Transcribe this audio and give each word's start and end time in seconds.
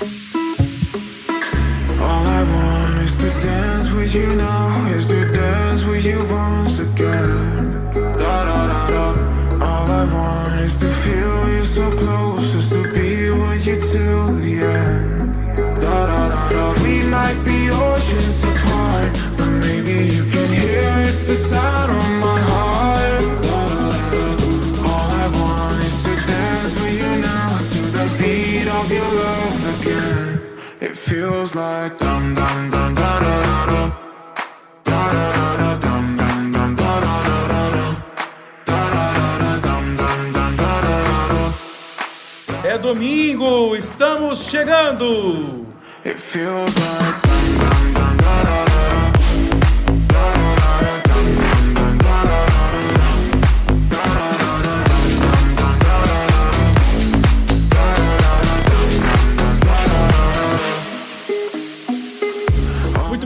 All 0.00 0.06
I 2.26 2.42
want 2.42 3.02
is 3.02 3.14
to 3.20 3.28
dance 3.40 3.90
with 3.90 4.14
you 4.14 4.34
now, 4.34 4.86
is 4.96 5.06
to 5.08 5.30
dance 5.30 5.84
with 5.84 6.06
you 6.06 6.24
once 6.24 6.78
again. 6.78 7.92
Da 7.92 8.44
da 8.48 8.66
da 8.66 8.88
da. 8.88 9.04
All 9.62 9.90
I 9.90 10.04
want 10.14 10.60
is 10.60 10.74
to 10.78 10.90
feel 10.90 11.50
you 11.50 11.64
so 11.66 11.90
close, 11.98 12.54
is 12.54 12.70
to 12.70 12.82
be 12.94 13.30
with 13.30 13.66
you 13.66 13.76
till 13.76 14.32
the 14.36 14.62
end. 14.62 15.56
Da 15.56 16.06
da 16.06 16.28
da 16.30 16.48
da. 16.48 16.82
We 16.82 17.02
might 17.10 17.38
be 17.44 17.68
oceans 17.68 18.42
apart, 18.44 19.12
but 19.36 19.50
maybe 19.66 20.14
you 20.14 20.24
can 20.24 20.48
hear 20.50 21.08
it's 21.08 21.26
the 21.26 21.34
sound 21.34 21.79
feels 31.50 31.54
like 31.54 31.98
dum 31.98 32.34
dum 32.34 32.70
dum 32.70 32.94
da 32.94 33.20
da 33.20 33.42
da 33.42 33.66
da. 33.66 33.82
Da 34.84 35.12
da 35.12 35.26
da 35.36 35.56
da 35.56 35.70
dum 35.78 36.16
dum 36.16 36.52
dum 36.52 36.74
da 36.76 37.00
da 37.00 37.14
da 37.28 37.38
da 37.52 37.62
da. 37.76 37.86
Da 38.66 38.80
da 38.94 39.04
da 39.18 39.28
da 39.42 39.52
dum 39.66 39.96
dum 39.96 40.32
dum 40.32 40.56
da 40.56 40.80
da 40.86 40.96
da 41.08 41.52
da. 42.62 42.68
É 42.68 42.78
domingo, 42.78 43.76
estamos 43.76 44.38
chegando! 44.50 45.66
It 46.04 46.18
feels 46.20 46.74
like 46.76 47.19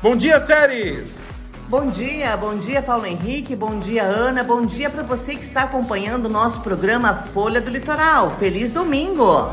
Bom 0.03 0.17
dia, 0.17 0.41
Séries! 0.41 1.24
Bom 1.67 1.87
dia, 1.87 2.37
bom 2.37 2.57
dia 2.59 2.83
Paulo 2.83 3.07
Henrique, 3.07 3.57
bom 3.57 3.79
dia 3.79 4.03
Ana, 4.03 4.45
bom 4.45 4.67
dia 4.67 4.91
para 4.91 5.03
você 5.03 5.35
que 5.35 5.47
está 5.47 5.63
acompanhando 5.63 6.27
o 6.27 6.29
nosso 6.29 6.61
programa 6.61 7.15
Folha 7.15 7.59
do 7.59 7.71
Litoral. 7.71 8.37
Feliz 8.39 8.71
domingo! 8.71 9.51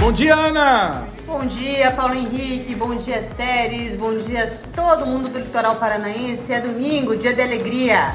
Bom 0.00 0.12
dia, 0.12 0.34
Ana! 0.34 1.06
Bom 1.24 1.46
dia, 1.46 1.92
Paulo 1.92 2.14
Henrique. 2.14 2.74
Bom 2.74 2.96
dia, 2.96 3.28
Séries. 3.36 3.96
Bom 3.96 4.18
dia, 4.18 4.48
todo 4.74 5.06
mundo 5.06 5.28
do 5.28 5.38
litoral 5.38 5.76
paranaense. 5.76 6.52
É 6.52 6.60
domingo, 6.60 7.16
dia 7.16 7.32
de 7.32 7.42
alegria. 7.42 8.12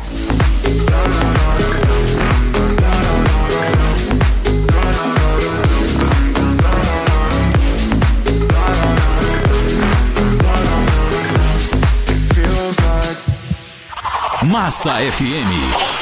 Massa 14.50 15.00
FM 15.00 15.52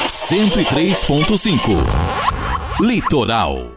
103.5. 0.08 1.84
Litoral. 2.80 3.77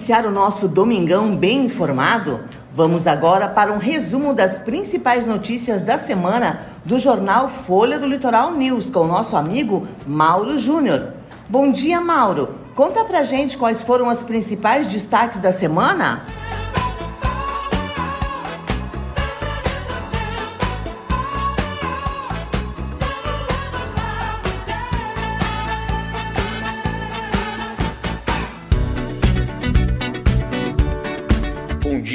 Iniciar 0.00 0.24
o 0.24 0.30
nosso 0.30 0.66
domingão 0.66 1.36
bem 1.36 1.66
informado? 1.66 2.40
Vamos 2.72 3.06
agora 3.06 3.46
para 3.46 3.70
um 3.70 3.76
resumo 3.76 4.32
das 4.32 4.58
principais 4.58 5.26
notícias 5.26 5.82
da 5.82 5.98
semana 5.98 6.60
do 6.86 6.98
jornal 6.98 7.50
Folha 7.50 7.98
do 7.98 8.06
Litoral 8.06 8.52
News 8.52 8.90
com 8.90 9.00
o 9.00 9.06
nosso 9.06 9.36
amigo 9.36 9.86
Mauro 10.06 10.58
Júnior. 10.58 11.08
Bom 11.50 11.70
dia, 11.70 12.00
Mauro. 12.00 12.48
Conta 12.74 13.04
pra 13.04 13.24
gente 13.24 13.58
quais 13.58 13.82
foram 13.82 14.08
os 14.08 14.22
principais 14.22 14.86
destaques 14.86 15.38
da 15.38 15.52
semana? 15.52 16.24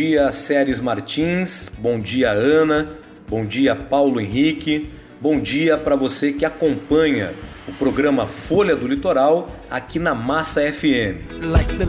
Dia, 0.06 0.32
Séries 0.32 0.80
Martins. 0.80 1.68
Bom 1.80 2.00
dia, 2.00 2.30
Ana. 2.30 2.88
Bom 3.28 3.44
dia, 3.44 3.76
Paulo 3.76 4.22
Henrique. 4.22 4.88
Bom 5.20 5.40
dia 5.40 5.80
para 5.80 5.96
você 5.96 6.32
que 6.32 6.46
acompanha 6.46 7.34
o 7.68 7.74
programa 7.74 8.28
Folha 8.28 8.76
do 8.76 8.88
Litoral 8.88 9.50
aqui 9.68 9.98
na 9.98 10.14
Massa 10.14 10.62
FM. 10.72 11.42
like. 11.42 11.74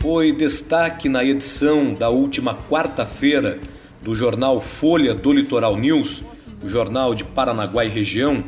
Foi 0.00 0.32
destaque 0.32 1.08
na 1.08 1.24
edição 1.24 1.94
da 1.94 2.08
última 2.08 2.56
quarta-feira 2.68 3.60
do 4.02 4.16
jornal 4.16 4.60
Folha 4.60 5.14
do 5.14 5.32
Litoral 5.32 5.76
News, 5.76 6.24
o 6.60 6.68
jornal 6.68 7.14
de 7.14 7.22
Paranaguá 7.22 7.84
e 7.84 7.88
região, 7.88 8.42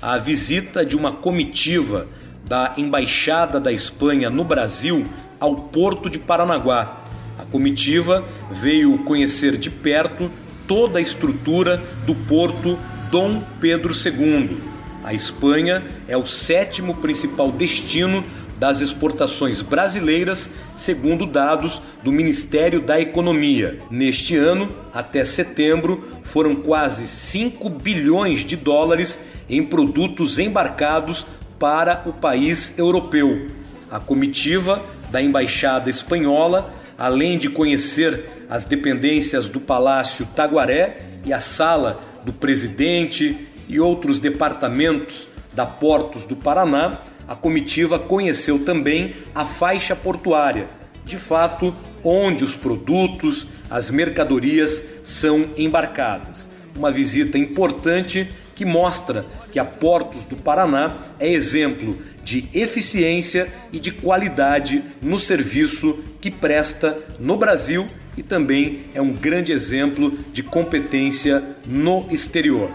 a 0.00 0.18
visita 0.18 0.86
de 0.86 0.96
uma 0.96 1.10
comitiva 1.10 2.06
da 2.46 2.74
Embaixada 2.76 3.58
da 3.58 3.72
Espanha 3.72 4.30
no 4.30 4.44
Brasil 4.44 5.06
ao 5.40 5.54
Porto 5.54 6.08
de 6.08 6.18
Paranaguá. 6.18 7.02
A 7.38 7.44
comitiva 7.44 8.24
veio 8.50 8.98
conhecer 8.98 9.56
de 9.56 9.68
perto 9.68 10.30
toda 10.66 10.98
a 10.98 11.02
estrutura 11.02 11.82
do 12.06 12.14
Porto 12.14 12.78
Dom 13.10 13.42
Pedro 13.60 13.92
II. 13.92 14.58
A 15.04 15.12
Espanha 15.12 15.84
é 16.08 16.16
o 16.16 16.26
sétimo 16.26 16.94
principal 16.94 17.52
destino 17.52 18.24
das 18.58 18.80
exportações 18.80 19.60
brasileiras, 19.60 20.48
segundo 20.74 21.26
dados 21.26 21.80
do 22.02 22.10
Ministério 22.10 22.80
da 22.80 22.98
Economia. 22.98 23.80
Neste 23.90 24.34
ano, 24.34 24.68
até 24.94 25.24
setembro, 25.24 26.02
foram 26.22 26.56
quase 26.56 27.06
5 27.06 27.68
bilhões 27.68 28.44
de 28.44 28.56
dólares 28.56 29.18
em 29.48 29.62
produtos 29.62 30.38
embarcados 30.38 31.26
para 31.58 32.02
o 32.06 32.12
país 32.12 32.76
europeu. 32.78 33.50
A 33.90 33.98
comitiva 33.98 34.82
da 35.10 35.22
embaixada 35.22 35.88
espanhola, 35.88 36.72
além 36.98 37.38
de 37.38 37.48
conhecer 37.48 38.46
as 38.48 38.64
dependências 38.64 39.48
do 39.48 39.60
Palácio 39.60 40.26
Taguaré 40.26 40.98
e 41.24 41.32
a 41.32 41.40
sala 41.40 42.00
do 42.24 42.32
presidente 42.32 43.46
e 43.68 43.80
outros 43.80 44.20
departamentos 44.20 45.28
da 45.52 45.66
Portos 45.66 46.24
do 46.24 46.36
Paraná, 46.36 47.00
a 47.26 47.34
comitiva 47.34 47.98
conheceu 47.98 48.60
também 48.60 49.14
a 49.34 49.44
faixa 49.44 49.96
portuária, 49.96 50.68
de 51.04 51.16
fato, 51.16 51.74
onde 52.04 52.44
os 52.44 52.54
produtos, 52.54 53.46
as 53.68 53.90
mercadorias 53.90 54.82
são 55.02 55.50
embarcadas. 55.56 56.48
Uma 56.76 56.90
visita 56.90 57.36
importante 57.36 58.28
que 58.56 58.64
mostra 58.64 59.26
que 59.52 59.58
a 59.58 59.64
Portos 59.64 60.24
do 60.24 60.34
Paraná 60.34 61.04
é 61.20 61.30
exemplo 61.30 61.96
de 62.24 62.48
eficiência 62.54 63.52
e 63.70 63.78
de 63.78 63.92
qualidade 63.92 64.82
no 65.00 65.18
serviço 65.18 66.02
que 66.22 66.30
presta 66.30 66.98
no 67.20 67.36
Brasil 67.36 67.86
e 68.16 68.22
também 68.22 68.80
é 68.94 69.00
um 69.00 69.12
grande 69.12 69.52
exemplo 69.52 70.10
de 70.32 70.42
competência 70.42 71.44
no 71.66 72.08
exterior. 72.10 72.70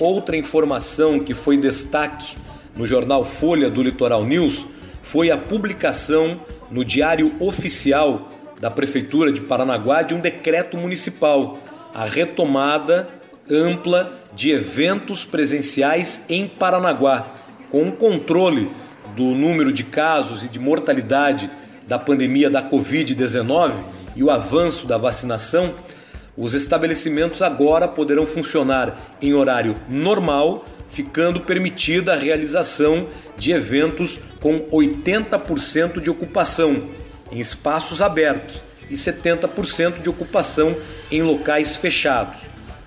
Outra 0.00 0.36
informação 0.36 1.20
que 1.20 1.32
foi 1.32 1.56
destaque 1.56 2.36
no 2.76 2.86
jornal 2.86 3.24
Folha 3.24 3.70
do 3.70 3.82
Litoral 3.82 4.24
News 4.24 4.66
foi 5.02 5.30
a 5.30 5.38
publicação 5.38 6.40
no 6.70 6.84
Diário 6.84 7.34
Oficial 7.38 8.30
da 8.60 8.70
Prefeitura 8.70 9.32
de 9.32 9.40
Paranaguá 9.42 10.02
de 10.02 10.14
um 10.14 10.20
decreto 10.20 10.76
municipal, 10.76 11.58
a 11.94 12.04
retomada 12.04 13.08
ampla 13.50 14.12
de 14.34 14.50
eventos 14.50 15.24
presenciais 15.24 16.20
em 16.28 16.48
Paranaguá, 16.48 17.26
com 17.70 17.82
um 17.82 17.90
controle 17.90 18.70
do 19.14 19.24
número 19.24 19.72
de 19.72 19.84
casos 19.84 20.44
e 20.44 20.48
de 20.48 20.58
mortalidade 20.58 21.50
da 21.86 21.98
pandemia 21.98 22.48
da 22.48 22.62
Covid-19 22.62 23.72
e 24.16 24.22
o 24.22 24.30
avanço 24.30 24.86
da 24.86 24.96
vacinação, 24.96 25.74
os 26.36 26.54
estabelecimentos 26.54 27.42
agora 27.42 27.86
poderão 27.86 28.26
funcionar 28.26 28.96
em 29.20 29.34
horário 29.34 29.76
normal, 29.88 30.64
ficando 30.94 31.40
permitida 31.40 32.12
a 32.12 32.16
realização 32.16 33.08
de 33.36 33.50
eventos 33.50 34.20
com 34.40 34.60
80% 34.60 36.00
de 36.00 36.08
ocupação 36.08 36.84
em 37.32 37.40
espaços 37.40 38.00
abertos 38.00 38.62
e 38.88 38.94
70% 38.94 40.00
de 40.00 40.08
ocupação 40.08 40.76
em 41.10 41.20
locais 41.20 41.76
fechados, 41.76 42.38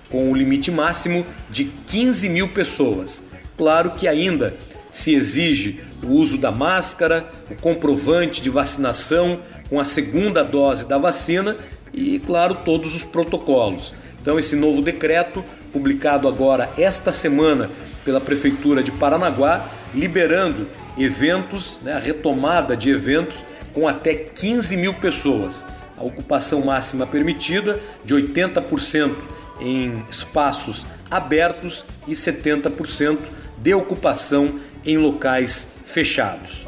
com 0.08 0.32
o 0.32 0.34
limite 0.34 0.70
máximo 0.70 1.26
de 1.50 1.64
15 1.86 2.30
mil 2.30 2.48
pessoas. 2.48 3.22
Claro 3.58 3.90
que 3.90 4.08
ainda 4.08 4.56
se 4.90 5.12
exige 5.14 5.84
o 6.02 6.12
uso 6.12 6.38
da 6.38 6.50
máscara, 6.50 7.28
o 7.50 7.56
comprovante 7.56 8.40
de 8.40 8.48
vacinação 8.48 9.40
com 9.68 9.78
a 9.78 9.84
segunda 9.84 10.42
dose 10.42 10.86
da 10.86 10.96
vacina 10.96 11.58
e, 11.92 12.18
claro, 12.20 12.54
todos 12.64 12.94
os 12.94 13.04
protocolos. 13.04 13.92
Então, 14.22 14.38
esse 14.38 14.56
novo 14.56 14.80
decreto, 14.80 15.44
publicado 15.72 16.26
agora 16.26 16.70
esta 16.78 17.12
semana 17.12 17.70
pela 18.08 18.22
Prefeitura 18.22 18.82
de 18.82 18.90
Paranaguá, 18.90 19.68
liberando 19.94 20.66
eventos, 20.96 21.78
né, 21.82 21.92
a 21.92 21.98
retomada 21.98 22.74
de 22.74 22.88
eventos 22.88 23.36
com 23.74 23.86
até 23.86 24.14
15 24.14 24.78
mil 24.78 24.94
pessoas. 24.94 25.66
A 25.94 26.02
ocupação 26.02 26.62
máxima 26.62 27.06
permitida 27.06 27.78
de 28.02 28.14
80% 28.14 29.14
em 29.60 30.02
espaços 30.10 30.86
abertos 31.10 31.84
e 32.06 32.12
70% 32.12 33.18
de 33.58 33.74
ocupação 33.74 34.54
em 34.86 34.96
locais 34.96 35.66
fechados. 35.84 36.66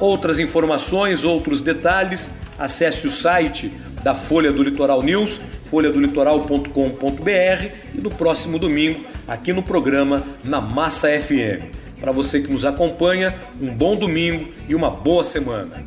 Outras 0.00 0.40
informações, 0.40 1.24
outros 1.24 1.60
detalhes, 1.60 2.32
acesse 2.58 3.06
o 3.06 3.10
site 3.10 3.70
da 4.02 4.14
Folha 4.14 4.52
do 4.52 4.62
Litoral 4.62 5.02
News, 5.02 5.40
folhadolitoral.com.br 5.70 7.74
e 7.94 8.00
no 8.00 8.10
próximo 8.10 8.58
domingo 8.58 9.04
aqui 9.26 9.52
no 9.52 9.62
programa 9.62 10.22
na 10.44 10.60
Massa 10.60 11.08
FM. 11.08 11.74
Para 12.00 12.12
você 12.12 12.40
que 12.40 12.52
nos 12.52 12.64
acompanha, 12.64 13.34
um 13.60 13.72
bom 13.72 13.96
domingo 13.96 14.52
e 14.68 14.74
uma 14.74 14.90
boa 14.90 15.24
semana. 15.24 15.82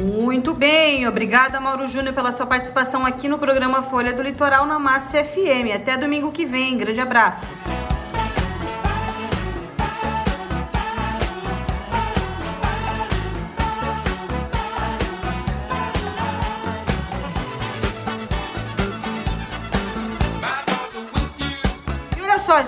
Muito 0.00 0.54
bem, 0.54 1.06
obrigada 1.06 1.60
Mauro 1.60 1.88
Júnior 1.88 2.14
pela 2.14 2.32
sua 2.32 2.46
participação 2.46 3.04
aqui 3.04 3.28
no 3.28 3.38
programa 3.38 3.82
Folha 3.82 4.12
do 4.12 4.22
Litoral 4.22 4.66
na 4.66 4.78
Massa 4.78 5.22
FM. 5.22 5.74
Até 5.74 5.98
domingo 5.98 6.32
que 6.32 6.46
vem, 6.46 6.78
grande 6.78 7.00
abraço. 7.00 7.46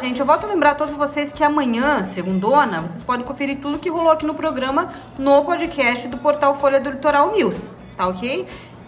Gente, 0.00 0.20
eu 0.20 0.26
volto 0.26 0.44
a 0.44 0.48
lembrar 0.48 0.72
a 0.72 0.74
todos 0.74 0.96
vocês 0.96 1.32
que 1.32 1.42
amanhã, 1.42 2.04
segundona, 2.04 2.80
vocês 2.80 3.02
podem 3.02 3.24
conferir 3.24 3.58
tudo 3.60 3.78
que 3.78 3.88
rolou 3.88 4.10
aqui 4.10 4.26
no 4.26 4.34
programa 4.34 4.92
no 5.18 5.42
podcast 5.44 6.08
do 6.08 6.18
portal 6.18 6.56
Folha 6.56 6.80
do 6.80 6.90
Litoral 6.90 7.32
News, 7.32 7.58
tá 7.96 8.08
ok? 8.08 8.46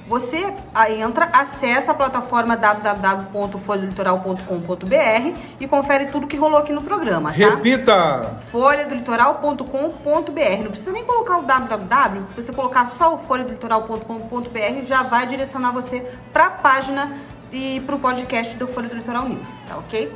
Você 0.08 0.52
aí 0.74 1.00
entra, 1.00 1.26
acessa 1.32 1.92
a 1.92 1.94
plataforma 1.94 2.56
www.folhadolitoral.com.br 2.56 5.38
e 5.58 5.66
confere 5.66 6.06
tudo 6.06 6.26
que 6.26 6.36
rolou 6.36 6.58
aqui 6.58 6.72
no 6.72 6.82
programa, 6.82 7.30
tá? 7.30 7.36
Repita! 7.36 8.36
folhadolitoral.com.br. 8.50 10.62
Não 10.62 10.70
precisa 10.70 10.92
nem 10.92 11.04
colocar 11.04 11.38
o 11.38 11.42
www, 11.42 12.26
se 12.28 12.36
você 12.36 12.52
colocar 12.52 12.88
só 12.90 13.14
o 13.14 13.18
folhadolitoral.com.br 13.18 14.84
já 14.84 15.02
vai 15.02 15.26
direcionar 15.26 15.72
você 15.72 16.06
para 16.32 16.46
a 16.46 16.50
página 16.50 17.16
e 17.52 17.80
para 17.86 17.96
o 17.96 17.98
podcast 17.98 18.54
do 18.56 18.68
Folha 18.68 18.88
do 18.88 18.96
Litoral 18.96 19.28
News, 19.28 19.48
tá 19.68 19.76
ok? 19.78 20.12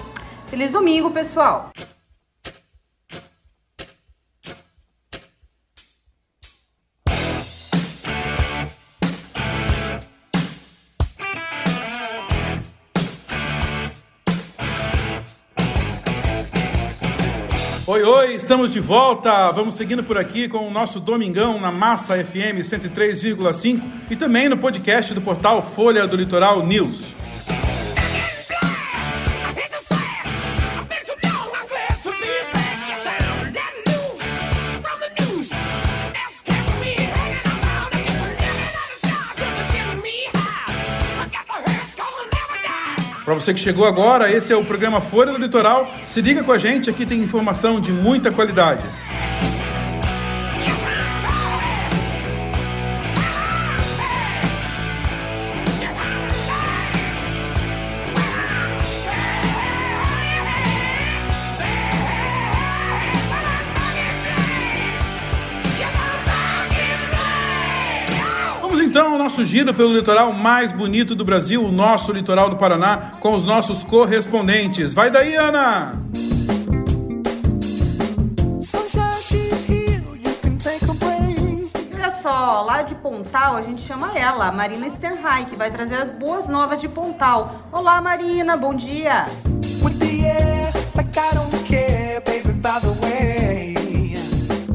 Feliz 0.50 0.68
domingo, 0.72 1.12
pessoal! 1.12 1.70
Oi, 17.86 18.02
oi, 18.02 18.34
estamos 18.34 18.72
de 18.72 18.80
volta. 18.80 19.52
Vamos 19.52 19.74
seguindo 19.74 20.02
por 20.02 20.18
aqui 20.18 20.48
com 20.48 20.66
o 20.66 20.70
nosso 20.72 20.98
Domingão 20.98 21.60
na 21.60 21.70
Massa 21.70 22.16
FM 22.24 22.58
103,5 22.64 23.82
e 24.10 24.16
também 24.16 24.48
no 24.48 24.58
podcast 24.58 25.14
do 25.14 25.20
portal 25.20 25.62
Folha 25.62 26.08
do 26.08 26.16
Litoral 26.16 26.66
News. 26.66 27.19
Para 43.30 43.38
você 43.38 43.54
que 43.54 43.60
chegou 43.60 43.86
agora, 43.86 44.28
esse 44.28 44.52
é 44.52 44.56
o 44.56 44.64
programa 44.64 45.00
Folha 45.00 45.30
do 45.30 45.38
Litoral. 45.38 45.88
Se 46.04 46.20
liga 46.20 46.42
com 46.42 46.50
a 46.50 46.58
gente, 46.58 46.90
aqui 46.90 47.06
tem 47.06 47.22
informação 47.22 47.80
de 47.80 47.92
muita 47.92 48.32
qualidade. 48.32 48.82
Giro 69.50 69.74
pelo 69.74 69.92
litoral 69.92 70.32
mais 70.32 70.70
bonito 70.70 71.12
do 71.12 71.24
Brasil, 71.24 71.60
o 71.64 71.72
nosso 71.72 72.12
litoral 72.12 72.48
do 72.48 72.56
Paraná, 72.56 73.10
com 73.18 73.34
os 73.34 73.42
nossos 73.42 73.82
correspondentes. 73.82 74.94
Vai 74.94 75.10
daí, 75.10 75.34
Ana! 75.34 75.92
Olha 81.92 82.16
só, 82.22 82.62
lá 82.62 82.82
de 82.82 82.94
Pontal 82.94 83.56
a 83.56 83.62
gente 83.62 83.82
chama 83.82 84.16
ela, 84.16 84.46
a 84.46 84.52
Marina 84.52 84.88
Sternheim, 84.88 85.46
que 85.46 85.56
vai 85.56 85.70
trazer 85.70 85.96
as 85.96 86.10
boas 86.10 86.48
novas 86.48 86.80
de 86.80 86.88
Pontal. 86.88 87.66
Olá, 87.72 88.00
Marina, 88.00 88.56
bom 88.56 88.72
dia! 88.72 89.24
With 89.82 89.98
the 89.98 90.26
air, 90.26 90.72
like 90.94 91.18
I 91.18 91.34
don't 91.34 91.64
care, 91.66 92.20
baby, 92.20 92.52
by 92.52 92.78
the 92.80 92.92
way. 93.04 93.59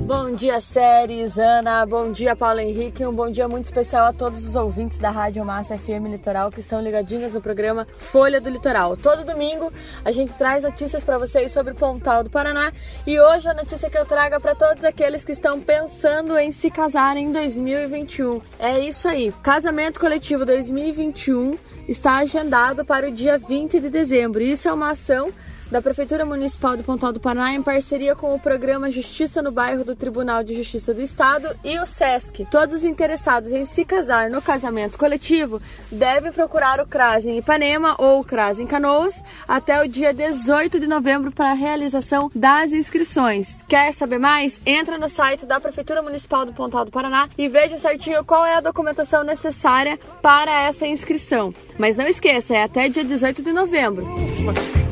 Bom 0.05 0.35
dia, 0.35 0.61
Séries, 0.61 1.39
Ana. 1.39 1.83
Bom 1.83 2.11
dia, 2.11 2.35
Paulo 2.35 2.59
Henrique. 2.59 3.03
Um 3.03 3.11
bom 3.11 3.27
dia 3.27 3.47
muito 3.47 3.65
especial 3.65 4.05
a 4.05 4.13
todos 4.13 4.47
os 4.47 4.55
ouvintes 4.55 4.99
da 4.99 5.09
Rádio 5.09 5.43
Massa 5.43 5.79
FM 5.79 6.05
Litoral 6.11 6.51
que 6.51 6.59
estão 6.59 6.79
ligadinhos 6.79 7.33
no 7.33 7.41
programa 7.41 7.87
Folha 7.97 8.39
do 8.39 8.47
Litoral. 8.47 8.95
Todo 8.95 9.25
domingo 9.25 9.73
a 10.05 10.11
gente 10.11 10.31
traz 10.33 10.61
notícias 10.61 11.03
para 11.03 11.17
vocês 11.17 11.51
sobre 11.51 11.73
o 11.73 11.75
Pontal 11.75 12.23
do 12.23 12.29
Paraná 12.29 12.71
e 13.07 13.19
hoje 13.19 13.49
a 13.49 13.55
notícia 13.55 13.89
que 13.89 13.97
eu 13.97 14.05
trago 14.05 14.35
é 14.35 14.39
para 14.39 14.53
todos 14.53 14.83
aqueles 14.83 15.23
que 15.23 15.31
estão 15.31 15.59
pensando 15.59 16.37
em 16.37 16.51
se 16.51 16.69
casar 16.69 17.17
em 17.17 17.31
2021. 17.31 18.41
É 18.59 18.79
isso 18.79 19.07
aí. 19.07 19.33
Casamento 19.41 19.99
Coletivo 19.99 20.45
2021 20.45 21.57
está 21.87 22.17
agendado 22.17 22.85
para 22.85 23.07
o 23.07 23.11
dia 23.11 23.39
20 23.39 23.79
de 23.79 23.89
dezembro. 23.89 24.43
Isso 24.43 24.67
é 24.67 24.73
uma 24.73 24.91
ação 24.91 25.33
da 25.75 25.81
Prefeitura 25.81 26.23
Municipal 26.23 26.77
do 26.77 26.85
Pontal 26.85 27.11
do 27.11 27.19
Paraná 27.19 27.53
em 27.53 27.61
parceria 27.61 28.15
com 28.15 28.33
o 28.33 28.39
programa 28.39 28.89
Justiça 28.89 29.41
no 29.41 29.51
Bairro 29.51 29.83
do 29.83 29.93
Tribunal 29.93 30.41
de 30.41 30.55
Justiça 30.55 30.93
do 30.93 31.01
Estado 31.01 31.53
e 31.65 31.77
o 31.79 31.85
SESC. 31.85 32.47
Todos 32.49 32.75
os 32.75 32.85
interessados 32.85 33.51
em 33.51 33.65
se 33.65 33.83
casar 33.83 34.29
no 34.29 34.41
casamento 34.41 34.97
coletivo 34.97 35.61
devem 35.91 36.31
procurar 36.31 36.79
o 36.79 36.87
CRAS 36.87 37.25
em 37.25 37.39
Ipanema 37.39 37.93
ou 37.97 38.21
o 38.21 38.23
CRAS 38.23 38.57
em 38.57 38.65
Canoas 38.65 39.21
até 39.45 39.83
o 39.83 39.85
dia 39.85 40.13
18 40.13 40.79
de 40.79 40.87
novembro 40.87 41.29
para 41.29 41.51
a 41.51 41.53
realização 41.53 42.31
das 42.33 42.71
inscrições. 42.71 43.57
Quer 43.67 43.91
saber 43.91 44.17
mais? 44.17 44.61
Entra 44.65 44.97
no 44.97 45.09
site 45.09 45.45
da 45.45 45.59
Prefeitura 45.59 46.01
Municipal 46.01 46.45
do 46.45 46.53
Pontal 46.53 46.85
do 46.85 46.91
Paraná 46.91 47.27
e 47.37 47.49
veja 47.49 47.77
certinho 47.77 48.23
qual 48.23 48.45
é 48.45 48.55
a 48.55 48.61
documentação 48.61 49.25
necessária 49.25 49.99
para 50.21 50.53
essa 50.67 50.87
inscrição. 50.87 51.53
Mas 51.77 51.97
não 51.97 52.07
esqueça, 52.07 52.55
é 52.55 52.63
até 52.63 52.87
dia 52.87 53.03
18 53.03 53.43
de 53.43 53.51
novembro. 53.51 54.07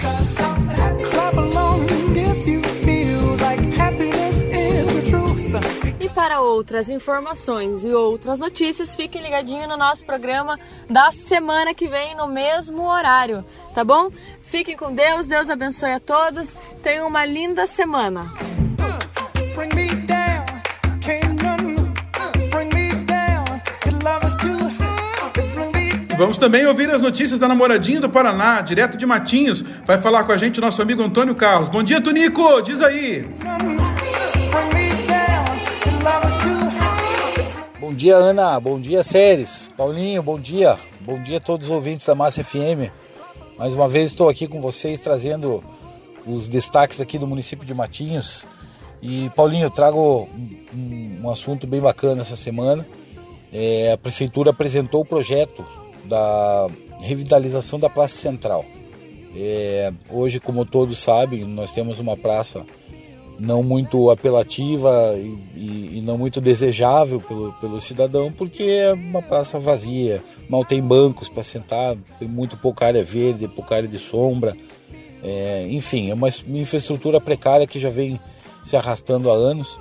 Clap 0.04 0.43
E 6.00 6.10
para 6.10 6.42
outras 6.42 6.90
informações 6.90 7.86
e 7.86 7.94
outras 7.94 8.38
notícias, 8.38 8.96
fiquem 8.96 9.22
ligadinhos 9.22 9.68
no 9.68 9.78
nosso 9.78 10.06
programa 10.06 10.60
da 10.90 11.12
semana 11.12 11.74
que 11.74 11.88
vem, 11.88 12.16
no 12.16 12.28
mesmo 12.28 12.84
horário, 12.84 13.46
tá 13.74 13.84
bom? 13.84 14.10
Fiquem 14.42 14.76
com 14.76 14.94
Deus, 14.94 15.28
Deus 15.28 15.50
abençoe 15.50 15.92
a 15.92 16.00
todos, 16.00 16.58
tenham 16.82 17.08
uma 17.08 17.26
linda 17.26 17.66
semana. 17.66 18.32
Bring 19.56 20.13
vamos 26.18 26.38
também 26.38 26.66
ouvir 26.66 26.90
as 26.90 27.02
notícias 27.02 27.40
da 27.40 27.48
namoradinha 27.48 28.00
do 28.00 28.10
Paraná, 28.10 28.62
direto 28.62 28.98
de 28.98 29.06
Matinhos. 29.06 29.64
Vai 29.86 30.00
falar 30.02 30.24
com 30.24 30.32
a 30.32 30.38
gente 30.38 30.60
o 30.60 30.62
nosso 30.62 30.82
amigo 30.82 31.02
Antônio 31.02 31.36
Carlos. 31.36 31.70
Bom 31.70 31.84
dia, 31.84 32.00
Tonico! 32.02 32.62
Diz 32.62 32.82
aí! 32.82 33.26
Bom 37.80 37.94
dia, 37.94 38.16
Ana. 38.16 38.60
Bom 38.60 38.80
dia, 38.80 39.04
Séries. 39.04 39.70
Paulinho, 39.76 40.22
bom 40.24 40.40
dia. 40.40 40.78
Bom 41.02 41.22
dia 41.22 41.38
a 41.38 41.42
todos 41.42 41.68
os 41.70 41.76
ouvintes 41.76 42.06
da 42.06 42.16
Massa 42.16 42.44
FM. 42.44 42.90
Mais 43.58 43.76
uma 43.76 43.88
vez 43.88 44.12
estou 44.12 44.30
aqui 44.30 44.48
com 44.48 44.62
vocês 44.62 45.00
trazendo 45.00 45.64
os 46.26 46.48
destaques 46.48 47.02
aqui 47.02 47.18
do 47.20 47.28
município 47.28 47.66
de 47.66 47.74
Matinhos. 47.74 48.46
E, 49.02 49.30
Paulinho, 49.36 49.66
eu 49.66 49.70
trago 49.72 50.30
um, 50.34 50.58
um- 50.78 51.20
um 51.26 51.30
assunto 51.30 51.68
bem 51.68 51.82
bacana 51.82 52.22
essa 52.22 52.36
semana. 52.36 52.86
É, 53.52 53.92
a 53.92 53.98
prefeitura 53.98 54.50
apresentou 54.52 55.02
o 55.02 55.06
projeto 55.06 55.64
da 56.06 56.68
revitalização 57.02 57.80
da 57.80 57.90
Praça 57.90 58.16
Central. 58.16 58.66
É, 59.36 59.92
hoje, 60.10 60.40
como 60.40 60.66
todos 60.66 60.98
sabem, 61.00 61.44
nós 61.44 61.72
temos 61.72 62.00
uma 62.00 62.16
praça 62.16 62.66
não 63.40 63.64
muito 63.64 64.12
apelativa 64.12 65.16
e, 65.18 65.98
e- 65.98 66.02
não 66.04 66.18
muito 66.18 66.40
desejável 66.40 67.20
pelo, 67.20 67.52
pelo 67.54 67.82
cidadão, 67.82 68.32
porque 68.32 68.64
é 68.64 68.94
uma 68.94 69.22
praça 69.22 69.60
vazia, 69.60 70.22
mal 70.48 70.64
tem 70.64 70.82
bancos 70.82 71.30
para 71.30 71.44
sentar, 71.44 71.98
tem 72.20 72.28
muito 72.28 72.58
pouca 72.58 72.86
área 72.86 73.04
verde, 73.04 73.48
pouca 73.48 73.76
área 73.76 73.88
de 73.90 73.98
sombra. 73.98 74.56
É, 75.24 75.66
enfim, 75.70 76.12
é 76.12 76.14
uma 76.14 76.28
infraestrutura 76.48 77.20
precária 77.20 77.66
que 77.66 77.80
já 77.80 77.90
vem 77.90 78.20
se 78.62 78.76
arrastando 78.76 79.32
há 79.32 79.34
anos 79.34 79.80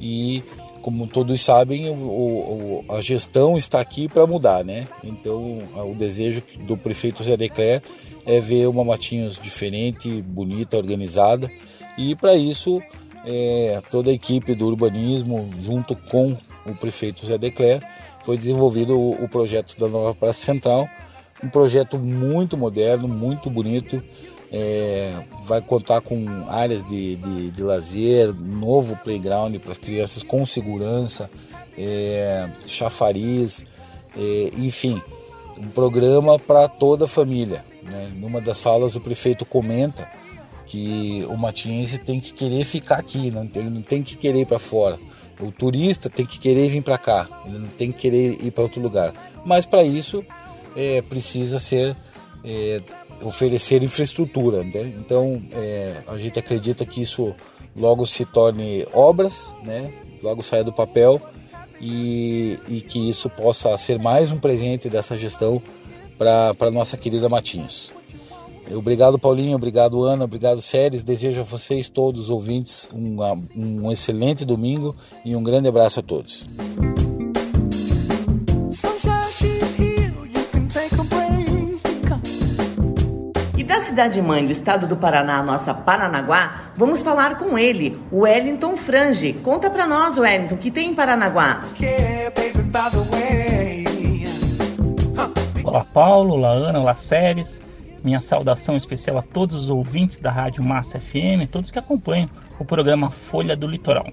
e, 0.00 0.42
como 0.88 1.06
todos 1.06 1.38
sabem, 1.42 1.90
o- 1.90 1.92
o- 1.92 2.84
a 2.88 3.02
gestão 3.02 3.58
está 3.58 3.78
aqui 3.78 4.08
para 4.08 4.26
mudar, 4.26 4.64
né? 4.64 4.86
Então, 5.04 5.58
o 5.76 5.94
desejo 5.94 6.42
do 6.66 6.78
prefeito 6.78 7.22
Zé 7.22 7.36
Decler 7.36 7.82
é 8.24 8.40
ver 8.40 8.66
uma 8.68 8.82
Matinhos 8.84 9.38
diferente, 9.38 10.22
bonita, 10.22 10.78
organizada 10.78 11.50
e, 11.98 12.16
para 12.16 12.34
isso, 12.34 12.80
é, 13.26 13.82
toda 13.90 14.10
a 14.10 14.14
equipe 14.14 14.54
do 14.54 14.66
urbanismo, 14.66 15.50
junto 15.60 15.94
com 15.94 16.34
o 16.64 16.74
prefeito 16.74 17.26
Zé 17.26 17.36
Decler, 17.36 17.82
foi 18.24 18.38
desenvolvido 18.38 18.98
o, 18.98 19.24
o 19.24 19.28
projeto 19.28 19.78
da 19.78 19.88
nova 19.88 20.14
Praça 20.14 20.40
Central, 20.40 20.88
um 21.44 21.50
projeto 21.50 21.98
muito 21.98 22.56
moderno, 22.56 23.06
muito 23.06 23.50
bonito, 23.50 24.02
é, 24.52 25.12
vai 25.44 25.60
contar 25.60 26.00
com 26.00 26.24
áreas 26.48 26.82
de, 26.84 27.16
de, 27.16 27.50
de 27.50 27.62
lazer, 27.62 28.32
novo 28.34 28.96
playground 28.96 29.54
para 29.56 29.72
as 29.72 29.78
crianças 29.78 30.22
com 30.22 30.44
segurança, 30.46 31.30
é, 31.76 32.48
chafariz, 32.66 33.64
é, 34.16 34.50
enfim, 34.56 35.00
um 35.58 35.68
programa 35.68 36.38
para 36.38 36.68
toda 36.68 37.04
a 37.04 37.08
família. 37.08 37.64
Né? 37.82 38.12
Numa 38.16 38.40
das 38.40 38.60
falas, 38.60 38.96
o 38.96 39.00
prefeito 39.00 39.44
comenta 39.44 40.08
que 40.66 41.26
o 41.28 41.36
matinhense 41.36 41.98
tem 41.98 42.20
que 42.20 42.32
querer 42.32 42.64
ficar 42.64 42.96
aqui, 42.96 43.30
não 43.30 43.46
tem, 43.46 43.62
ele 43.62 43.70
não 43.70 43.82
tem 43.82 44.02
que 44.02 44.16
querer 44.16 44.40
ir 44.40 44.46
para 44.46 44.58
fora. 44.58 44.98
O 45.40 45.52
turista 45.52 46.10
tem 46.10 46.26
que 46.26 46.38
querer 46.38 46.68
vir 46.68 46.82
para 46.82 46.98
cá, 46.98 47.28
ele 47.46 47.58
não 47.58 47.68
tem 47.68 47.92
que 47.92 47.98
querer 47.98 48.44
ir 48.44 48.50
para 48.50 48.64
outro 48.64 48.80
lugar. 48.80 49.12
Mas 49.44 49.64
para 49.64 49.82
isso 49.82 50.24
é, 50.76 51.00
precisa 51.02 51.58
ser 51.58 51.96
é, 52.44 52.80
oferecer 53.22 53.82
infraestrutura. 53.82 54.62
Né? 54.62 54.92
Então 54.98 55.42
é, 55.52 55.94
a 56.06 56.16
gente 56.18 56.38
acredita 56.38 56.84
que 56.86 57.02
isso 57.02 57.34
logo 57.76 58.06
se 58.06 58.24
torne 58.24 58.86
obras, 58.92 59.52
né? 59.64 59.92
logo 60.22 60.42
saia 60.42 60.64
do 60.64 60.72
papel 60.72 61.20
e, 61.80 62.58
e 62.68 62.80
que 62.80 63.08
isso 63.08 63.28
possa 63.30 63.76
ser 63.78 63.98
mais 63.98 64.32
um 64.32 64.38
presente 64.38 64.88
dessa 64.88 65.16
gestão 65.16 65.62
para 66.16 66.70
nossa 66.72 66.96
querida 66.96 67.28
Matinhos. 67.28 67.92
Obrigado, 68.74 69.18
Paulinho. 69.18 69.56
Obrigado, 69.56 70.02
Ana. 70.04 70.24
Obrigado, 70.24 70.60
Séries. 70.60 71.02
Desejo 71.02 71.40
a 71.40 71.44
vocês, 71.44 71.88
todos 71.88 72.22
os 72.24 72.30
ouvintes, 72.30 72.86
uma- 72.92 73.32
um 73.56 73.90
excelente 73.90 74.44
domingo 74.44 74.94
e 75.24 75.34
um 75.34 75.42
grande 75.42 75.68
abraço 75.68 76.00
a 76.00 76.02
todos. 76.02 76.46
E 83.98 84.00
da 84.00 84.04
cidade 84.04 84.22
mãe 84.22 84.46
do 84.46 84.52
estado 84.52 84.86
do 84.86 84.96
Paraná, 84.96 85.42
nossa 85.42 85.74
Paranaguá, 85.74 86.70
vamos 86.76 87.02
falar 87.02 87.36
com 87.36 87.58
ele, 87.58 87.98
o 88.12 88.20
Wellington 88.20 88.76
Frange. 88.76 89.32
Conta 89.42 89.68
pra 89.68 89.88
nós, 89.88 90.16
Wellington, 90.16 90.54
o 90.54 90.58
que 90.58 90.70
tem 90.70 90.90
em 90.90 90.94
Paranaguá? 90.94 91.64
Olá 95.64 95.84
Paulo, 95.92 96.34
olá 96.34 96.50
Ana, 96.50 96.78
olá 96.78 96.94
Séries. 96.94 97.60
Minha 98.04 98.20
saudação 98.20 98.76
especial 98.76 99.18
a 99.18 99.22
todos 99.22 99.56
os 99.56 99.68
ouvintes 99.68 100.20
da 100.20 100.30
Rádio 100.30 100.62
Massa 100.62 101.00
FM, 101.00 101.50
todos 101.50 101.72
que 101.72 101.78
acompanham 101.80 102.30
o 102.56 102.64
programa 102.64 103.10
Folha 103.10 103.56
do 103.56 103.66
Litoral. 103.66 104.06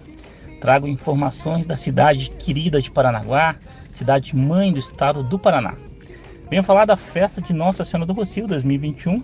Trago 0.59 0.87
informações 0.87 1.67
da 1.67 1.75
cidade 1.75 2.31
querida 2.31 2.81
de 2.81 2.89
Paranaguá, 2.89 3.55
cidade 3.91 4.35
mãe 4.35 4.73
do 4.73 4.79
estado 4.79 5.21
do 5.21 5.37
Paraná. 5.37 5.75
Venho 6.49 6.63
falar 6.63 6.85
da 6.85 6.97
festa 6.97 7.39
de 7.39 7.53
Nossa 7.53 7.85
Senhora 7.85 8.07
do 8.07 8.13
Rocio 8.13 8.47
2021. 8.47 9.21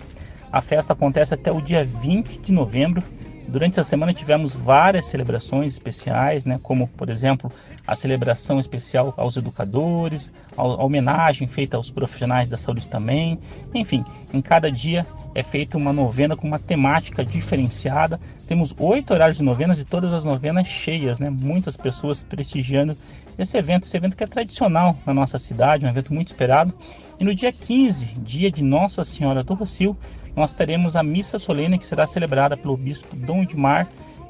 A 0.52 0.60
festa 0.60 0.94
acontece 0.94 1.34
até 1.34 1.52
o 1.52 1.62
dia 1.62 1.86
20 1.86 2.40
de 2.40 2.52
novembro. 2.52 3.02
Durante 3.48 3.80
essa 3.80 3.90
semana 3.90 4.14
tivemos 4.14 4.54
várias 4.54 5.06
celebrações 5.06 5.74
especiais, 5.74 6.46
né, 6.46 6.60
como 6.62 6.88
por 6.88 7.10
exemplo 7.10 7.52
a 7.88 7.96
celebração 7.96 8.60
especial 8.60 9.14
aos 9.18 9.36
educadores, 9.38 10.32
a 10.58 10.62
a 10.62 10.84
homenagem 10.84 11.48
feita 11.48 11.78
aos 11.78 11.90
profissionais 11.90 12.50
da 12.50 12.58
saúde 12.58 12.88
também. 12.88 13.40
Enfim, 13.74 14.06
em 14.34 14.42
cada 14.42 14.72
dia 14.72 15.06
é 15.34 15.42
feita 15.42 15.78
uma 15.78 15.94
novena 15.94 16.36
com 16.36 16.46
uma 16.46 16.60
temática 16.60 17.24
diferenciada. 17.24 18.20
Temos 18.48 18.76
oito 18.78 19.14
horários 19.14 19.38
de 19.38 19.44
novenas 19.44 19.80
e 19.80 19.86
todas 19.86 20.12
as 20.14 20.24
novenas 20.24 20.68
cheias, 20.68 21.20
né? 21.20 21.30
Muitas 21.30 21.78
pessoas 21.78 22.24
prestigiando 22.24 22.98
esse 23.38 23.58
evento, 23.58 23.86
esse 23.86 23.96
evento 23.96 24.18
que 24.18 24.24
é 24.24 24.28
tradicional 24.28 24.98
na 25.06 25.14
nossa 25.14 25.40
cidade, 25.40 25.86
um 25.86 25.90
evento 25.90 26.14
muito 26.14 26.28
esperado. 26.28 26.74
E 27.20 27.24
no 27.24 27.34
dia 27.34 27.52
15, 27.52 28.06
dia 28.20 28.52
de 28.52 28.64
Nossa 28.64 29.04
Senhora 29.04 29.44
do 29.44 29.54
Rocio, 29.54 29.96
nós 30.36 30.54
teremos 30.54 30.96
a 30.96 31.04
missa 31.04 31.38
solene 31.38 31.78
que 31.78 31.86
será 31.86 32.08
celebrada 32.08 32.56
pelo 32.56 32.78
bispo 32.78 33.16
Dom 33.16 33.44
Edmar, 33.44 33.88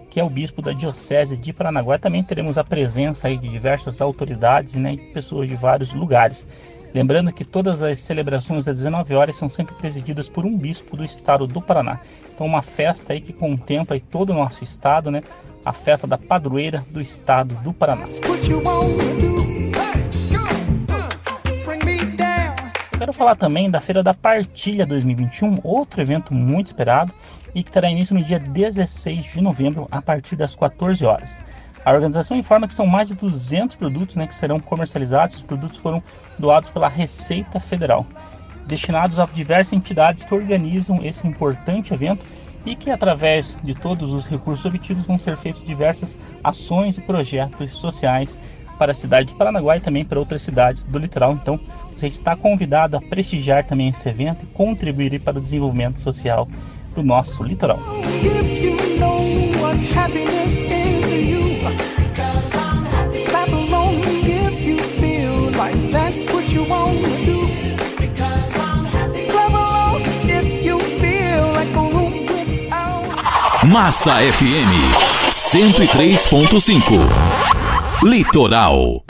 que 0.09 0.19
é 0.19 0.23
o 0.23 0.29
bispo 0.29 0.61
da 0.61 0.73
Diocese 0.73 1.37
de 1.37 1.53
Paranaguá. 1.53 1.97
Também 1.97 2.23
teremos 2.23 2.57
a 2.57 2.63
presença 2.63 3.27
aí 3.27 3.37
de 3.37 3.47
diversas 3.47 4.01
autoridades 4.01 4.75
né, 4.75 4.93
e 4.93 4.97
pessoas 4.97 5.47
de 5.47 5.55
vários 5.55 5.93
lugares. 5.93 6.45
Lembrando 6.93 7.31
que 7.31 7.45
todas 7.45 7.81
as 7.81 7.99
celebrações 7.99 8.67
às 8.67 8.77
19 8.77 9.15
horas 9.15 9.37
são 9.37 9.47
sempre 9.47 9.73
presididas 9.75 10.27
por 10.27 10.45
um 10.45 10.57
bispo 10.57 10.97
do 10.97 11.05
estado 11.05 11.47
do 11.47 11.61
Paraná. 11.61 12.01
Então 12.33 12.45
uma 12.45 12.61
festa 12.61 13.13
aí 13.13 13.21
que 13.21 13.31
contempla 13.31 13.95
aí 13.95 14.01
todo 14.01 14.31
o 14.31 14.33
nosso 14.33 14.63
estado, 14.63 15.09
né? 15.09 15.23
A 15.63 15.71
festa 15.71 16.05
da 16.05 16.17
padroeira 16.17 16.83
do 16.89 16.99
estado 16.99 17.55
do 17.63 17.71
Paraná. 17.71 18.05
Quero 23.01 23.13
falar 23.13 23.35
também 23.35 23.67
da 23.67 23.81
Feira 23.81 24.03
da 24.03 24.13
Partilha 24.13 24.85
2021, 24.85 25.61
outro 25.63 25.99
evento 25.99 26.35
muito 26.35 26.67
esperado 26.67 27.11
e 27.55 27.63
que 27.63 27.71
terá 27.71 27.89
início 27.89 28.13
no 28.13 28.23
dia 28.23 28.37
16 28.37 29.25
de 29.25 29.41
novembro 29.41 29.87
a 29.89 29.99
partir 30.03 30.35
das 30.35 30.55
14 30.55 31.03
horas. 31.03 31.41
A 31.83 31.91
organização 31.93 32.37
informa 32.37 32.67
que 32.67 32.75
são 32.75 32.85
mais 32.85 33.07
de 33.07 33.15
200 33.15 33.75
produtos 33.75 34.15
né, 34.15 34.27
que 34.27 34.35
serão 34.35 34.59
comercializados. 34.59 35.37
Os 35.37 35.41
produtos 35.41 35.79
foram 35.79 36.03
doados 36.37 36.69
pela 36.69 36.87
Receita 36.87 37.59
Federal, 37.59 38.05
destinados 38.67 39.17
a 39.17 39.25
diversas 39.25 39.73
entidades 39.73 40.23
que 40.23 40.35
organizam 40.35 41.03
esse 41.03 41.25
importante 41.25 41.95
evento 41.95 42.23
e 42.67 42.75
que, 42.75 42.91
através 42.91 43.55
de 43.63 43.73
todos 43.73 44.13
os 44.13 44.27
recursos 44.27 44.63
obtidos, 44.63 45.05
vão 45.05 45.17
ser 45.17 45.35
feitas 45.37 45.63
diversas 45.63 46.15
ações 46.43 46.99
e 46.99 47.01
projetos 47.01 47.75
sociais 47.75 48.37
para 48.81 48.93
a 48.93 48.95
cidade 48.95 49.29
de 49.29 49.35
Paranaguá 49.35 49.77
e 49.77 49.79
também 49.79 50.03
para 50.03 50.17
outras 50.17 50.41
cidades 50.41 50.83
do 50.83 50.97
litoral. 50.97 51.33
Então, 51.33 51.59
você 51.95 52.07
está 52.07 52.35
convidado 52.35 52.97
a 52.97 52.99
prestigiar 52.99 53.63
também 53.63 53.89
esse 53.89 54.09
evento 54.09 54.43
e 54.43 54.47
contribuir 54.47 55.21
para 55.21 55.37
o 55.37 55.41
desenvolvimento 55.41 56.01
social 56.01 56.47
do 56.95 57.03
nosso 57.03 57.43
litoral. 57.43 57.77
Massa 73.63 74.15
FM 74.15 75.29
103.5 75.29 77.40
Litoral. 78.03 79.03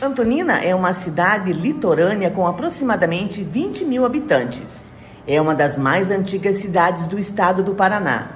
Antonina 0.00 0.58
é 0.58 0.72
uma 0.72 0.94
cidade 0.94 1.52
litorânea 1.52 2.30
com 2.30 2.46
aproximadamente 2.46 3.42
20 3.42 3.84
mil 3.84 4.04
habitantes. 4.04 4.79
É 5.26 5.40
uma 5.40 5.54
das 5.54 5.78
mais 5.78 6.10
antigas 6.10 6.56
cidades 6.56 7.06
do 7.06 7.18
estado 7.18 7.62
do 7.62 7.74
Paraná. 7.74 8.28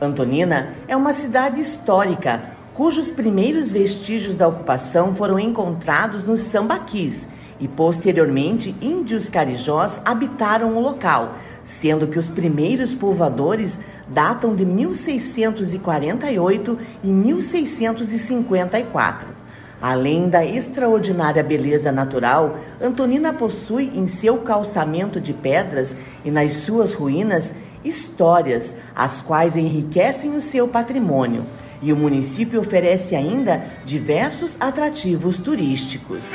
Antonina 0.00 0.74
é 0.88 0.96
uma 0.96 1.12
cidade 1.12 1.60
histórica, 1.60 2.42
cujos 2.74 3.08
primeiros 3.10 3.70
vestígios 3.70 4.34
da 4.36 4.48
ocupação 4.48 5.14
foram 5.14 5.38
encontrados 5.38 6.24
nos 6.24 6.40
sambaquis 6.40 7.28
e 7.60 7.68
posteriormente 7.68 8.74
índios 8.80 9.28
carijós 9.28 10.00
habitaram 10.04 10.76
o 10.76 10.80
local, 10.80 11.36
sendo 11.64 12.08
que 12.08 12.18
os 12.18 12.28
primeiros 12.28 12.92
povoadores 12.92 13.78
datam 14.08 14.56
de 14.56 14.66
1648 14.66 16.78
e 17.04 17.08
1654. 17.08 19.41
Além 19.82 20.28
da 20.28 20.46
extraordinária 20.46 21.42
beleza 21.42 21.90
natural, 21.90 22.56
Antonina 22.80 23.32
possui 23.32 23.90
em 23.92 24.06
seu 24.06 24.38
calçamento 24.38 25.20
de 25.20 25.32
pedras 25.32 25.92
e 26.24 26.30
nas 26.30 26.54
suas 26.54 26.92
ruínas 26.92 27.52
histórias, 27.84 28.76
as 28.94 29.20
quais 29.20 29.56
enriquecem 29.56 30.36
o 30.36 30.40
seu 30.40 30.68
patrimônio. 30.68 31.44
E 31.82 31.92
o 31.92 31.96
município 31.96 32.60
oferece 32.60 33.16
ainda 33.16 33.60
diversos 33.84 34.56
atrativos 34.60 35.40
turísticos. 35.40 36.30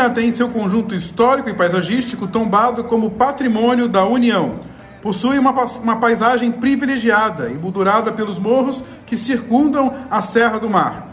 Antonina 0.00 0.10
tem 0.10 0.32
seu 0.32 0.48
conjunto 0.48 0.94
histórico 0.94 1.50
e 1.50 1.54
paisagístico 1.54 2.26
tombado 2.26 2.84
como 2.84 3.10
Patrimônio 3.10 3.86
da 3.86 4.04
União. 4.06 4.60
Possui 5.02 5.38
uma, 5.38 5.52
uma 5.52 5.96
paisagem 5.96 6.50
privilegiada, 6.52 7.50
emoldurada 7.50 8.10
pelos 8.12 8.38
morros 8.38 8.82
que 9.04 9.16
circundam 9.16 9.92
a 10.10 10.22
Serra 10.22 10.58
do 10.58 10.70
Mar. 10.70 11.06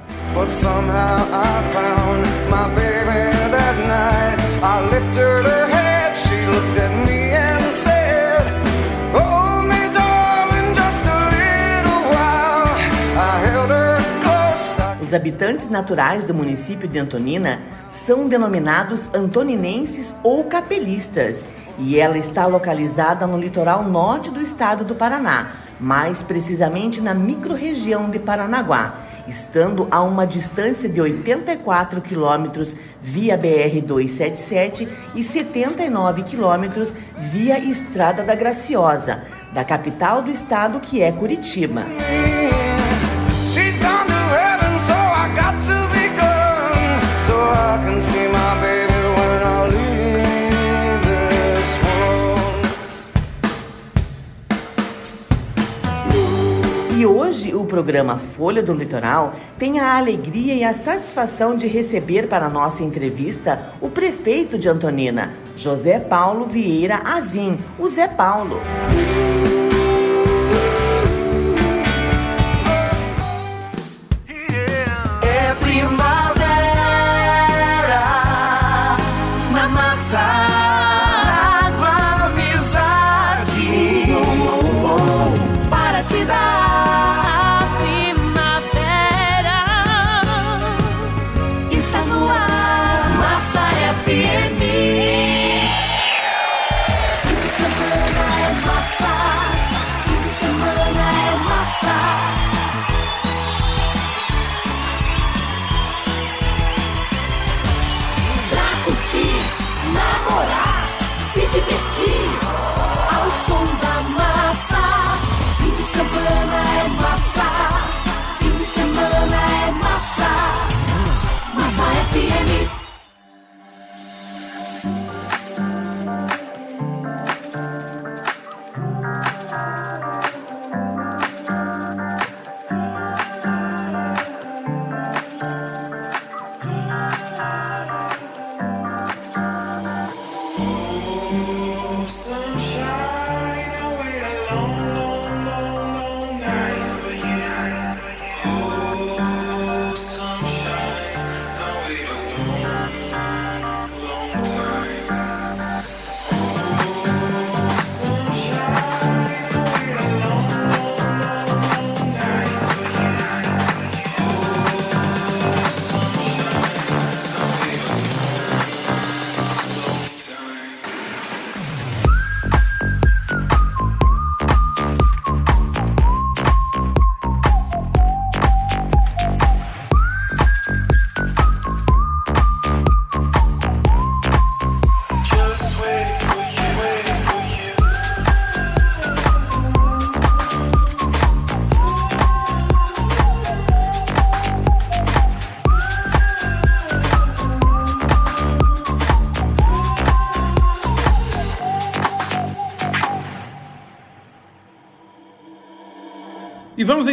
I 4.60 4.98
Os 15.08 15.14
habitantes 15.14 15.70
naturais 15.70 16.26
do 16.26 16.34
município 16.34 16.86
de 16.86 17.00
Antonina 17.00 17.62
são 18.08 18.26
denominados 18.26 19.14
antoninenses 19.14 20.16
ou 20.24 20.46
capelistas, 20.46 21.42
e 21.78 22.00
ela 22.00 22.18
está 22.18 22.48
localizada 22.48 23.28
no 23.28 23.38
litoral 23.38 23.84
norte 23.84 24.32
do 24.32 24.42
estado 24.42 24.86
do 24.86 24.96
Paraná, 24.96 25.58
mais 25.78 26.24
precisamente 26.24 27.02
na 27.02 27.14
microrregião 27.14 28.10
de 28.10 28.18
Paranaguá, 28.18 28.96
estando 29.28 29.90
a 29.92 30.02
uma 30.02 30.26
distância 30.26 30.88
de 30.88 31.02
84 31.02 32.00
quilômetros 32.00 32.74
via 33.02 33.38
BR-277 33.38 34.88
e 35.14 35.22
79 35.22 36.24
quilômetros 36.24 36.94
via 37.18 37.60
Estrada 37.60 38.24
da 38.24 38.36
Graciosa, 38.36 39.24
da 39.54 39.66
capital 39.66 40.22
do 40.22 40.32
estado 40.32 40.80
que 40.80 41.04
é 41.04 41.12
Curitiba. 41.12 41.84
O 57.62 57.66
programa 57.66 58.18
Folha 58.38 58.64
do 58.64 58.74
Litoral 58.74 59.34
tem 59.58 59.80
a 59.80 59.98
alegria 59.98 60.54
e 60.54 60.64
a 60.64 60.74
satisfação 60.74 61.56
de 61.56 61.68
receber 61.68 62.28
para 62.28 62.50
nossa 62.50 62.84
entrevista 62.84 63.74
o 63.82 63.90
prefeito 63.90 64.58
de 64.58 64.70
Antonina, 64.70 65.34
José 65.56 66.00
Paulo 66.00 66.46
Vieira 66.46 67.02
Azim, 67.04 67.58
o 67.78 67.88
Zé 67.88 68.08
Paulo. 68.08 68.62
É 69.54 69.57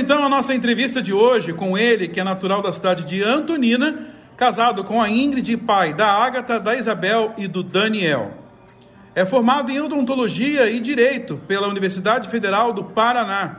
então 0.04 0.22
à 0.22 0.28
nossa 0.28 0.54
entrevista 0.54 1.00
de 1.00 1.14
hoje 1.14 1.54
com 1.54 1.78
ele, 1.78 2.08
que 2.08 2.20
é 2.20 2.24
natural 2.24 2.60
da 2.60 2.70
cidade 2.74 3.04
de 3.04 3.22
Antonina, 3.22 4.06
casado 4.36 4.84
com 4.84 5.00
a 5.00 5.08
Ingrid 5.08 5.50
e 5.50 5.56
pai 5.56 5.94
da 5.94 6.06
Ágata, 6.06 6.60
da 6.60 6.76
Isabel 6.76 7.32
e 7.38 7.48
do 7.48 7.62
Daniel. 7.62 8.34
É 9.14 9.24
formado 9.24 9.72
em 9.72 9.80
odontologia 9.80 10.68
e 10.68 10.78
direito 10.78 11.40
pela 11.48 11.68
Universidade 11.68 12.28
Federal 12.28 12.74
do 12.74 12.84
Paraná. 12.84 13.56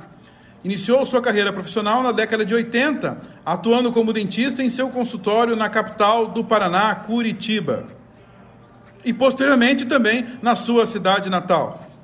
Iniciou 0.64 1.04
sua 1.04 1.20
carreira 1.20 1.52
profissional 1.52 2.04
na 2.04 2.12
década 2.12 2.46
de 2.46 2.54
80, 2.54 3.18
atuando 3.44 3.92
como 3.92 4.14
dentista 4.14 4.62
em 4.62 4.70
seu 4.70 4.90
consultório 4.90 5.56
na 5.56 5.68
capital 5.68 6.28
do 6.28 6.44
Paraná, 6.44 6.94
Curitiba. 6.94 7.86
E 9.04 9.12
posteriormente 9.12 9.84
também 9.84 10.28
na 10.44 10.54
sua 10.54 10.86
cidade 10.86 11.28
natal. 11.28 11.95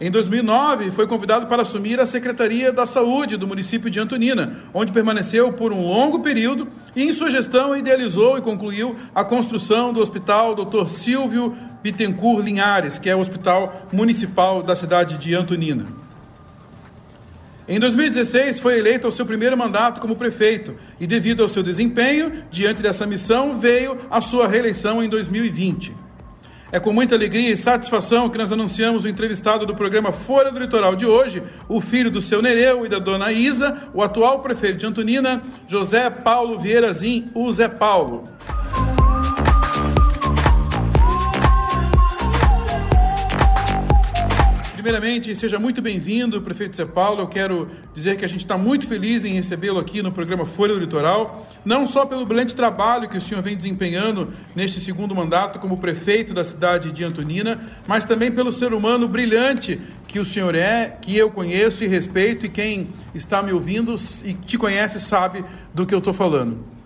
Em 0.00 0.12
2009, 0.12 0.92
foi 0.92 1.08
convidado 1.08 1.48
para 1.48 1.62
assumir 1.62 1.98
a 1.98 2.06
Secretaria 2.06 2.70
da 2.70 2.86
Saúde 2.86 3.36
do 3.36 3.48
município 3.48 3.90
de 3.90 3.98
Antonina, 3.98 4.58
onde 4.72 4.92
permaneceu 4.92 5.52
por 5.52 5.72
um 5.72 5.84
longo 5.84 6.20
período 6.20 6.68
e, 6.94 7.02
em 7.02 7.12
sua 7.12 7.30
gestão, 7.30 7.76
idealizou 7.76 8.38
e 8.38 8.40
concluiu 8.40 8.94
a 9.12 9.24
construção 9.24 9.92
do 9.92 10.00
Hospital 10.00 10.54
Dr. 10.54 10.86
Silvio 10.86 11.56
Bittencourt 11.82 12.44
Linhares, 12.44 12.96
que 12.96 13.10
é 13.10 13.16
o 13.16 13.18
hospital 13.18 13.88
municipal 13.92 14.62
da 14.62 14.76
cidade 14.76 15.18
de 15.18 15.34
Antonina. 15.34 15.86
Em 17.66 17.80
2016, 17.80 18.60
foi 18.60 18.78
eleito 18.78 19.04
ao 19.04 19.12
seu 19.12 19.26
primeiro 19.26 19.58
mandato 19.58 20.00
como 20.00 20.14
prefeito 20.14 20.76
e, 21.00 21.08
devido 21.08 21.42
ao 21.42 21.48
seu 21.48 21.62
desempenho 21.62 22.44
diante 22.52 22.80
dessa 22.80 23.04
missão, 23.04 23.58
veio 23.58 23.98
a 24.08 24.20
sua 24.20 24.46
reeleição 24.46 25.02
em 25.02 25.08
2020. 25.08 26.07
É 26.70 26.78
com 26.78 26.92
muita 26.92 27.14
alegria 27.14 27.50
e 27.50 27.56
satisfação 27.56 28.28
que 28.28 28.36
nós 28.36 28.52
anunciamos 28.52 29.04
o 29.04 29.08
entrevistado 29.08 29.64
do 29.64 29.74
programa 29.74 30.12
Folha 30.12 30.52
do 30.52 30.58
Litoral 30.58 30.94
de 30.94 31.06
hoje, 31.06 31.42
o 31.66 31.80
filho 31.80 32.10
do 32.10 32.20
seu 32.20 32.42
Nereu 32.42 32.84
e 32.84 32.90
da 32.90 32.98
dona 32.98 33.32
Isa, 33.32 33.88
o 33.94 34.02
atual 34.02 34.40
prefeito 34.40 34.76
de 34.76 34.86
Antonina, 34.86 35.42
José 35.66 36.10
Paulo 36.10 36.58
Vieira 36.58 36.92
Zin, 36.92 37.30
o 37.34 37.50
Zé 37.50 37.68
Paulo. 37.68 38.24
Primeiramente, 44.88 45.36
seja 45.36 45.58
muito 45.58 45.82
bem-vindo, 45.82 46.40
prefeito 46.40 46.74
Zé 46.74 46.86
Paulo. 46.86 47.20
Eu 47.20 47.26
quero 47.26 47.68
dizer 47.92 48.16
que 48.16 48.24
a 48.24 48.28
gente 48.28 48.40
está 48.40 48.56
muito 48.56 48.88
feliz 48.88 49.22
em 49.22 49.34
recebê-lo 49.34 49.78
aqui 49.78 50.00
no 50.00 50.10
programa 50.10 50.46
Folha 50.46 50.72
do 50.72 50.80
Litoral, 50.80 51.46
não 51.62 51.86
só 51.86 52.06
pelo 52.06 52.24
brilhante 52.24 52.54
trabalho 52.54 53.06
que 53.06 53.18
o 53.18 53.20
senhor 53.20 53.42
vem 53.42 53.54
desempenhando 53.54 54.32
neste 54.56 54.80
segundo 54.80 55.14
mandato 55.14 55.58
como 55.58 55.76
prefeito 55.76 56.32
da 56.32 56.42
cidade 56.42 56.90
de 56.90 57.04
Antonina, 57.04 57.60
mas 57.86 58.06
também 58.06 58.32
pelo 58.32 58.50
ser 58.50 58.72
humano 58.72 59.06
brilhante 59.06 59.78
que 60.06 60.18
o 60.18 60.24
senhor 60.24 60.54
é, 60.54 60.96
que 61.02 61.14
eu 61.14 61.30
conheço 61.30 61.84
e 61.84 61.86
respeito, 61.86 62.46
e 62.46 62.48
quem 62.48 62.88
está 63.14 63.42
me 63.42 63.52
ouvindo 63.52 63.94
e 64.24 64.32
te 64.32 64.56
conhece 64.56 65.02
sabe 65.02 65.44
do 65.74 65.84
que 65.84 65.94
eu 65.94 65.98
estou 65.98 66.14
falando. 66.14 66.77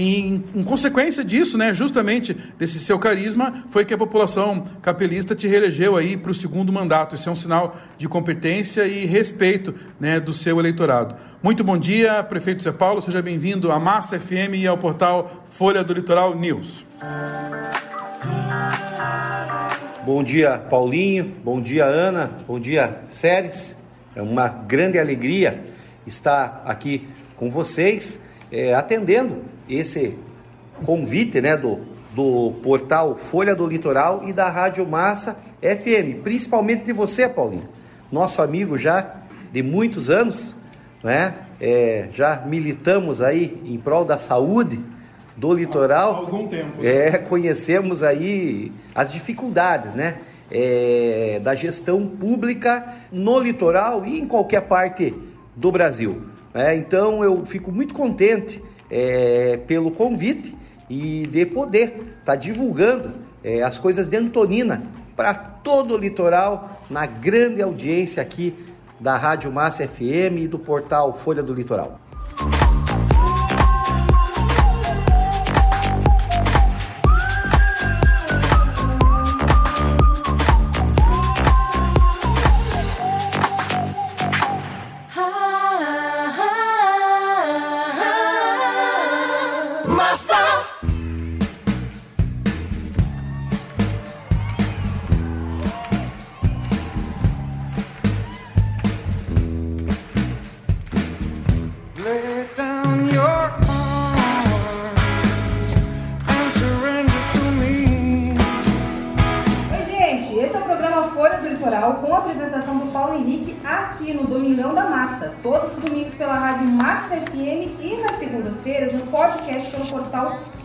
Em, 0.00 0.44
em, 0.54 0.62
consequência 0.62 1.24
disso, 1.24 1.58
né, 1.58 1.74
justamente 1.74 2.32
desse 2.56 2.78
seu 2.78 3.00
carisma, 3.00 3.64
foi 3.68 3.84
que 3.84 3.92
a 3.92 3.98
população 3.98 4.64
capelista 4.80 5.34
te 5.34 5.48
reelegeu 5.48 5.96
aí 5.96 6.16
para 6.16 6.30
o 6.30 6.34
segundo 6.34 6.72
mandato. 6.72 7.16
Isso 7.16 7.28
é 7.28 7.32
um 7.32 7.34
sinal 7.34 7.76
de 7.96 8.08
competência 8.08 8.86
e 8.86 9.06
respeito 9.06 9.74
né, 9.98 10.20
do 10.20 10.32
seu 10.32 10.60
eleitorado. 10.60 11.16
Muito 11.42 11.64
bom 11.64 11.76
dia, 11.76 12.22
prefeito 12.22 12.62
Zé 12.62 12.70
Paulo, 12.70 13.02
seja 13.02 13.20
bem-vindo 13.20 13.72
à 13.72 13.80
Massa 13.80 14.20
FM 14.20 14.54
e 14.54 14.68
ao 14.68 14.78
portal 14.78 15.44
Folha 15.54 15.82
do 15.82 15.92
Litoral 15.92 16.38
News. 16.38 16.86
Bom 20.06 20.22
dia, 20.22 20.58
Paulinho. 20.58 21.24
Bom 21.42 21.60
dia, 21.60 21.86
Ana. 21.86 22.30
Bom 22.46 22.60
dia, 22.60 23.00
Séries. 23.10 23.76
É 24.14 24.22
uma 24.22 24.46
grande 24.46 24.96
alegria 24.96 25.64
estar 26.06 26.62
aqui 26.64 27.08
com 27.34 27.50
vocês, 27.50 28.22
é, 28.52 28.72
atendendo 28.74 29.57
esse 29.68 30.16
convite 30.84 31.40
né, 31.40 31.56
do, 31.56 31.80
do 32.14 32.52
portal 32.62 33.16
Folha 33.16 33.54
do 33.54 33.66
Litoral 33.66 34.22
e 34.24 34.32
da 34.32 34.48
Rádio 34.48 34.86
Massa 34.88 35.36
FM, 35.60 36.22
principalmente 36.22 36.84
de 36.84 36.92
você, 36.92 37.28
Paulinho, 37.28 37.68
nosso 38.10 38.40
amigo 38.40 38.78
já 38.78 39.14
de 39.52 39.62
muitos 39.62 40.10
anos, 40.10 40.54
né? 41.02 41.34
É, 41.60 42.08
já 42.14 42.36
militamos 42.46 43.20
aí 43.20 43.60
em 43.64 43.76
prol 43.78 44.04
da 44.04 44.16
saúde 44.16 44.80
do 45.36 45.52
litoral. 45.52 46.14
Há 46.14 46.18
algum 46.18 46.46
tempo. 46.46 46.80
Né? 46.80 47.08
É, 47.08 47.18
conhecemos 47.18 48.02
aí 48.02 48.72
as 48.94 49.12
dificuldades, 49.12 49.94
né? 49.94 50.18
É, 50.50 51.40
da 51.42 51.54
gestão 51.54 52.06
pública 52.06 52.94
no 53.12 53.38
litoral 53.38 54.06
e 54.06 54.18
em 54.18 54.26
qualquer 54.26 54.62
parte 54.62 55.14
do 55.54 55.70
Brasil. 55.70 56.22
É, 56.54 56.74
então 56.74 57.22
eu 57.22 57.44
fico 57.44 57.70
muito 57.70 57.92
contente 57.92 58.62
é, 58.90 59.58
pelo 59.66 59.90
convite 59.90 60.54
e 60.88 61.26
de 61.26 61.46
poder 61.46 61.88
estar 61.88 62.24
tá 62.24 62.36
divulgando 62.36 63.12
é, 63.42 63.62
as 63.62 63.78
coisas 63.78 64.06
de 64.06 64.16
Antonina 64.16 64.82
para 65.16 65.34
todo 65.34 65.94
o 65.94 65.98
litoral, 65.98 66.80
na 66.88 67.04
grande 67.04 67.60
audiência 67.60 68.22
aqui 68.22 68.54
da 69.00 69.16
Rádio 69.16 69.52
Massa 69.52 69.86
FM 69.86 70.38
e 70.38 70.48
do 70.48 70.58
portal 70.58 71.12
Folha 71.12 71.42
do 71.42 71.52
Litoral. 71.52 72.00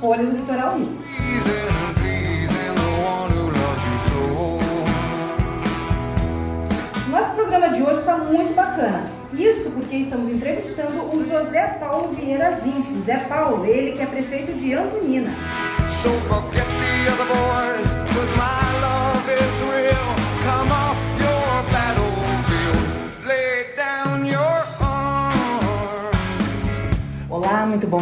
Folha 0.04 0.26
do 0.26 0.36
Litoral 0.36 0.78
News. 0.78 0.89
Nosso 7.10 7.36
programa 7.36 7.70
de 7.70 7.82
hoje 7.82 8.00
está 8.00 8.18
muito 8.18 8.54
bacana. 8.54 9.10
Isso 9.32 9.72
porque 9.72 9.96
estamos 9.96 10.28
entrevistando 10.28 11.04
o 11.04 11.26
José 11.26 11.78
Paulo 11.80 12.13
Vieira 12.16 12.60
Zinco. 12.62 12.96
José 12.96 13.18
Paulo, 13.30 13.66
ele 13.66 13.94
que 13.94 14.04
é 14.04 14.06
prefeito 14.06 14.52
de 14.60 14.74
Antonina. 14.74 15.32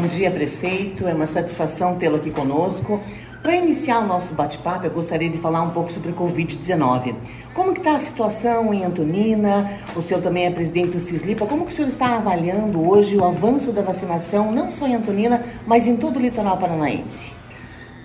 Bom 0.01 0.07
dia, 0.07 0.31
prefeito. 0.31 1.07
É 1.07 1.13
uma 1.13 1.27
satisfação 1.27 1.95
tê-lo 1.95 2.15
aqui 2.15 2.31
conosco. 2.31 2.99
Para 3.43 3.55
iniciar 3.55 3.99
o 3.99 4.07
nosso 4.07 4.33
bate-papo, 4.33 4.87
eu 4.87 4.89
gostaria 4.89 5.29
de 5.29 5.37
falar 5.37 5.61
um 5.61 5.69
pouco 5.69 5.91
sobre 5.91 6.11
Covid-19. 6.11 7.13
Como 7.53 7.71
está 7.71 7.95
a 7.95 7.99
situação 7.99 8.73
em 8.73 8.83
Antonina? 8.83 9.77
O 9.95 10.01
senhor 10.01 10.23
também 10.23 10.47
é 10.47 10.49
presidente 10.49 10.97
do 10.97 10.99
Cislipa. 10.99 11.45
Como 11.45 11.67
que 11.67 11.71
o 11.71 11.75
senhor 11.75 11.87
está 11.87 12.15
avaliando 12.15 12.83
hoje 12.83 13.15
o 13.15 13.23
avanço 13.23 13.71
da 13.71 13.83
vacinação, 13.83 14.51
não 14.51 14.71
só 14.71 14.87
em 14.87 14.95
Antonina, 14.95 15.45
mas 15.67 15.85
em 15.85 15.95
todo 15.95 16.17
o 16.17 16.19
litoral 16.19 16.57
paranaense? 16.57 17.31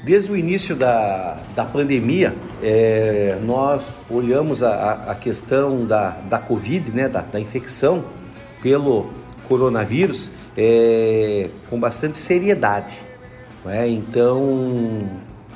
Desde 0.05 0.31
o 0.31 0.37
início 0.37 0.77
da, 0.77 1.39
da 1.55 1.65
pandemia, 1.65 2.35
é, 2.63 3.39
nós 3.43 3.91
olhamos 4.11 4.63
a, 4.63 5.05
a 5.09 5.15
questão 5.15 5.87
da, 5.87 6.11
da 6.11 6.39
Covid, 6.39 6.91
né, 6.93 7.09
da, 7.09 7.23
da 7.23 7.41
infecção 7.41 8.05
pelo 8.63 9.11
coronavírus, 9.49 10.31
é, 10.57 11.51
com 11.69 11.79
bastante 11.79 12.19
seriedade. 12.19 12.97
É? 13.67 13.89
Então, 13.89 15.09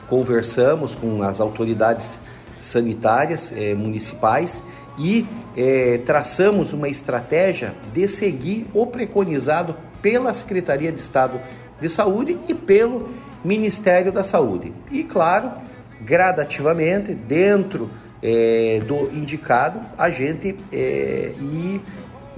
conversamos 0.09 0.97
com 0.97 1.23
as 1.23 1.41
autoridades 1.41 2.19
sanitárias 2.59 3.53
é, 3.57 3.75
municipais 3.75 4.63
e 4.99 5.27
é, 5.57 5.99
traçamos 5.99 6.73
uma 6.73 6.89
estratégia 6.89 7.75
de 7.93 8.07
seguir 8.09 8.67
o 8.75 8.87
preconizado 8.87 9.77
pela 10.03 10.35
Secretaria 10.35 10.91
de 10.91 11.01
Estado 11.01 11.41
de 11.81 11.89
Saúde 11.89 12.37
e 12.49 12.55
pelo 12.55 13.09
Ministério 13.45 14.13
da 14.13 14.23
Saúde. 14.23 14.73
E, 14.91 15.05
claro, 15.05 15.53
gradativamente, 16.01 17.15
dentro 17.15 17.91
é, 18.23 18.83
do 18.87 19.11
indicado, 19.17 19.81
a 19.97 20.11
gente 20.11 20.57
ir 20.71 21.81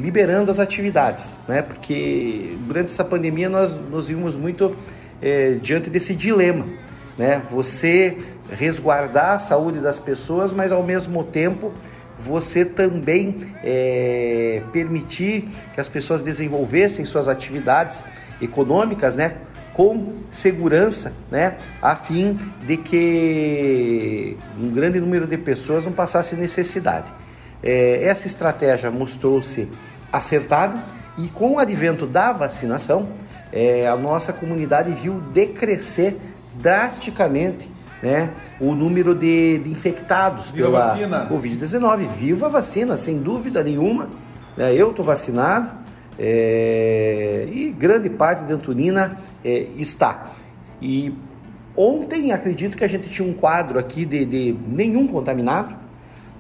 liberando 0.03 0.51
as 0.51 0.59
atividades, 0.59 1.35
né? 1.47 1.63
Porque 1.63 2.57
durante 2.67 2.91
essa 2.91 3.05
pandemia 3.05 3.49
nós 3.49 3.77
nos 3.77 4.09
vimos 4.09 4.35
muito 4.35 4.73
é, 5.23 5.55
diante 5.63 5.89
desse 5.89 6.13
dilema, 6.13 6.67
né? 7.17 7.41
Você 7.53 8.19
resguardar 8.51 9.37
a 9.37 9.39
saúde 9.39 9.79
das 9.79 10.01
pessoas, 10.01 10.51
mas 10.51 10.73
ao 10.73 10.83
mesmo 10.83 11.23
tempo 11.23 11.73
você 12.19 12.65
também 12.65 13.55
é, 13.63 14.63
permitir 14.73 15.49
que 15.73 15.81
as 15.81 15.89
pessoas 15.89 16.21
desenvolvessem 16.21 17.05
suas 17.05 17.29
atividades 17.29 18.05
econômicas, 18.41 19.15
né? 19.15 19.37
Com 19.73 20.15
segurança, 20.33 21.13
né? 21.31 21.59
A 21.81 21.95
fim 21.95 22.39
de 22.67 22.77
que 22.77 24.37
um 24.61 24.69
grande 24.71 24.99
número 24.99 25.29
de 25.29 25.39
pessoas 25.39 25.85
não 25.85 25.93
passasse 25.93 26.35
necessidade. 26.35 27.11
É, 27.63 28.03
essa 28.05 28.27
estratégia 28.27 28.91
mostrou-se 28.91 29.69
acertada 30.13 30.83
e 31.19 31.29
com 31.29 31.53
o 31.53 31.59
advento 31.59 32.07
da 32.07 32.33
vacinação, 32.33 33.09
é, 33.53 33.87
a 33.87 33.97
nossa 33.97 34.33
comunidade 34.33 34.93
viu 34.93 35.21
decrescer 35.33 36.17
drasticamente 36.55 37.71
né, 38.03 38.31
o 38.61 38.75
número 38.75 39.15
de, 39.15 39.59
de 39.59 39.71
infectados 39.71 40.51
Viva 40.51 40.67
pela 40.67 40.87
vacina. 40.89 41.29
Covid-19. 41.29 42.09
Viva 42.09 42.47
a 42.47 42.49
vacina, 42.49 42.97
sem 42.97 43.19
dúvida 43.19 43.63
nenhuma. 43.63 44.09
né, 44.57 44.75
eu 44.75 44.91
estou 44.91 45.05
vacinado 45.05 45.71
é, 46.19 47.49
e 47.51 47.71
grande 47.71 48.11
parte 48.11 48.45
de 48.45 48.53
Antonina 48.53 49.19
é, 49.45 49.67
está. 49.77 50.33
E 50.81 51.15
ontem 51.77 52.33
acredito 52.33 52.77
que 52.77 52.85
a 52.85 52.89
gente 52.89 53.09
tinha 53.09 53.27
um 53.27 53.33
quadro 53.33 53.79
aqui 53.79 54.05
de, 54.05 54.25
de 54.25 54.57
nenhum 54.67 55.07
contaminado. 55.07 55.82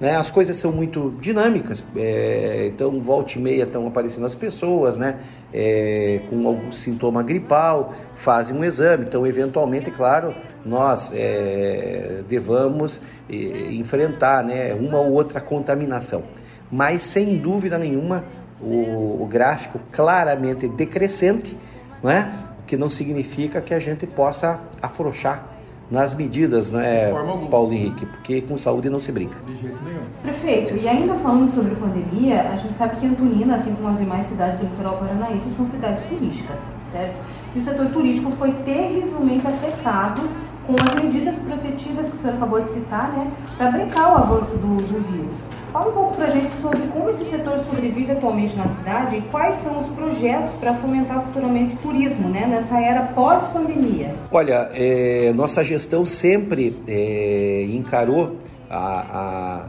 Né? 0.02 0.16
As 0.16 0.32
coisas 0.32 0.56
são 0.56 0.72
muito 0.72 1.14
dinâmicas, 1.20 1.84
é, 1.94 2.68
então 2.74 3.00
volta 3.00 3.38
e 3.38 3.40
meia 3.40 3.62
estão 3.62 3.86
aparecendo 3.86 4.26
as 4.26 4.34
pessoas, 4.34 4.98
né? 4.98 5.20
É, 5.54 6.22
com 6.28 6.44
algum 6.48 6.72
sintoma 6.72 7.22
gripal, 7.22 7.94
fazem 8.16 8.56
um 8.56 8.64
exame, 8.64 9.04
então 9.04 9.24
eventualmente, 9.24 9.92
claro, 9.92 10.34
nós 10.66 11.12
é, 11.14 12.20
devamos 12.28 13.00
é, 13.30 13.34
enfrentar, 13.74 14.42
né, 14.42 14.74
uma 14.74 14.98
ou 14.98 15.12
outra 15.12 15.40
contaminação, 15.40 16.24
mas 16.68 17.02
sem 17.02 17.38
dúvida 17.38 17.78
nenhuma 17.78 18.24
o, 18.60 19.22
o 19.22 19.28
gráfico 19.30 19.78
claramente 19.92 20.66
decrescente, 20.66 21.56
não 22.02 22.10
é? 22.10 22.28
O 22.60 22.66
que 22.66 22.76
não 22.76 22.90
significa 22.90 23.60
que 23.60 23.72
a 23.72 23.78
gente 23.78 24.04
possa 24.04 24.58
afrouxar 24.82 25.51
nas 25.92 26.14
medidas, 26.14 26.72
não 26.72 26.80
é, 26.80 27.04
De 27.04 27.12
forma 27.12 27.32
alguma. 27.32 27.50
Paulo 27.50 27.72
Henrique? 27.72 28.06
Porque 28.06 28.40
com 28.40 28.56
saúde 28.56 28.88
não 28.88 28.98
se 28.98 29.12
brinca. 29.12 29.36
De 29.46 29.56
jeito 29.58 29.78
nenhum. 29.84 30.00
Prefeito, 30.22 30.74
e 30.74 30.88
ainda 30.88 31.14
falando 31.16 31.54
sobre 31.54 31.74
pandemia, 31.74 32.48
a 32.48 32.56
gente 32.56 32.72
sabe 32.72 32.96
que 32.96 33.06
Antonina, 33.06 33.56
assim 33.56 33.74
como 33.74 33.88
as 33.88 33.98
demais 33.98 34.26
cidades 34.26 34.58
do 34.60 34.66
litoral 34.66 34.96
paranaense, 34.96 35.50
são 35.54 35.66
cidades 35.66 36.02
turísticas, 36.08 36.56
certo? 36.90 37.16
E 37.54 37.58
o 37.58 37.62
setor 37.62 37.86
turístico 37.88 38.32
foi 38.32 38.52
terrivelmente 38.64 39.46
afetado 39.46 40.22
com 40.66 40.74
as 40.74 40.94
medidas 41.02 41.38
protetivas 41.38 42.10
que 42.10 42.16
o 42.16 42.20
senhor 42.20 42.36
acabou 42.36 42.60
de 42.60 42.72
citar, 42.72 43.12
né, 43.12 43.30
para 43.56 43.70
brincar 43.70 44.12
o 44.12 44.16
avanço 44.16 44.56
do, 44.56 44.76
do 44.76 45.12
vírus. 45.12 45.38
Fala 45.72 45.88
um 45.88 45.92
pouco 45.92 46.16
para 46.16 46.26
a 46.26 46.30
gente 46.30 46.52
sobre 46.60 46.80
como 46.88 47.08
esse 47.08 47.24
setor 47.24 47.58
sobrevive 47.58 48.12
atualmente 48.12 48.54
na 48.56 48.68
cidade 48.68 49.16
e 49.16 49.22
quais 49.22 49.54
são 49.56 49.80
os 49.80 49.86
projetos 49.94 50.54
para 50.56 50.74
fomentar 50.74 51.22
futuramente 51.24 51.74
o 51.74 51.78
turismo, 51.78 52.28
né, 52.28 52.46
nessa 52.46 52.78
era 52.78 53.02
pós-pandemia. 53.06 54.14
Olha, 54.30 54.70
é, 54.74 55.32
nossa 55.34 55.64
gestão 55.64 56.04
sempre 56.04 56.76
é, 56.86 57.66
encarou 57.70 58.36
a, 58.70 59.68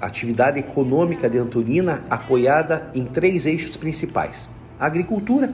a 0.00 0.06
atividade 0.06 0.58
econômica 0.58 1.28
de 1.28 1.38
Antonina 1.38 2.04
apoiada 2.10 2.90
em 2.94 3.04
três 3.04 3.46
eixos 3.46 3.76
principais: 3.76 4.48
a 4.78 4.86
agricultura, 4.86 5.50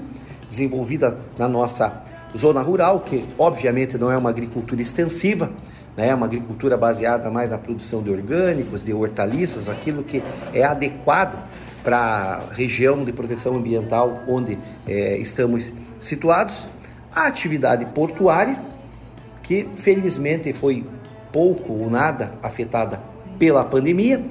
desenvolvida 0.48 1.16
na 1.38 1.48
nossa 1.48 2.02
zona 2.36 2.60
rural, 2.60 3.00
que 3.00 3.24
obviamente 3.38 3.98
não 3.98 4.10
é 4.10 4.16
uma 4.16 4.30
agricultura 4.30 4.80
extensiva, 4.80 5.50
né, 5.96 6.08
é 6.08 6.14
uma 6.14 6.26
agricultura 6.26 6.76
baseada 6.76 7.30
mais 7.30 7.50
na 7.50 7.58
produção 7.58 8.02
de 8.02 8.10
orgânicos, 8.10 8.84
de 8.84 8.92
hortaliças, 8.92 9.68
aquilo 9.68 10.02
que 10.02 10.22
é 10.52 10.62
adequado 10.64 11.42
para 11.82 11.98
a 11.98 12.54
região 12.54 13.04
de 13.04 13.12
proteção 13.12 13.56
ambiental 13.56 14.22
onde 14.28 14.58
é, 14.86 15.16
estamos 15.18 15.72
situados. 15.98 16.68
A 17.14 17.26
atividade 17.26 17.84
portuária, 17.86 18.56
que 19.42 19.66
felizmente 19.76 20.52
foi 20.52 20.84
pouco 21.32 21.72
ou 21.72 21.90
nada 21.90 22.32
afetada 22.42 23.00
pela 23.38 23.64
pandemia, 23.64 24.22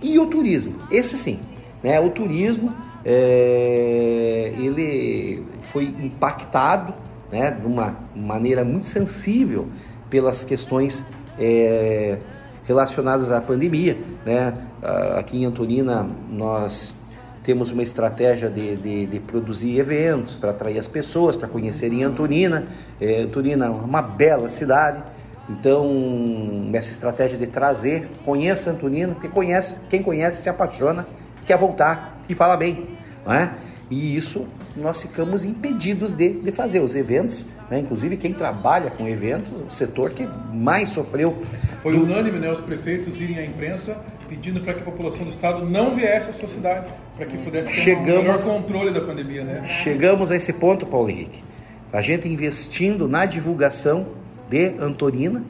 e 0.00 0.18
o 0.18 0.26
turismo, 0.26 0.80
esse 0.90 1.16
sim, 1.18 1.38
né? 1.82 2.00
O 2.00 2.10
turismo 2.10 2.74
é, 3.04 4.52
ele 4.58 5.44
foi 5.60 5.84
impactado, 5.84 6.94
né, 7.32 7.50
de 7.50 7.66
uma 7.66 7.96
maneira 8.14 8.62
muito 8.62 8.86
sensível 8.86 9.66
pelas 10.10 10.44
questões 10.44 11.02
é, 11.38 12.18
relacionadas 12.66 13.30
à 13.30 13.40
pandemia, 13.40 13.96
né? 14.24 14.54
Ah, 14.82 15.18
Aqui 15.18 15.38
em 15.38 15.46
Antonina 15.46 16.06
nós 16.30 16.94
temos 17.42 17.70
uma 17.70 17.82
estratégia 17.82 18.48
de, 18.48 18.76
de, 18.76 19.06
de 19.06 19.20
produzir 19.20 19.78
eventos 19.78 20.36
para 20.36 20.50
atrair 20.50 20.78
as 20.78 20.86
pessoas, 20.86 21.36
para 21.36 21.48
conhecerem 21.48 22.04
Antonina. 22.04 22.64
É, 23.00 23.22
Antonina 23.22 23.66
é 23.66 23.70
uma 23.70 24.02
bela 24.02 24.48
cidade, 24.48 25.02
então 25.48 26.70
essa 26.72 26.90
estratégia 26.90 27.36
de 27.38 27.46
trazer, 27.46 28.08
conheça 28.24 28.70
Antonina, 28.70 29.14
porque 29.14 29.28
conhece, 29.28 29.76
quem 29.88 30.02
conhece 30.02 30.42
se 30.42 30.48
apaixona, 30.48 31.06
quer 31.46 31.58
voltar 31.58 32.20
e 32.28 32.34
fala 32.34 32.56
bem, 32.56 32.96
não 33.26 33.32
é? 33.32 33.50
E 33.90 34.16
isso 34.16 34.46
nós 34.76 35.02
ficamos 35.02 35.44
impedidos 35.44 36.12
de, 36.12 36.40
de 36.40 36.52
fazer 36.52 36.80
os 36.80 36.94
eventos, 36.96 37.44
né? 37.70 37.78
inclusive 37.80 38.16
quem 38.16 38.32
trabalha 38.32 38.90
com 38.90 39.06
eventos, 39.06 39.52
o 39.52 39.70
setor 39.70 40.10
que 40.10 40.26
mais 40.52 40.88
sofreu 40.88 41.42
Foi 41.82 41.94
unânime, 41.94 42.38
né, 42.38 42.50
os 42.50 42.60
prefeitos 42.60 43.20
irem 43.20 43.38
à 43.38 43.44
imprensa 43.44 43.96
pedindo 44.28 44.60
para 44.62 44.72
que 44.72 44.80
a 44.80 44.84
população 44.84 45.24
do 45.24 45.30
estado 45.30 45.66
não 45.68 45.94
viesse 45.94 46.30
à 46.30 46.32
sua 46.32 46.48
cidade, 46.48 46.88
para 47.14 47.26
que 47.26 47.36
pudesse 47.36 47.68
ter 47.68 47.80
um 47.80 47.84
Chegamos- 47.84 48.22
melhor 48.22 48.42
controle 48.62 48.90
da 48.90 49.00
pandemia, 49.02 49.44
né? 49.44 49.62
Chegamos 49.84 50.30
a 50.30 50.36
esse 50.36 50.54
ponto, 50.54 50.86
Paulo 50.86 51.10
Henrique. 51.10 51.44
A 51.92 52.00
gente 52.00 52.26
investindo 52.26 53.06
na 53.06 53.26
divulgação 53.26 54.06
de 54.48 54.72
Antonina, 54.80 55.42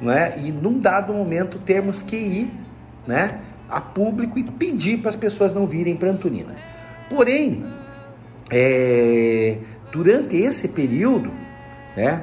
né? 0.00 0.32
E 0.42 0.50
num 0.50 0.78
dado 0.78 1.12
momento 1.12 1.58
termos 1.58 2.00
que 2.00 2.16
ir, 2.16 2.50
né? 3.06 3.40
A 3.68 3.82
público 3.82 4.38
e 4.38 4.44
pedir 4.44 4.98
para 5.00 5.10
as 5.10 5.16
pessoas 5.16 5.52
não 5.52 5.66
virem 5.66 5.94
para 5.94 6.08
Antonina. 6.08 6.54
Porém, 7.14 7.62
é, 8.50 9.58
durante 9.92 10.36
esse 10.36 10.68
período, 10.68 11.30
né? 11.94 12.22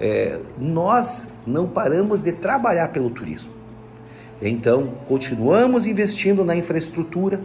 é, 0.00 0.40
nós 0.58 1.28
não 1.46 1.68
paramos 1.68 2.22
de 2.22 2.32
trabalhar 2.32 2.88
pelo 2.88 3.10
turismo. 3.10 3.52
Então, 4.42 4.94
continuamos 5.06 5.86
investindo 5.86 6.44
na 6.44 6.56
infraestrutura. 6.56 7.40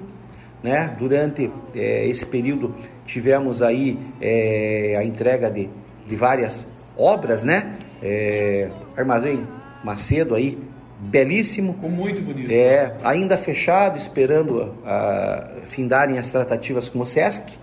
Né? 0.62 0.94
Durante 1.00 1.50
eh, 1.74 2.08
esse 2.10 2.26
período, 2.26 2.76
tivemos 3.06 3.62
aí 3.62 3.98
eh, 4.20 4.96
a 5.00 5.06
entrega 5.06 5.50
de, 5.50 5.70
de 6.06 6.16
várias 6.18 6.68
obras, 6.98 7.46
né? 7.46 7.78
Eh, 8.04 8.70
Armazém 8.98 9.48
Macedo 9.86 10.36
aí, 10.36 10.58
belíssimo. 11.00 11.74
Ficou 11.74 11.90
muito 11.90 12.22
bonito. 12.22 12.52
É, 12.52 12.96
ainda 13.04 13.38
fechado, 13.38 13.98
esperando 13.98 14.74
a, 14.86 15.50
findarem 15.64 16.18
as 16.18 16.30
tratativas 16.32 16.90
com 16.90 17.00
o 17.00 17.06
SESC, 17.06 17.58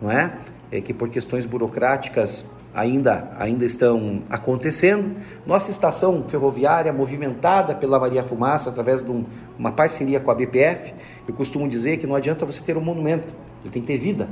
não 0.00 0.10
é? 0.10 0.32
É 0.70 0.80
que 0.80 0.92
por 0.94 1.08
questões 1.08 1.44
burocráticas 1.46 2.46
ainda, 2.74 3.30
ainda 3.38 3.64
estão 3.64 4.22
acontecendo. 4.30 5.16
Nossa 5.46 5.70
estação 5.70 6.24
ferroviária 6.28 6.92
movimentada 6.92 7.74
pela 7.74 7.98
Maria 7.98 8.22
Fumaça 8.22 8.70
através 8.70 9.02
de 9.02 9.10
um- 9.10 9.24
uma 9.58 9.72
parceria 9.72 10.18
com 10.18 10.30
a 10.30 10.34
BPF. 10.34 10.94
Eu 11.28 11.34
costumo 11.34 11.68
dizer 11.68 11.98
que 11.98 12.06
não 12.06 12.14
adianta 12.14 12.46
você 12.46 12.62
ter 12.62 12.76
um 12.76 12.80
monumento, 12.80 13.34
ele 13.62 13.70
tem 13.72 13.82
que 13.82 13.88
ter 13.88 13.98
vida. 13.98 14.28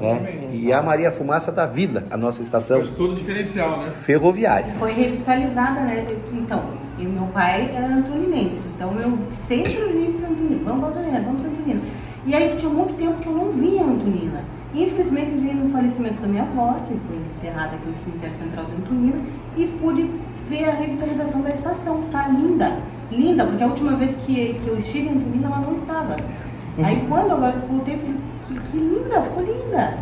Né? 0.00 0.48
E 0.52 0.72
a 0.72 0.82
Maria 0.82 1.12
Fumaça 1.12 1.52
dá 1.52 1.66
vida 1.66 2.04
à 2.10 2.16
nossa 2.16 2.40
estação 2.40 2.80
Faz 2.80 2.90
todo 2.90 3.14
diferencial, 3.14 3.82
né? 3.82 3.90
ferroviária. 4.02 4.72
Foi 4.78 4.92
revitalizada, 4.92 5.80
né? 5.80 6.16
Então, 6.32 6.64
e 6.98 7.04
meu 7.04 7.26
pai 7.26 7.70
era 7.74 7.86
antoninense, 7.86 8.62
então 8.74 8.98
eu 8.98 9.18
sempre 9.46 9.72
vi 9.72 10.12
para 10.12 10.28
Antonina, 10.28 10.60
vamos 10.64 10.80
para 10.80 10.88
Antonina, 10.90 11.20
vamos 11.20 11.40
para 11.42 11.50
Antonina. 11.50 11.82
E 12.24 12.34
aí 12.34 12.56
tinha 12.56 12.70
muito 12.70 12.96
tempo 12.96 13.20
que 13.20 13.26
eu 13.26 13.32
não 13.32 13.50
via 13.50 13.82
Antonina. 13.82 14.44
E, 14.72 14.84
infelizmente, 14.84 15.30
vi 15.32 15.52
no 15.52 15.70
falecimento 15.70 16.22
da 16.22 16.28
minha 16.28 16.44
avó, 16.44 16.74
que 16.88 16.94
foi 16.94 17.16
enterrada 17.16 17.76
aqui 17.76 17.88
no 17.88 17.96
cemitério 17.96 18.36
central 18.36 18.64
de 18.66 18.72
Antonina, 18.76 19.16
e 19.56 19.66
pude 19.66 20.10
ver 20.48 20.64
a 20.64 20.72
revitalização 20.72 21.42
da 21.42 21.50
estação. 21.50 22.02
Tá 22.10 22.28
linda, 22.28 22.78
linda, 23.10 23.44
porque 23.44 23.62
a 23.62 23.66
última 23.66 23.96
vez 23.96 24.14
que, 24.24 24.54
que 24.54 24.68
eu 24.68 24.78
estive 24.78 25.08
em 25.08 25.16
Antonina, 25.16 25.48
ela 25.48 25.58
não 25.58 25.72
estava. 25.74 26.16
Aí 26.82 27.04
quando 27.06 27.32
agora 27.32 27.56
eu 27.56 27.68
voltei, 27.68 27.96
eu 27.96 28.00
que, 28.72 28.76
linda, 28.78 29.22
ficou 29.22 29.42
linda. 29.44 29.96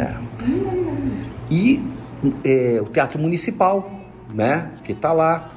É. 0.00 0.44
Linda, 0.44 0.70
linda, 0.74 0.90
linda. 0.90 1.16
E 1.50 1.82
é, 2.44 2.80
o 2.80 2.86
Teatro 2.86 3.18
Municipal, 3.20 3.90
né, 4.32 4.70
que 4.82 4.92
está 4.92 5.12
lá, 5.12 5.50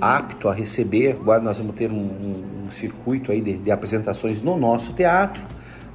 apto 0.00 0.48
a 0.48 0.52
receber. 0.54 1.12
Agora 1.20 1.40
nós 1.40 1.58
vamos 1.58 1.76
ter 1.76 1.90
um, 1.92 1.96
um- 1.96 2.44
um 2.66 2.70
circuito 2.70 3.30
aí 3.30 3.40
de, 3.40 3.54
de 3.58 3.70
apresentações 3.70 4.42
no 4.42 4.56
nosso 4.56 4.92
teatro. 4.94 5.40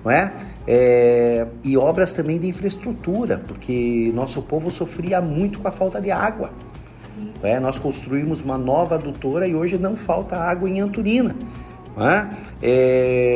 não 0.06 0.12
é? 0.12 0.32
É, 0.68 1.48
e 1.64 1.76
obras 1.76 2.14
também 2.14 2.40
de 2.40 2.48
infraestrutura, 2.48 3.42
porque 3.48 4.12
nosso 4.14 4.42
povo 4.44 4.70
sofria 4.72 5.20
muito 5.20 5.60
com 5.60 5.68
a 5.68 5.72
falta 5.72 6.00
de 6.00 6.12
água. 6.12 6.52
é? 7.44 7.60
Nós 7.60 7.78
construímos 7.80 8.40
uma 8.42 8.58
nova 8.58 8.96
adutora 8.96 9.48
e 9.48 9.56
hoje 9.56 9.78
não 9.78 9.98
falta 9.98 10.38
água 10.38 10.70
em 10.70 10.80
Anturina. 10.80 11.36
Não 11.96 12.10
é? 12.10 12.30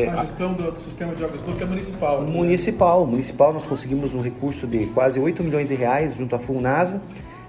A 0.10 0.22
gestão 0.26 0.54
do, 0.54 0.80
sistema 0.80 1.14
de 1.16 1.24
e 1.24 1.26
esgoto 1.26 1.64
é 1.64 1.66
municipal. 1.66 2.22
né? 2.22 2.32
Municipal, 2.32 3.06
municipal 3.06 3.54
nós 3.54 3.66
conseguimos 3.66 4.14
um 4.14 4.22
recurso 4.22 4.68
de 4.68 4.86
quase 4.88 5.20
8 5.20 5.44
milhões 5.44 5.70
de 5.70 5.76
reais 5.76 6.16
junto 6.16 6.36
à 6.36 6.40
Funasa 6.40 7.02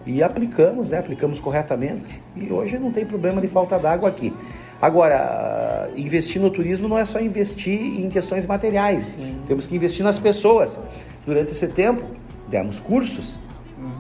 e 0.07 0.23
aplicamos, 0.23 0.91
né? 0.91 0.99
Aplicamos 0.99 1.41
corretamente 1.41 2.21
e 2.37 2.53
hoje 2.53 2.79
não 2.79 2.91
tem 2.91 3.05
problema 3.05 3.41
de 3.41 3.49
falta 3.49 3.79
d'água 3.79 4.09
aqui. 4.09 4.33
Agora, 4.81 5.91
investir 5.97 6.43
no 6.43 6.51
turismo 6.51 6.89
não 6.89 6.99
é 6.99 7.05
só 7.05 7.21
investir 7.21 7.81
em 7.81 8.11
questões 8.11 8.45
materiais, 8.45 9.17
temos 9.47 9.67
que 9.67 9.75
investir 9.75 10.05
nas 10.05 10.19
pessoas. 10.19 10.79
Durante 11.25 11.53
esse 11.53 11.67
tempo, 11.69 12.05
demos 12.49 12.81
cursos 12.81 13.39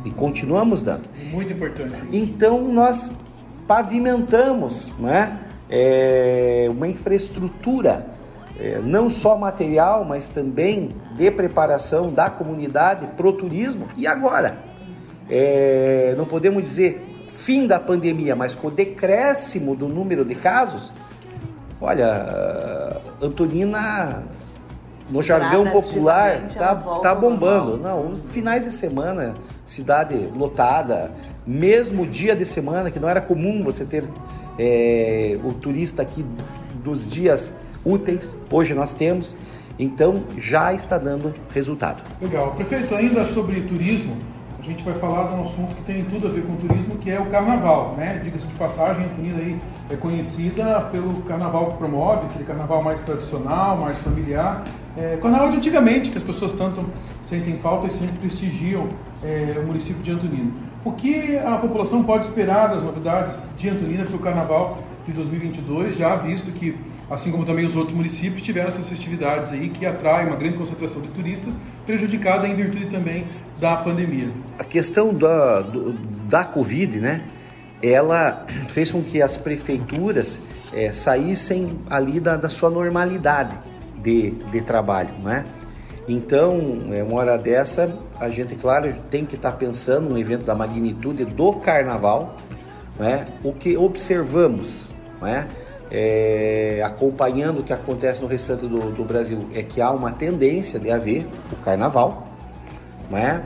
e 0.05 0.11
continuamos 0.11 0.83
dando. 0.83 1.09
Muito 1.31 1.53
importante. 1.53 1.95
Então 2.13 2.69
nós 2.69 3.11
pavimentamos 3.67 4.93
né, 4.99 5.39
é, 5.75 6.69
uma 6.71 6.87
infraestrutura, 6.87 8.07
é, 8.59 8.79
não 8.79 9.11
só 9.11 9.37
material, 9.37 10.05
mas 10.05 10.29
também 10.29 10.91
de 11.17 11.31
preparação 11.33 12.13
da 12.13 12.31
comunidade 12.31 13.09
para 13.17 13.27
o 13.27 13.33
turismo. 13.33 13.89
E 13.97 14.07
agora? 14.07 14.57
É, 15.29 16.15
não 16.17 16.27
podemos 16.27 16.63
dizer 16.63 17.27
fim 17.29 17.67
da 17.67 17.81
pandemia, 17.81 18.37
mas 18.37 18.55
com 18.55 18.69
o 18.69 18.71
decréscimo 18.71 19.75
do 19.75 19.89
número 19.89 20.25
de 20.25 20.37
casos, 20.37 20.93
olha, 21.81 23.01
Antonina, 23.21 24.23
no 25.11 25.23
jargão 25.25 25.69
popular, 25.71 26.47
tá, 26.57 26.77
tá 27.03 27.15
bombando. 27.15 27.77
Não, 27.77 28.15
finais 28.15 28.65
de 28.65 28.71
semana, 28.71 29.35
cidade 29.65 30.31
lotada, 30.37 31.11
mesmo 31.45 32.07
dia 32.07 32.37
de 32.37 32.47
semana, 32.47 32.93
que 32.93 33.01
não 33.01 33.09
era 33.09 33.21
comum 33.21 33.65
você 33.65 33.85
ter 33.85 34.05
é, 34.59 35.39
o 35.43 35.53
turista 35.53 36.03
aqui 36.03 36.25
dos 36.83 37.09
dias 37.09 37.53
úteis, 37.85 38.37
hoje 38.51 38.75
nós 38.75 38.95
temos, 38.95 39.37
então 39.79 40.23
já 40.39 40.73
está 40.73 40.99
dando 40.99 41.35
resultado. 41.53 42.03
Legal. 42.21 42.53
Prefeito, 42.53 42.95
ainda 42.95 43.27
sobre 43.29 43.61
turismo, 43.63 44.17
a 44.59 44.63
gente 44.67 44.83
vai 44.83 44.95
falar 44.95 45.29
de 45.29 45.35
um 45.35 45.47
assunto 45.47 45.75
que 45.75 45.83
tem 45.83 46.05
tudo 46.05 46.27
a 46.27 46.31
ver 46.31 46.43
com 46.43 46.57
turismo, 46.57 46.97
que 46.97 47.11
é 47.11 47.21
o 47.21 47.27
carnaval, 47.27 47.95
né? 47.99 48.19
Diga-se 48.25 48.47
de 48.47 48.55
passagem, 48.55 49.05
Antonina 49.05 49.39
aí 49.39 49.59
é 49.91 49.97
conhecida 49.97 50.81
pelo 50.91 51.13
carnaval 51.23 51.73
que 51.73 51.77
promove, 51.77 52.27
aquele 52.27 52.45
carnaval 52.45 52.83
mais 52.83 52.99
tradicional, 53.03 53.77
mais 53.77 53.99
familiar. 53.99 54.65
É, 54.97 55.19
carnaval 55.21 55.51
de 55.51 55.59
antigamente, 55.59 56.09
que 56.09 56.17
as 56.17 56.25
pessoas 56.25 56.53
tanto 56.53 56.83
sentem 57.21 57.59
falta 57.59 57.89
e 57.89 57.91
sempre 57.91 58.17
prestigiam 58.17 58.89
é, 59.23 59.55
o 59.59 59.67
município 59.67 60.03
de 60.03 60.11
Antonina. 60.13 60.51
O 60.85 60.93
que 60.93 61.39
a 61.39 61.57
população 61.57 62.03
pode 62.05 62.27
esperar 62.27 62.69
das 62.69 62.83
novidades 62.83 63.35
de 63.57 63.69
Antonina 63.71 64.05
para 64.05 64.17
o 64.17 64.19
carnaval 64.19 64.83
de 65.07 65.13
2022, 65.13 65.97
já 65.97 66.15
visto 66.17 66.51
que, 66.53 66.77
assim 67.11 67.31
como 67.31 67.45
também 67.45 67.65
os 67.67 67.75
outros 67.75 67.97
municípios, 67.97 68.43
tiveram 68.43 68.69
essas 68.69 68.87
festividades 68.89 69.53
aí 69.53 69.71
que 69.71 69.87
atraem 69.87 70.27
uma 70.29 70.37
grande 70.37 70.59
concentração 70.59 71.01
de 71.01 71.09
turistas, 71.09 71.55
prejudicada 71.87 72.47
em 72.47 72.55
virtude 72.55 72.87
também 72.87 73.27
da 73.61 73.77
pandemia. 73.77 74.31
A 74.59 74.65
questão 74.65 75.13
da, 75.15 75.61
do- 75.63 75.93
da 76.29 76.45
Covid, 76.45 77.01
né? 77.01 77.23
Ela 77.83 78.47
fez 78.69 78.91
com 78.91 79.03
que 79.03 79.21
as 79.21 79.37
prefeituras 79.37 80.41
eh, 80.73 80.91
saíssem 80.93 81.79
ali 81.89 82.19
da, 82.21 82.37
da 82.37 82.49
sua 82.49 82.71
normalidade 82.71 83.55
de, 84.03 84.31
de 84.31 84.61
trabalho, 84.63 85.11
né? 85.23 85.45
Então, 86.07 86.89
é 86.93 87.03
uma 87.03 87.17
hora 87.17 87.39
dessa, 87.39 87.91
a 88.21 88.29
gente, 88.29 88.55
claro, 88.57 88.95
tem 89.11 89.25
que 89.25 89.37
estar 89.37 89.53
pensando 89.53 90.11
no 90.11 90.19
evento 90.19 90.45
da 90.45 90.55
magnitude 90.55 91.25
do 91.25 91.55
carnaval, 91.55 92.37
né? 92.99 93.27
O 93.43 93.53
que 93.53 93.77
observamos, 93.77 94.87
né? 95.21 95.49
É, 95.91 96.83
acompanhando 96.85 97.61
o 97.61 97.63
que 97.63 97.73
acontece 97.73 98.21
no 98.21 98.27
restante 98.27 98.67
do, 98.67 98.91
do 98.91 99.05
Brasil, 99.05 99.49
é 99.55 99.63
que 99.63 99.81
há 99.81 99.91
uma 99.91 100.13
tendência 100.13 100.79
de 100.79 100.91
haver 100.91 101.27
o 101.51 101.57
carnaval, 101.57 102.29
não 103.11 103.17
é? 103.17 103.43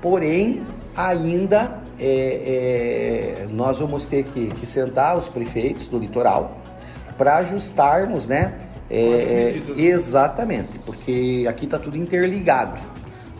Porém, 0.00 0.62
ainda 0.96 1.78
é, 1.98 3.42
é, 3.42 3.46
nós 3.50 3.78
vamos 3.78 4.06
ter 4.06 4.24
que, 4.24 4.48
que 4.48 4.66
sentar 4.66 5.18
os 5.18 5.28
prefeitos 5.28 5.88
do 5.88 5.98
litoral 5.98 6.58
para 7.18 7.36
ajustarmos, 7.38 8.28
né? 8.28 8.54
É, 8.90 9.60
é, 9.76 9.82
exatamente, 9.82 10.78
porque 10.80 11.46
aqui 11.48 11.64
está 11.64 11.78
tudo 11.78 11.96
interligado, 11.96 12.80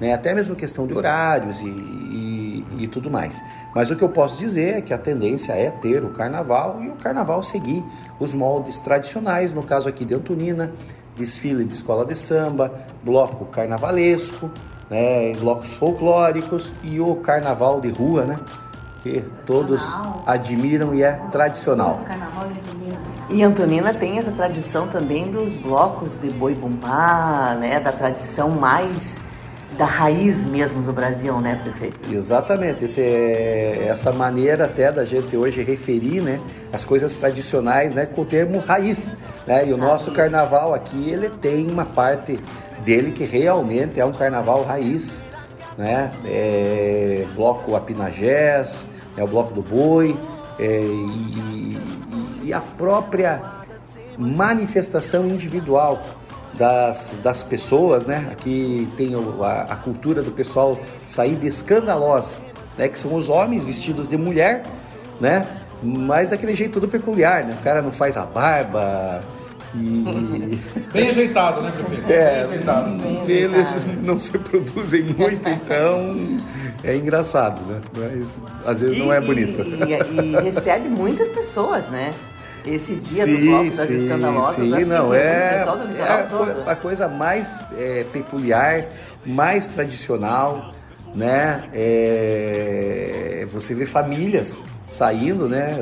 né? 0.01 0.15
Até 0.15 0.33
mesmo 0.33 0.55
questão 0.55 0.87
de 0.87 0.95
horários 0.95 1.61
e, 1.61 1.67
e, 1.67 2.65
e 2.79 2.87
tudo 2.87 3.11
mais. 3.11 3.43
Mas 3.75 3.91
o 3.91 3.97
que 3.97 4.05
eu 4.05 4.09
posso 4.09 4.39
dizer 4.39 4.77
é 4.77 4.81
que 4.81 4.95
a 4.95 4.99
tendência 4.99 5.53
é 5.53 5.71
ter 5.71 6.05
o 6.05 6.11
carnaval 6.11 6.81
e 6.83 6.89
o 6.89 6.95
carnaval 6.95 7.43
seguir 7.43 7.85
os 8.21 8.33
moldes 8.33 8.81
tradicionais, 8.81 9.53
no 9.53 9.65
caso 9.65 9.89
aqui 9.89 10.05
de 10.05 10.15
Antonina, 10.15 10.73
desfile 11.17 11.65
de 11.65 11.73
escola 11.73 12.05
de 12.05 12.15
samba, 12.15 12.73
bloco 13.03 13.45
carnavalesco, 13.47 14.51
né, 14.89 15.33
blocos 15.35 15.75
folclóricos 15.75 16.73
e 16.83 17.01
o 17.01 17.17
carnaval 17.17 17.81
de 17.81 17.89
rua, 17.89 18.25
né, 18.25 18.39
que 19.03 19.25
todos 19.47 19.83
admiram 20.27 20.95
e 20.95 21.03
é 21.03 21.13
tradicional. 21.31 22.01
E 23.31 23.45
Antonina 23.45 23.95
tem 23.95 24.19
essa 24.19 24.33
tradição 24.33 24.89
também 24.89 25.31
dos 25.31 25.55
blocos 25.55 26.17
de 26.17 26.29
boi 26.31 26.53
bumbá, 26.55 27.57
né? 27.61 27.79
Da 27.79 27.93
tradição 27.93 28.51
mais 28.51 29.21
da 29.79 29.85
raiz 29.85 30.45
mesmo 30.45 30.83
do 30.83 30.93
Brasil, 30.93 31.41
né, 31.41 31.59
prefeito? 31.63 31.97
Exatamente, 32.13 32.85
esse 32.85 33.01
é- 33.01 33.87
essa 33.89 34.13
maneira 34.13 34.65
até 34.65 34.91
da 34.93 35.05
gente 35.05 35.35
hoje 35.37 35.63
referir, 35.63 36.21
né, 36.21 36.39
as 36.73 36.85
coisas 36.85 37.17
tradicionais, 37.17 37.95
né, 37.95 38.05
com 38.05 38.21
o 38.23 38.25
termo 38.25 38.59
raiz, 38.59 39.15
né, 39.47 39.67
e 39.67 39.73
o 39.73 39.79
nosso 39.79 40.11
carnaval 40.11 40.75
aqui, 40.75 41.09
ele 41.09 41.31
tem 41.31 41.71
uma 41.71 41.87
parte 41.87 42.39
dele 42.85 43.13
que 43.13 43.25
realmente 43.25 43.99
é 43.99 44.05
um 44.05 44.13
carnaval 44.13 44.65
raiz, 44.65 45.23
né, 45.79 46.13
é, 46.27 47.25
bloco 47.35 47.75
Apinagés, 47.75 48.85
é 49.17 49.25
o 49.25 49.27
bloco 49.27 49.55
do 49.55 49.63
boi, 49.63 50.15
é, 50.59 50.83
e, 50.83 51.79
e- 52.43 52.47
e 52.49 52.53
a 52.53 52.61
própria 52.61 53.41
manifestação 54.19 55.27
individual 55.27 56.03
das, 56.55 57.11
das 57.23 57.43
pessoas, 57.43 58.05
né? 58.07 58.29
Aqui 58.31 58.89
tem 58.97 59.13
a, 59.15 59.63
a 59.73 59.77
cultura 59.77 60.23
do 60.23 60.31
pessoal 60.31 60.79
sair 61.07 61.37
de 61.37 61.47
escandalosa, 61.47 62.35
né? 62.77 62.89
Que 62.89 62.99
são 62.99 63.15
os 63.15 63.29
homens 63.29 63.65
vestidos 63.65 64.11
de 64.11 64.17
mulher, 64.17 64.65
né? 65.21 65.47
Mas 65.83 66.31
daquele 66.31 66.55
jeito 66.55 66.75
todo 66.81 66.89
peculiar, 66.91 67.45
né? 67.45 67.57
O 67.59 67.63
cara 67.65 67.81
não 67.81 67.91
faz 67.93 68.17
a 68.17 68.27
barba 68.27 69.23
e... 69.75 70.59
Bem 70.93 71.09
ajeitado, 71.11 71.63
né, 71.63 71.71
prefeito? 71.71 72.13
É, 72.13 72.43
Bem 72.47 72.51
ajeitado. 72.53 73.03
eles 73.31 73.87
não 74.03 74.19
se 74.19 74.37
produzem 74.37 75.05
muito, 75.05 75.49
então 75.49 76.37
é 76.85 76.97
engraçado, 76.97 77.63
né? 77.63 77.81
Mas 77.97 78.39
às 78.67 78.81
vezes 78.81 78.99
não 78.99 79.11
é 79.13 79.19
E- 79.19 79.21
bonito. 79.25 79.63
E, 79.63 80.21
e 80.21 80.41
recebe 80.51 80.89
muitas 80.89 81.29
pessoas, 81.31 81.87
né? 81.89 82.13
Esse 82.67 82.95
dia 82.95 83.27
do 83.27 83.37
Sim, 83.37 83.47
bloco 83.47 83.77
das 83.77 83.87
sim, 83.87 84.03
escandalosas. 84.03 84.55
sim, 84.55 84.85
não, 84.85 85.15
é, 85.15 85.65
do 85.65 85.97
é 85.99 86.03
a, 86.67 86.73
a 86.73 86.77
coisa 86.77 87.09
mais 87.09 87.65
é, 87.77 88.05
peculiar, 88.13 88.87
mais 89.25 89.67
tradicional, 89.67 90.73
né? 91.15 91.65
É, 91.73 93.47
você 93.53 93.75
vê 93.75 93.87
famílias 93.87 94.63
saindo, 94.81 95.49
né? 95.49 95.79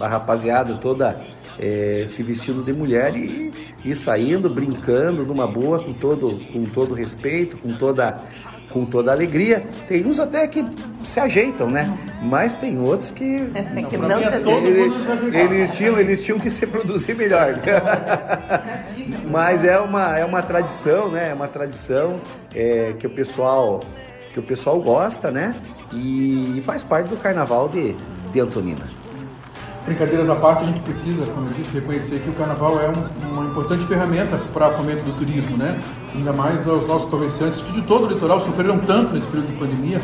A 0.00 0.08
rapaziada 0.08 0.74
toda 0.74 1.16
é, 1.58 2.06
se 2.08 2.22
vestindo 2.22 2.62
de 2.62 2.72
mulher 2.72 3.16
e, 3.16 3.52
e 3.84 3.94
saindo, 3.96 4.48
brincando 4.48 5.24
numa 5.24 5.46
boa, 5.46 5.82
com 5.82 5.92
todo, 5.92 6.38
com 6.52 6.64
todo 6.66 6.94
respeito, 6.94 7.56
com 7.56 7.74
toda 7.74 8.20
com 8.70 8.84
toda 8.84 9.12
alegria. 9.12 9.64
Tem 9.88 10.04
uns 10.06 10.18
até 10.18 10.46
que 10.46 10.64
se 11.02 11.20
ajeitam, 11.20 11.70
né? 11.70 11.96
Mas 12.22 12.54
tem 12.54 12.78
outros 12.78 13.10
que 13.10 13.50
que 13.88 13.98
pra 13.98 14.08
não 14.08 14.18
mim 14.18 14.24
é 14.24 14.30
se 14.30 14.44
todo 14.44 14.66
ajeita. 14.66 14.80
mundo 14.80 14.98
desajustado. 14.98 15.36
eles 15.36 15.74
tinham, 15.74 15.98
eles 15.98 16.24
tinham 16.24 16.38
que 16.38 16.50
se 16.50 16.66
produzir 16.66 17.14
melhor. 17.14 17.54
Mas 19.30 19.64
é 19.64 19.78
uma, 19.78 20.18
é 20.18 20.24
uma 20.24 20.42
tradição, 20.42 21.10
né? 21.10 21.30
É 21.30 21.34
uma 21.34 21.48
tradição 21.48 22.20
é, 22.54 22.94
que 22.98 23.06
o 23.06 23.10
pessoal 23.10 23.80
que 24.32 24.40
o 24.40 24.42
pessoal 24.42 24.78
gosta, 24.80 25.30
né? 25.30 25.54
E 25.92 26.60
faz 26.64 26.84
parte 26.84 27.08
do 27.08 27.16
carnaval 27.16 27.68
de, 27.68 27.96
de 28.32 28.40
Antonina. 28.40 28.84
Brincadeiras 29.86 30.28
à 30.28 30.34
parte, 30.34 30.64
a 30.64 30.66
gente 30.66 30.80
precisa, 30.80 31.24
como 31.26 31.46
eu 31.48 31.52
disse, 31.52 31.72
reconhecer 31.74 32.18
que 32.18 32.28
o 32.28 32.32
carnaval 32.32 32.80
é 32.80 32.88
um- 32.88 33.30
uma 33.32 33.44
importante 33.44 33.86
ferramenta 33.86 34.36
para 34.52 34.68
o 34.70 34.72
fomento 34.72 35.04
do 35.04 35.12
turismo, 35.16 35.56
né? 35.56 35.78
Ainda 36.14 36.32
mais 36.32 36.66
aos 36.66 36.86
nossos 36.88 37.08
comerciantes 37.08 37.60
que 37.62 37.72
de 37.72 37.82
todo 37.82 38.06
o 38.06 38.08
litoral 38.12 38.40
sofreram 38.40 38.78
tanto 38.80 39.14
nesse 39.14 39.26
período 39.28 39.46
de 39.48 39.56
pandemia. 39.56 40.00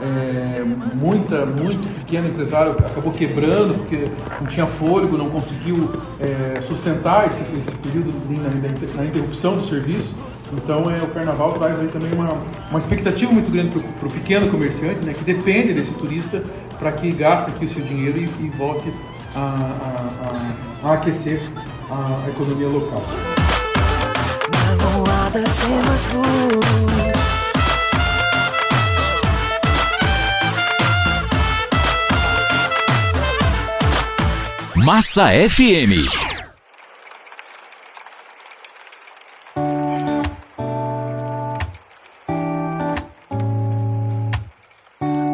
É, 0.00 0.62
muita, 0.94 1.46
muito 1.46 1.86
pequeno 2.00 2.28
empresário 2.28 2.72
acabou 2.72 3.12
quebrando 3.14 3.74
porque 3.78 4.04
não 4.40 4.46
tinha 4.46 4.66
fôlego, 4.66 5.16
não 5.16 5.30
conseguiu 5.30 5.90
é, 6.20 6.60
sustentar 6.60 7.26
esse, 7.26 7.42
esse 7.60 7.70
período 7.82 8.12
na, 8.30 9.02
na- 9.02 9.04
interrupção 9.06 9.56
do 9.56 9.64
serviço. 9.66 10.14
Então 10.52 10.90
é, 10.90 11.02
o 11.02 11.08
carnaval 11.08 11.52
traz 11.52 11.78
aí 11.80 11.88
também 11.88 12.12
uma, 12.12 12.28
uma 12.70 12.78
expectativa 12.78 13.32
muito 13.32 13.50
grande 13.50 13.70
para 13.70 14.08
o 14.08 14.10
pequeno 14.10 14.50
comerciante, 14.50 15.02
né, 15.04 15.12
que 15.14 15.24
depende 15.24 15.72
desse 15.72 15.92
turista 15.92 16.42
para 16.78 16.92
que 16.92 17.10
gaste 17.12 17.50
aqui 17.50 17.64
o 17.64 17.70
seu 17.70 17.82
dinheiro 17.82 18.18
e, 18.18 18.24
e 18.44 18.50
volte 18.56 18.92
a, 19.36 19.38
a, 19.38 20.86
a, 20.86 20.90
a 20.90 20.94
aquecer 20.94 21.40
a 21.90 22.28
economia 22.30 22.68
local. 22.68 23.02
Massa 34.76 35.32
FM. 35.48 35.92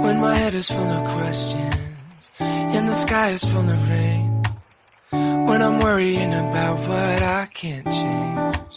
When 0.03 0.21
my 0.21 0.35
head 0.35 0.55
is 0.55 0.69
full 0.71 0.79
of 0.79 1.05
questions 1.13 1.92
the 2.93 2.99
sky 2.99 3.29
is 3.31 3.43
full 3.43 3.69
of 3.75 3.81
rain. 3.89 4.43
When 5.49 5.63
I'm 5.63 5.79
worrying 5.81 6.33
about 6.45 6.77
what 6.89 7.23
I 7.41 7.47
can't 7.47 7.89
change. 7.99 8.69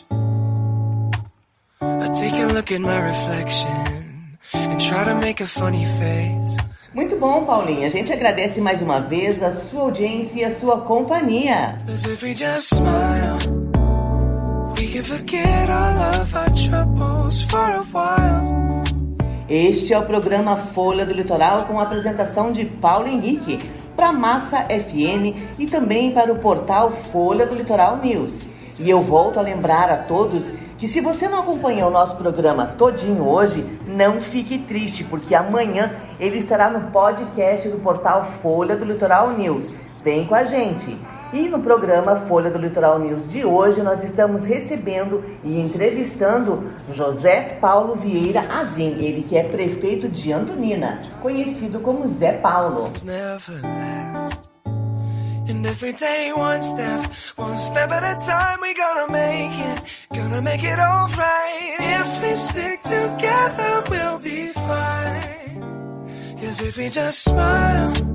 I 1.81 2.07
take 2.21 2.37
a 2.45 2.47
look 2.55 2.71
at 2.71 2.79
my 2.79 2.99
reflection 3.11 4.37
and 4.53 4.79
try 4.79 5.03
to 5.03 5.15
make 5.15 5.41
a 5.41 5.47
funny 5.47 5.83
face. 5.99 6.55
Muito 6.93 7.17
bom, 7.17 7.45
Paulinha. 7.45 7.87
A 7.87 7.89
gente 7.89 8.13
agradece 8.13 8.61
mais 8.61 8.81
uma 8.81 9.01
vez 9.01 9.43
a 9.43 9.51
sua 9.51 9.81
audiência 9.81 10.39
e 10.39 10.45
a 10.45 10.55
sua 10.55 10.79
companhia. 10.79 11.77
Este 19.49 19.93
é 19.93 19.99
o 19.99 20.05
programa 20.05 20.55
Folha 20.57 21.05
do 21.05 21.13
Litoral 21.13 21.65
com 21.65 21.81
a 21.81 21.83
apresentação 21.83 22.53
de 22.53 22.63
Paulo 22.63 23.07
Henrique 23.07 23.59
para 23.95 24.11
Massa 24.11 24.63
FM 24.63 25.59
e 25.59 25.67
também 25.67 26.11
para 26.11 26.31
o 26.31 26.39
portal 26.39 26.91
Folha 27.11 27.45
do 27.45 27.55
Litoral 27.55 27.97
News. 27.97 28.41
E 28.77 28.89
eu 28.89 28.99
volto 28.99 29.39
a 29.39 29.41
lembrar 29.41 29.89
a 29.89 29.97
todos 29.97 30.43
que 30.77 30.87
se 30.87 30.99
você 30.99 31.29
não 31.29 31.39
acompanhou 31.39 31.89
o 31.89 31.93
nosso 31.93 32.17
programa 32.17 32.73
todinho 32.77 33.25
hoje, 33.25 33.65
não 33.87 34.19
fique 34.19 34.57
triste, 34.57 35.03
porque 35.05 35.33
amanhã 35.33 35.91
ele 36.19 36.37
estará 36.37 36.69
no 36.69 36.91
podcast 36.91 37.69
do 37.69 37.77
portal 37.77 38.25
Folha 38.41 38.75
do 38.75 38.83
Litoral 38.83 39.31
News. 39.31 39.73
Vem 40.03 40.25
com 40.25 40.35
a 40.35 40.43
gente! 40.43 40.97
E 41.35 41.49
no 41.49 41.59
programa 41.59 42.21
Folha 42.29 42.49
do 42.49 42.57
Litoral 42.57 42.97
News 42.97 43.29
de 43.29 43.43
hoje, 43.43 43.81
nós 43.81 44.01
estamos 44.01 44.45
recebendo 44.45 45.21
e 45.43 45.59
entrevistando 45.59 46.71
José 46.93 47.57
Paulo 47.59 47.93
Vieira 47.95 48.39
Azim, 48.39 49.03
ele 49.03 49.25
que 49.27 49.35
é 49.35 49.43
prefeito 49.43 50.07
de 50.07 50.31
Antonina, 50.31 51.01
conhecido 51.21 51.81
como 51.81 52.07
Zé 52.07 52.31
Paulo. 52.31 52.89
And 55.47 55.61
gonna 58.73 59.07
make 59.09 59.59
it, 59.59 59.83
gonna 60.13 60.41
make 60.41 60.63
it. 60.63 60.79
If 61.79 62.21
we 62.21 62.35
stick 62.35 62.81
together, 62.81 63.83
we'll 63.89 64.19
be 64.19 64.47
fine. 64.47 65.44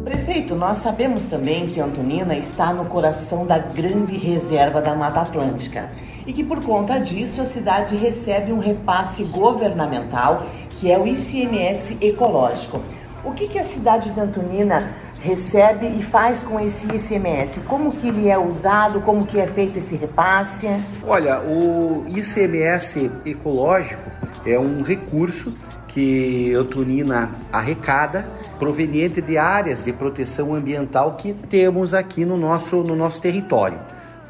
Prefeito, 0.05 0.55
nós 0.55 0.79
sabemos 0.79 1.25
também 1.25 1.69
que 1.69 1.81
Antonina 1.81 2.37
está 2.37 2.71
no 2.73 2.85
coração 2.85 3.47
da 3.47 3.59
grande 3.59 4.17
reserva 4.17 4.83
da 4.83 4.95
Mata 4.95 5.23
Atlântica 5.23 5.91
e 6.27 6.33
que 6.33 6.45
por 6.45 6.63
conta 6.63 7.01
disso 7.01 7.41
a 7.41 7.47
cidade 7.47 7.97
recebe 7.97 8.53
um 8.53 8.59
repasse 8.59 9.25
governamental 9.25 10.47
que 10.79 10.91
é 10.91 10.99
o 10.99 11.07
ICMS 11.07 12.05
ecológico. 12.05 12.83
O 13.25 13.33
que, 13.33 13.49
que 13.49 13.59
a 13.59 13.65
cidade 13.65 14.11
de 14.11 14.21
Antonina 14.21 14.95
recebe 15.21 15.87
e 15.89 16.03
faz 16.03 16.43
com 16.43 16.61
esse 16.61 16.87
ICMS? 16.87 17.61
Como 17.61 17.93
que 17.93 18.09
ele 18.09 18.29
é 18.29 18.39
usado? 18.39 19.01
Como 19.01 19.27
que 19.27 19.39
é 19.39 19.47
feito 19.47 19.79
esse 19.79 19.97
repasse? 19.97 20.67
Olha, 21.07 21.41
o 21.41 22.05
ICMS 22.07 23.11
ecológico 23.27 24.11
é 24.47 24.59
um 24.59 24.83
recurso 24.83 25.55
que 25.93 26.55
Antonina 26.55 27.35
arrecada 27.53 28.29
proveniente 28.59 29.21
de 29.21 29.37
áreas 29.37 29.85
de 29.85 29.93
proteção 29.93 30.55
ambiental 30.55 31.15
que 31.17 31.33
temos 31.33 31.95
aqui 31.95 32.25
no 32.25 32.37
nosso, 32.37 32.83
no 32.83 32.95
nosso 32.95 33.21
território. 33.21 33.79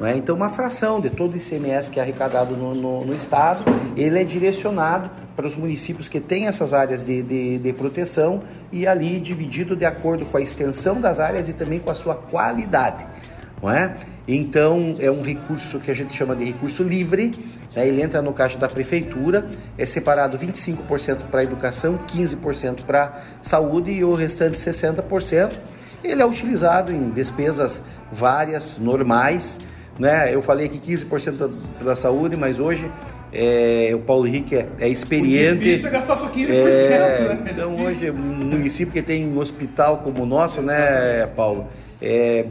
É? 0.03 0.17
Então, 0.17 0.35
uma 0.35 0.49
fração 0.49 0.99
de 0.99 1.11
todo 1.11 1.33
o 1.33 1.37
ICMS 1.37 1.91
que 1.91 1.99
é 1.99 2.01
arrecadado 2.01 2.55
no, 2.55 2.73
no, 2.73 3.05
no 3.05 3.13
Estado, 3.13 3.63
ele 3.95 4.19
é 4.19 4.23
direcionado 4.23 5.11
para 5.35 5.45
os 5.45 5.55
municípios 5.55 6.09
que 6.09 6.19
têm 6.19 6.47
essas 6.47 6.73
áreas 6.73 7.03
de, 7.03 7.21
de, 7.21 7.59
de 7.59 7.73
proteção 7.73 8.41
e 8.71 8.87
ali 8.87 9.19
dividido 9.19 9.75
de 9.75 9.85
acordo 9.85 10.25
com 10.25 10.37
a 10.37 10.41
extensão 10.41 10.99
das 10.99 11.19
áreas 11.19 11.47
e 11.49 11.53
também 11.53 11.79
com 11.79 11.91
a 11.91 11.93
sua 11.93 12.15
qualidade. 12.15 13.05
Não 13.61 13.69
é? 13.69 13.95
Então, 14.27 14.95
é 14.97 15.11
um 15.11 15.21
recurso 15.21 15.79
que 15.79 15.91
a 15.91 15.93
gente 15.93 16.15
chama 16.15 16.35
de 16.35 16.45
recurso 16.45 16.81
livre? 16.81 17.31
Ele 17.75 18.01
entra 18.01 18.21
no 18.21 18.33
caixa 18.33 18.57
da 18.57 18.67
prefeitura, 18.67 19.45
é 19.77 19.85
separado 19.85 20.37
25% 20.37 21.27
para 21.29 21.43
educação, 21.43 21.99
15% 22.07 22.83
para 22.83 23.21
saúde 23.41 23.91
e 23.91 24.03
o 24.03 24.13
restante 24.13 24.57
60%. 24.57 25.53
Ele 26.03 26.21
é 26.21 26.25
utilizado 26.25 26.91
em 26.91 27.09
despesas 27.11 27.81
várias, 28.11 28.77
normais, 28.77 29.57
né? 29.97 30.33
Eu 30.33 30.41
falei 30.41 30.65
aqui 30.65 30.79
15% 30.79 31.49
da, 31.83 31.95
saúde, 31.95 32.35
mas 32.35 32.59
hoje 32.59 32.89
é, 33.31 33.91
o 33.93 33.99
Paulo 33.99 34.27
Henrique 34.27 34.55
é, 34.55 34.67
é 34.79 34.89
experiente. 34.89 35.59
O 35.59 35.59
difícil 35.59 35.87
é 35.87 35.91
gastar 35.91 36.17
só 36.17 36.27
15%, 36.27 36.49
É, 36.49 37.19
né? 37.29 37.51
Então 37.51 37.75
hoje, 37.77 38.11
um 38.11 38.15
município 38.15 38.91
que 38.91 39.01
tem 39.01 39.25
um 39.27 39.37
hospital 39.37 39.99
como 39.99 40.23
o 40.23 40.25
nosso, 40.25 40.61
né, 40.61 41.27
Paulo? 41.35 41.67
É, 42.01 42.45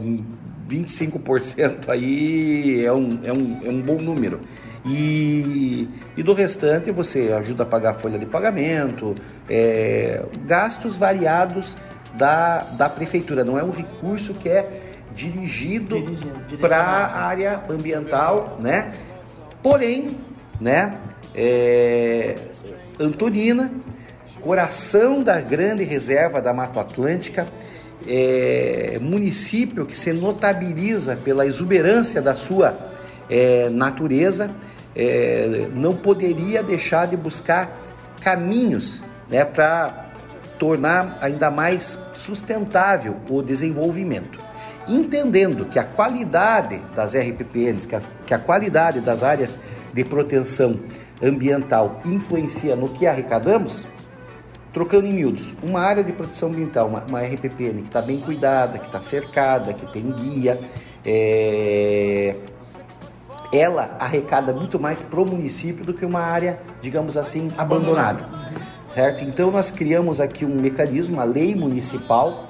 25% 0.69 1.89
aí 1.89 2.85
é 2.85 2.91
um, 2.93 3.09
é, 3.25 3.33
um, 3.33 3.61
é 3.65 3.69
um 3.69 3.81
bom 3.81 3.97
número. 3.97 4.39
E, 4.85 5.87
e 6.17 6.23
do 6.23 6.33
restante 6.33 6.91
você 6.91 7.31
ajuda 7.31 7.63
a 7.63 7.65
pagar 7.65 7.91
a 7.91 7.93
folha 7.93 8.17
de 8.17 8.25
pagamento, 8.25 9.13
é, 9.47 10.25
gastos 10.45 10.95
variados 10.95 11.75
da, 12.15 12.59
da 12.77 12.89
prefeitura. 12.89 13.43
Não 13.43 13.59
é 13.59 13.63
um 13.63 13.71
recurso 13.71 14.33
que 14.33 14.49
é 14.49 14.97
dirigido 15.13 16.03
para 16.59 16.77
a 16.77 17.25
área 17.25 17.61
ambiental, 17.69 18.57
né? 18.59 18.91
Porém, 19.61 20.07
né? 20.59 20.93
é, 21.35 22.35
Antonina, 22.99 23.71
coração 24.41 25.23
da 25.23 25.39
grande 25.39 25.83
reserva 25.83 26.41
da 26.41 26.53
Mata 26.53 26.81
Atlântica, 26.81 27.47
é, 28.07 28.97
município 29.01 29.85
que 29.85 29.97
se 29.97 30.11
notabiliza 30.13 31.15
pela 31.15 31.45
exuberância 31.45 32.21
da 32.21 32.35
sua 32.35 32.77
é, 33.29 33.69
natureza, 33.69 34.49
é, 34.95 35.67
não 35.73 35.95
poderia 35.95 36.61
deixar 36.61 37.07
de 37.07 37.15
buscar 37.17 37.79
caminhos 38.21 39.03
né, 39.29 39.43
para 39.45 40.11
tornar 40.59 41.17
ainda 41.21 41.49
mais 41.49 41.97
sustentável 42.13 43.15
o 43.29 43.41
desenvolvimento. 43.41 44.39
Entendendo 44.87 45.65
que 45.65 45.79
a 45.79 45.83
qualidade 45.83 46.79
das 46.95 47.15
RPPNs, 47.15 47.87
que, 47.87 47.95
as- 47.95 48.09
que 48.25 48.33
a 48.33 48.39
qualidade 48.39 49.01
das 49.01 49.23
áreas 49.23 49.57
de 49.93 50.03
proteção 50.03 50.79
ambiental 51.21 51.99
influencia 52.05 52.75
no 52.75 52.89
que 52.89 53.05
arrecadamos, 53.07 53.87
trocando 54.73 55.05
em 55.07 55.13
miúdos, 55.13 55.53
uma 55.61 55.81
área 55.81 56.03
de 56.03 56.11
proteção 56.11 56.49
ambiental, 56.49 56.87
uma, 56.87 57.03
uma 57.09 57.21
RPPN 57.21 57.81
que 57.81 57.87
está 57.87 58.01
bem 58.01 58.19
cuidada, 58.19 58.79
que 58.79 58.85
está 58.85 59.01
cercada, 59.01 59.73
que 59.73 59.85
tem 59.91 60.11
guia, 60.11 60.57
é, 61.05 62.35
ela 63.51 63.95
arrecada 63.99 64.53
muito 64.53 64.79
mais 64.79 65.01
pro 65.01 65.25
município 65.25 65.85
do 65.85 65.93
que 65.93 66.05
uma 66.05 66.21
área, 66.21 66.59
digamos 66.81 67.17
assim, 67.17 67.51
abandonada. 67.57 68.25
Certo? 68.93 69.23
Então 69.23 69.51
nós 69.51 69.71
criamos 69.71 70.19
aqui 70.19 70.45
um 70.45 70.59
mecanismo, 70.59 71.15
uma 71.15 71.23
lei 71.23 71.55
municipal, 71.55 72.47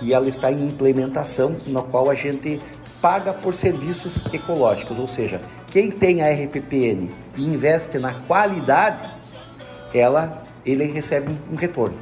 e 0.00 0.12
ela 0.12 0.28
está 0.28 0.50
em 0.50 0.66
implementação, 0.66 1.54
na 1.68 1.80
qual 1.80 2.10
a 2.10 2.14
gente 2.14 2.58
paga 3.00 3.32
por 3.32 3.54
serviços 3.54 4.24
ecológicos, 4.32 4.98
ou 4.98 5.08
seja, 5.08 5.40
quem 5.68 5.90
tem 5.90 6.22
a 6.22 6.30
RPPN 6.30 7.10
e 7.36 7.44
investe 7.44 7.98
na 7.98 8.14
qualidade, 8.14 9.10
ela 9.94 10.42
ele 10.64 10.84
recebe 10.84 11.32
um 11.50 11.56
retorno, 11.56 11.96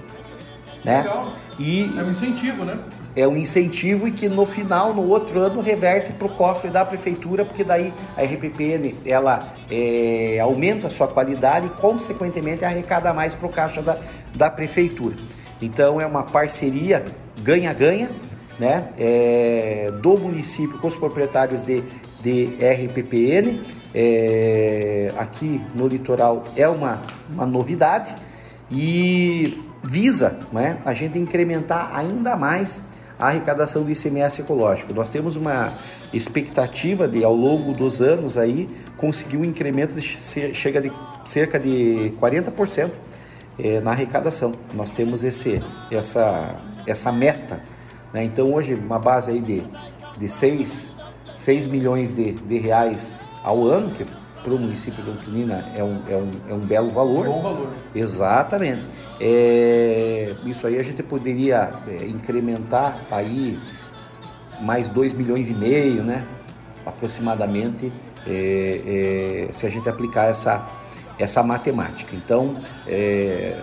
né? 0.84 0.98
Legal. 0.98 1.32
E 1.58 1.92
É 1.96 2.02
um 2.02 2.10
incentivo, 2.10 2.64
né? 2.64 2.78
É 3.14 3.26
um 3.26 3.36
incentivo 3.36 4.06
e 4.06 4.12
que 4.12 4.28
no 4.28 4.46
final, 4.46 4.94
no 4.94 5.08
outro 5.08 5.40
ano, 5.40 5.60
reverte 5.60 6.12
para 6.12 6.26
o 6.26 6.30
cofre 6.30 6.70
da 6.70 6.84
prefeitura, 6.84 7.44
porque 7.44 7.64
daí 7.64 7.92
a 8.16 8.22
RPPN 8.22 8.94
ela 9.04 9.40
é, 9.70 10.38
aumenta 10.40 10.86
a 10.86 10.90
sua 10.90 11.08
qualidade 11.08 11.66
e, 11.66 11.70
consequentemente, 11.70 12.64
arrecada 12.64 13.12
mais 13.12 13.34
para 13.34 13.46
o 13.46 13.52
caixa 13.52 13.82
da, 13.82 13.98
da 14.34 14.50
prefeitura. 14.50 15.16
Então, 15.60 16.00
é 16.00 16.06
uma 16.06 16.22
parceria 16.22 17.04
ganha-ganha, 17.42 18.08
né? 18.58 18.90
é, 18.98 19.90
do 20.00 20.16
município 20.16 20.78
com 20.78 20.88
os 20.88 20.96
proprietários 20.96 21.62
de, 21.62 21.82
de 22.22 22.50
RPPN, 22.62 23.60
é, 23.94 25.12
aqui 25.16 25.64
no 25.74 25.88
litoral 25.88 26.44
é 26.56 26.68
uma, 26.68 27.00
uma 27.32 27.44
novidade 27.44 28.14
e 28.70 29.64
visa 29.82 30.38
né, 30.52 30.78
a 30.84 30.94
gente 30.94 31.18
incrementar 31.18 31.90
ainda 31.92 32.36
mais 32.36 32.82
a 33.20 33.28
arrecadação 33.28 33.84
do 33.84 33.90
ICMS 33.90 34.40
ecológico. 34.40 34.94
Nós 34.94 35.10
temos 35.10 35.36
uma 35.36 35.72
expectativa 36.12 37.06
de, 37.06 37.22
ao 37.22 37.34
longo 37.34 37.72
dos 37.72 38.00
anos, 38.00 38.38
aí, 38.38 38.68
conseguir 38.96 39.36
um 39.36 39.44
incremento 39.44 39.94
de 39.94 40.00
chega 40.00 40.80
de 40.80 40.90
cerca 41.24 41.60
de 41.60 42.12
40% 42.20 42.90
eh, 43.58 43.80
na 43.80 43.92
arrecadação. 43.92 44.52
Nós 44.74 44.90
temos 44.90 45.22
esse, 45.22 45.60
essa, 45.90 46.58
essa 46.86 47.12
meta. 47.12 47.60
né? 48.12 48.24
Então, 48.24 48.52
hoje, 48.52 48.74
uma 48.74 48.98
base 48.98 49.30
aí 49.30 49.40
de, 49.40 49.62
de 50.18 50.28
6, 50.28 50.94
6 51.36 51.66
milhões 51.66 52.14
de, 52.14 52.32
de 52.32 52.58
reais 52.58 53.20
ao 53.44 53.64
ano, 53.66 53.90
que 53.94 54.04
para 54.42 54.54
o 54.54 54.58
município 54.58 55.02
de 55.04 55.10
Antonina 55.10 55.64
é 55.76 55.84
um, 55.84 56.02
é, 56.08 56.16
um, 56.16 56.30
é 56.48 56.54
um 56.54 56.60
belo 56.60 56.90
valor. 56.90 57.26
Bom 57.26 57.42
valor. 57.42 57.68
Exatamente. 57.94 58.82
É, 59.20 60.34
isso 60.46 60.66
aí 60.66 60.78
a 60.78 60.82
gente 60.82 61.02
poderia 61.02 61.70
é, 61.86 62.06
incrementar 62.06 62.96
aí 63.10 63.58
mais 64.60 64.88
2 64.88 65.12
milhões 65.14 65.48
e 65.48 65.52
meio, 65.52 66.02
né? 66.02 66.26
Aproximadamente, 66.86 67.92
é, 68.26 69.48
é, 69.48 69.52
se 69.52 69.66
a 69.66 69.70
gente 69.70 69.88
aplicar 69.88 70.24
essa, 70.24 70.66
essa 71.18 71.42
matemática. 71.42 72.16
Então, 72.16 72.56
é, 72.86 73.56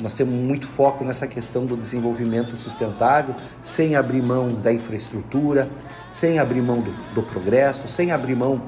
nós 0.00 0.14
temos 0.14 0.34
muito 0.34 0.68
foco 0.68 1.04
nessa 1.04 1.26
questão 1.26 1.66
do 1.66 1.76
desenvolvimento 1.76 2.54
sustentável, 2.56 3.34
sem 3.64 3.96
abrir 3.96 4.22
mão 4.22 4.48
da 4.48 4.72
infraestrutura, 4.72 5.68
sem 6.12 6.38
abrir 6.38 6.62
mão 6.62 6.80
do, 6.80 6.92
do 7.14 7.22
progresso, 7.22 7.88
sem 7.88 8.12
abrir 8.12 8.36
mão 8.36 8.62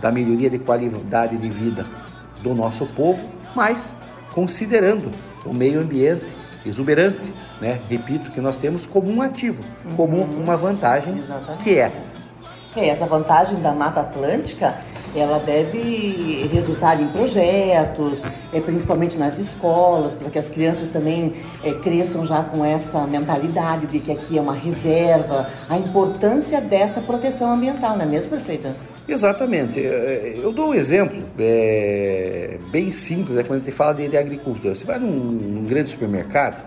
da 0.00 0.10
melhoria 0.10 0.50
de 0.50 0.58
qualidade 0.58 1.36
de 1.36 1.48
vida 1.48 1.86
do 2.42 2.54
nosso 2.54 2.86
povo, 2.86 3.22
mas 3.54 3.94
considerando 4.32 5.10
o 5.44 5.52
meio 5.52 5.80
ambiente 5.80 6.26
exuberante, 6.64 7.32
né? 7.60 7.80
Repito 7.88 8.30
que 8.30 8.40
nós 8.40 8.56
temos 8.58 8.86
como 8.86 9.10
um 9.10 9.22
ativo, 9.22 9.62
como 9.96 10.22
uma 10.22 10.56
vantagem 10.56 11.14
que 11.62 11.78
é 11.78 11.90
É, 12.76 12.88
essa 12.88 13.06
vantagem 13.06 13.60
da 13.60 13.72
Mata 13.72 14.00
Atlântica, 14.00 14.78
ela 15.16 15.38
deve 15.40 16.48
resultar 16.52 17.00
em 17.00 17.08
projetos, 17.08 18.22
é, 18.52 18.60
principalmente 18.60 19.18
nas 19.18 19.38
escolas, 19.38 20.14
para 20.14 20.30
que 20.30 20.38
as 20.38 20.48
crianças 20.48 20.88
também 20.90 21.34
é, 21.64 21.72
cresçam 21.72 22.24
já 22.24 22.44
com 22.44 22.64
essa 22.64 23.04
mentalidade 23.08 23.86
de 23.86 23.98
que 23.98 24.12
aqui 24.12 24.38
é 24.38 24.40
uma 24.40 24.54
reserva, 24.54 25.50
a 25.68 25.76
importância 25.76 26.60
dessa 26.60 27.00
proteção 27.00 27.52
ambiental, 27.52 27.96
não 27.96 28.04
é 28.04 28.06
mesmo, 28.06 28.30
prefeita? 28.30 28.72
Exatamente. 29.12 29.80
Eh, 29.80 30.38
Eu 30.42 30.52
dou 30.52 30.70
um 30.70 30.74
exemplo 30.74 31.18
é, 31.38 32.58
bem 32.70 32.92
simples, 32.92 33.36
é 33.36 33.42
quando 33.42 33.60
a 33.60 33.64
gente 33.64 33.74
fala 33.74 33.94
de, 33.94 34.08
de 34.08 34.16
agricultura. 34.16 34.74
Você 34.74 34.84
vai 34.84 34.98
num, 34.98 35.10
num 35.10 35.64
grande 35.64 35.90
supermercado, 35.90 36.64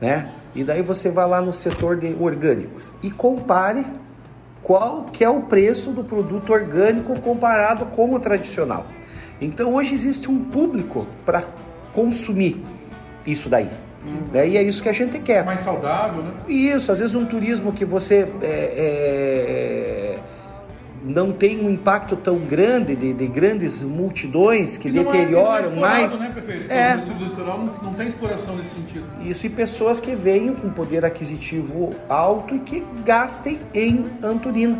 né? 0.00 0.30
E 0.54 0.62
daí 0.62 0.82
você 0.82 1.10
vai 1.10 1.28
lá 1.28 1.40
no 1.40 1.52
setor 1.52 1.96
de 1.96 2.14
orgânicos 2.18 2.92
e 3.02 3.10
compare 3.10 3.84
qual 4.62 5.04
que 5.12 5.22
é 5.24 5.28
o 5.28 5.42
preço 5.42 5.90
do 5.90 6.04
produto 6.04 6.52
orgânico 6.52 7.20
comparado 7.20 7.86
com 7.86 8.14
o 8.14 8.20
tradicional. 8.20 8.86
Então 9.40 9.74
hoje 9.74 9.92
existe 9.92 10.30
um 10.30 10.42
público 10.44 11.06
para 11.26 11.44
consumir 11.92 12.64
isso 13.26 13.48
daí. 13.48 13.68
Né? 14.32 14.48
E 14.48 14.56
é 14.56 14.62
isso 14.62 14.82
que 14.82 14.88
a 14.88 14.92
gente 14.92 15.18
quer. 15.18 15.44
Mais 15.44 15.60
saudável, 15.60 16.22
né? 16.22 16.32
Isso, 16.46 16.92
às 16.92 16.98
vezes 16.98 17.14
um 17.14 17.24
turismo 17.24 17.72
que 17.72 17.84
você 17.84 18.30
é, 18.42 18.46
é, 18.46 20.03
não 21.04 21.32
tem 21.32 21.62
um 21.62 21.70
impacto 21.70 22.16
tão 22.16 22.38
grande 22.38 22.96
de, 22.96 23.12
de 23.12 23.26
grandes 23.26 23.82
multidões 23.82 24.78
que 24.78 24.88
é- 24.88 24.92
deterioram 24.92 25.70
não 25.70 25.76
é 25.76 25.80
mais. 25.80 26.18
Né, 26.18 26.30
prefeito? 26.32 26.72
É. 26.72 26.96
Não, 26.96 27.66
não 27.82 27.94
tem 27.94 28.08
exploração 28.08 28.56
nesse 28.56 28.70
sentido. 28.70 29.04
Isso, 29.22 29.46
e 29.46 29.50
pessoas 29.50 30.00
que 30.00 30.14
venham 30.14 30.54
com 30.54 30.70
poder 30.70 31.04
aquisitivo 31.04 31.94
alto 32.08 32.56
e 32.56 32.58
que 32.60 32.82
gastem 33.04 33.60
em 33.74 34.06
Antonina, 34.22 34.78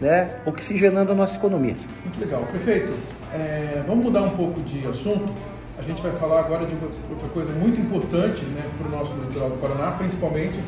né? 0.00 0.38
oxigenando 0.44 1.12
a 1.12 1.14
nossa 1.14 1.36
economia. 1.36 1.76
Muito 2.04 2.18
legal. 2.18 2.42
Prefeito, 2.50 2.92
é, 3.32 3.82
vamos 3.86 4.04
mudar 4.04 4.22
um 4.22 4.30
pouco 4.30 4.60
de 4.62 4.84
assunto. 4.88 5.32
A 5.78 5.82
gente 5.82 6.02
vai 6.02 6.12
falar 6.12 6.40
agora 6.40 6.66
de 6.66 6.74
outra 7.10 7.28
coisa 7.32 7.52
muito 7.52 7.80
importante 7.80 8.44
né, 8.44 8.68
para 8.76 8.88
o 8.88 8.90
nosso 8.90 9.14
litoral 9.14 9.50
do 9.50 9.56
Paraná, 9.56 9.92
principalmente 9.92 10.58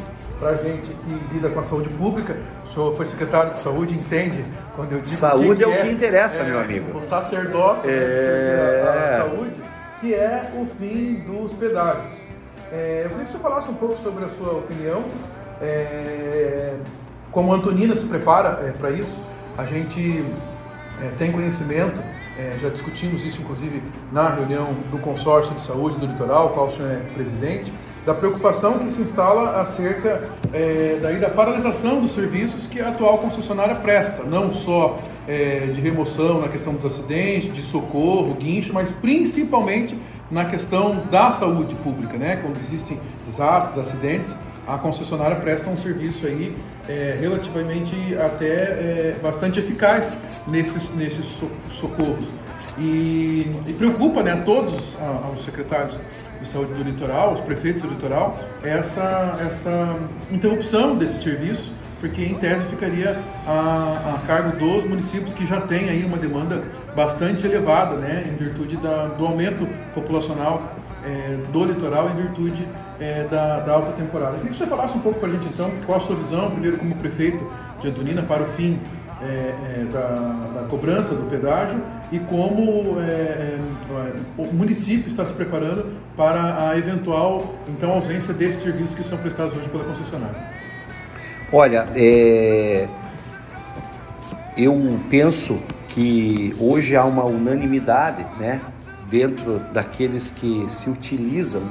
para 0.42 0.50
a 0.50 0.54
gente 0.56 0.88
que 0.88 1.34
lida 1.34 1.48
com 1.50 1.60
a 1.60 1.62
saúde 1.62 1.88
pública. 1.90 2.36
O 2.66 2.74
senhor 2.74 2.96
foi 2.96 3.06
secretário 3.06 3.52
de 3.52 3.60
saúde, 3.60 3.94
entende 3.94 4.42
quando 4.74 4.90
eu 4.92 5.00
digo 5.00 5.14
Saúde 5.14 5.54
que 5.54 5.62
é 5.62 5.68
o 5.68 5.82
que 5.82 5.88
interessa, 5.88 6.42
meu 6.42 6.58
amigo. 6.58 6.98
O 6.98 7.00
sacerdócio 7.00 7.88
né, 7.88 7.96
É. 7.96 8.82
da 8.84 9.18
saúde, 9.18 9.54
que 10.00 10.12
é 10.12 10.50
o 10.60 10.66
fim 10.76 11.22
dos 11.26 11.52
pedágios. 11.52 12.12
É, 12.72 13.02
eu 13.04 13.10
queria 13.10 13.24
que 13.24 13.30
o 13.30 13.32
senhor 13.32 13.42
falasse 13.42 13.70
um 13.70 13.74
pouco 13.74 14.02
sobre 14.02 14.24
a 14.24 14.30
sua 14.30 14.54
opinião. 14.54 15.04
É, 15.60 16.74
como 17.30 17.52
a 17.52 17.56
Antonina 17.56 17.94
se 17.94 18.06
prepara 18.06 18.74
para 18.80 18.90
isso, 18.90 19.16
a 19.56 19.64
gente 19.64 20.24
é, 21.00 21.08
tem 21.18 21.30
conhecimento, 21.30 22.00
é, 22.36 22.58
já 22.60 22.68
discutimos 22.68 23.24
isso 23.24 23.40
inclusive 23.42 23.80
na 24.10 24.30
reunião 24.30 24.74
do 24.90 24.98
consórcio 24.98 25.54
de 25.54 25.64
saúde 25.64 25.98
do 25.98 26.06
litoral, 26.06 26.48
qual 26.50 26.66
o 26.66 26.72
senhor 26.72 26.90
é 26.90 27.00
presidente, 27.14 27.72
da 28.04 28.12
preocupação 28.14 28.78
que 28.78 28.90
se 28.90 29.00
instala 29.02 29.60
acerca 29.60 30.20
é, 30.52 30.98
daí 31.00 31.18
da 31.18 31.28
paralisação 31.30 32.00
dos 32.00 32.12
serviços 32.12 32.66
que 32.66 32.80
a 32.80 32.88
atual 32.88 33.18
concessionária 33.18 33.76
presta, 33.76 34.24
não 34.24 34.52
só 34.52 34.98
é, 35.28 35.70
de 35.72 35.80
remoção 35.80 36.40
na 36.40 36.48
questão 36.48 36.74
dos 36.74 36.84
acidentes, 36.84 37.54
de 37.54 37.62
socorro, 37.62 38.34
guincho, 38.34 38.72
mas 38.72 38.90
principalmente 38.90 39.96
na 40.30 40.44
questão 40.46 41.02
da 41.10 41.30
saúde 41.30 41.74
pública, 41.76 42.16
né? 42.16 42.40
Quando 42.42 42.56
existem 42.66 42.98
desastres, 43.26 43.86
acidentes, 43.86 44.34
a 44.66 44.78
concessionária 44.78 45.36
presta 45.36 45.68
um 45.68 45.76
serviço 45.76 46.26
aí 46.26 46.56
é, 46.88 47.16
relativamente 47.20 47.94
até 48.16 49.14
bastante 49.22 49.58
eficaz 49.60 50.18
nesses, 50.46 50.88
nesses 50.96 51.26
so- 51.26 51.50
socorros. 51.80 52.26
E, 52.78 53.50
e 53.66 53.72
preocupa 53.74 54.22
né, 54.22 54.32
a 54.32 54.36
todos, 54.38 54.74
a- 55.00 55.42
secretários 55.44 55.94
de 56.40 56.48
saúde 56.48 56.72
do 56.74 56.82
litoral, 56.82 57.34
os 57.34 57.40
prefeitos 57.40 57.82
do 57.82 57.88
litoral, 57.88 58.36
essa, 58.62 59.32
essa 59.40 59.96
interrupção 60.30 60.96
desses 60.96 61.22
serviços, 61.22 61.70
porque 62.00 62.24
em 62.24 62.34
tese 62.34 62.64
ficaria 62.64 63.16
a, 63.46 64.14
a 64.16 64.26
cargo 64.26 64.56
dos 64.58 64.84
municípios 64.88 65.32
que 65.34 65.46
já 65.46 65.60
têm 65.60 65.88
aí 65.90 66.04
uma 66.04 66.16
demanda 66.16 66.62
bastante 66.96 67.46
elevada, 67.46 67.96
né, 67.96 68.24
em 68.32 68.36
virtude 68.36 68.76
da, 68.78 69.06
do 69.08 69.26
aumento 69.26 69.66
populacional 69.94 70.62
é, 71.04 71.36
do 71.52 71.64
litoral 71.64 72.10
em 72.10 72.14
virtude 72.14 72.66
é, 73.00 73.26
da, 73.30 73.60
da 73.60 73.72
alta 73.72 73.92
temporada. 73.92 74.30
Eu 74.32 74.36
queria 74.36 74.50
que 74.52 74.56
você 74.56 74.66
falasse 74.66 74.96
um 74.96 75.00
pouco 75.00 75.20
para 75.20 75.28
a 75.28 75.32
gente 75.32 75.46
então, 75.46 75.70
qual 75.84 75.98
a 75.98 76.00
sua 76.02 76.16
visão, 76.16 76.50
primeiro 76.50 76.78
como 76.78 76.94
prefeito 76.96 77.44
de 77.80 77.88
Antonina, 77.88 78.22
para 78.22 78.42
o 78.42 78.46
fim 78.46 78.78
é, 79.24 79.80
é, 79.80 79.84
da, 79.92 80.60
da 80.60 80.66
cobrança 80.68 81.14
do 81.14 81.28
pedágio 81.30 81.80
e 82.10 82.18
como 82.18 83.00
é, 83.00 83.04
é, 83.04 83.58
o 84.36 84.52
município 84.52 85.08
está 85.08 85.24
se 85.24 85.32
preparando 85.32 85.86
para 86.16 86.70
a 86.70 86.76
eventual 86.76 87.54
então 87.68 87.90
ausência 87.90 88.34
desses 88.34 88.62
serviços 88.62 88.94
que 88.94 89.04
são 89.04 89.18
prestados 89.18 89.56
hoje 89.56 89.68
pela 89.68 89.84
concessionária. 89.84 90.36
Olha, 91.52 91.86
eu 94.56 95.00
penso 95.10 95.60
que 95.88 96.54
hoje 96.58 96.96
há 96.96 97.04
uma 97.04 97.24
unanimidade, 97.24 98.24
né, 98.38 98.60
dentro 99.10 99.58
daqueles 99.72 100.30
que 100.30 100.64
se 100.68 100.88
utilizam 100.88 101.62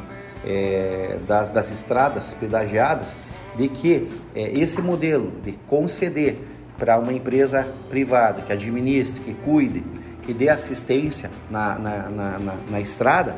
é, 0.46 1.18
das, 1.28 1.50
das 1.50 1.72
estradas 1.72 2.34
pedagiadas, 2.34 3.14
de 3.58 3.68
que 3.68 4.08
é, 4.36 4.52
esse 4.58 4.82
modelo 4.82 5.34
de 5.44 5.54
conceder 5.68 6.40
para 6.82 6.98
uma 6.98 7.14
empresa 7.14 7.68
privada 7.92 8.42
que 8.42 8.52
administre, 8.52 9.22
que 9.22 9.36
cuide, 9.36 9.84
que 10.24 10.34
dê 10.34 10.50
assistência 10.50 11.30
na, 11.48 11.78
na, 11.78 12.10
na, 12.10 12.40
na, 12.40 12.54
na 12.72 12.82
estrada, 12.82 13.36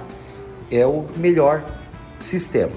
é 0.72 0.86
o 0.86 1.06
melhor 1.18 1.62
sistema. 2.22 2.72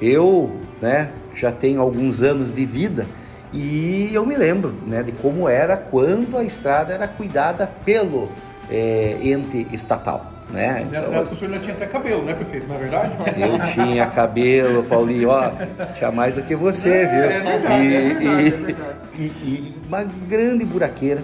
Eu, 0.00 0.56
né, 0.80 1.10
já 1.34 1.50
tenho 1.50 1.80
alguns 1.80 2.22
anos 2.22 2.54
de 2.54 2.64
vida 2.64 3.08
e 3.52 4.10
eu 4.12 4.24
me 4.24 4.36
lembro, 4.36 4.72
né, 4.86 5.02
de 5.02 5.10
como 5.10 5.48
era 5.48 5.76
quando 5.76 6.38
a 6.38 6.44
estrada 6.44 6.94
era 6.94 7.08
cuidada 7.08 7.66
pelo 7.84 8.28
é, 8.70 9.18
ente 9.20 9.66
estatal, 9.72 10.32
né? 10.50 10.86
Nessa 10.90 11.08
Então, 11.08 11.20
época 11.20 11.34
o 11.34 11.38
senhor 11.38 11.52
ainda 11.52 11.64
tinha 11.64 11.74
até 11.76 11.86
cabelo, 11.86 12.24
né, 12.24 12.34
prefeito? 12.34 12.66
Não 12.68 12.76
é 12.76 12.78
verdade? 12.78 13.12
eu 13.40 13.72
tinha 13.72 14.06
cabelo, 14.06 14.82
Paulinho, 14.84 15.28
ó, 15.30 15.50
tinha 15.96 16.10
mais 16.10 16.34
do 16.34 16.42
que 16.42 16.54
você, 16.56 17.06
viu? 17.06 17.24
É 17.24 17.40
verdade, 17.40 17.84
e, 17.84 17.94
é 17.94 18.00
verdade, 18.00 18.24
e- 18.24 18.46
é 18.48 18.50
verdade. 18.50 18.98
e- 19.18 19.22
e 19.22 19.74
uma 19.86 20.04
grande 20.28 20.64
buraqueira, 20.64 21.22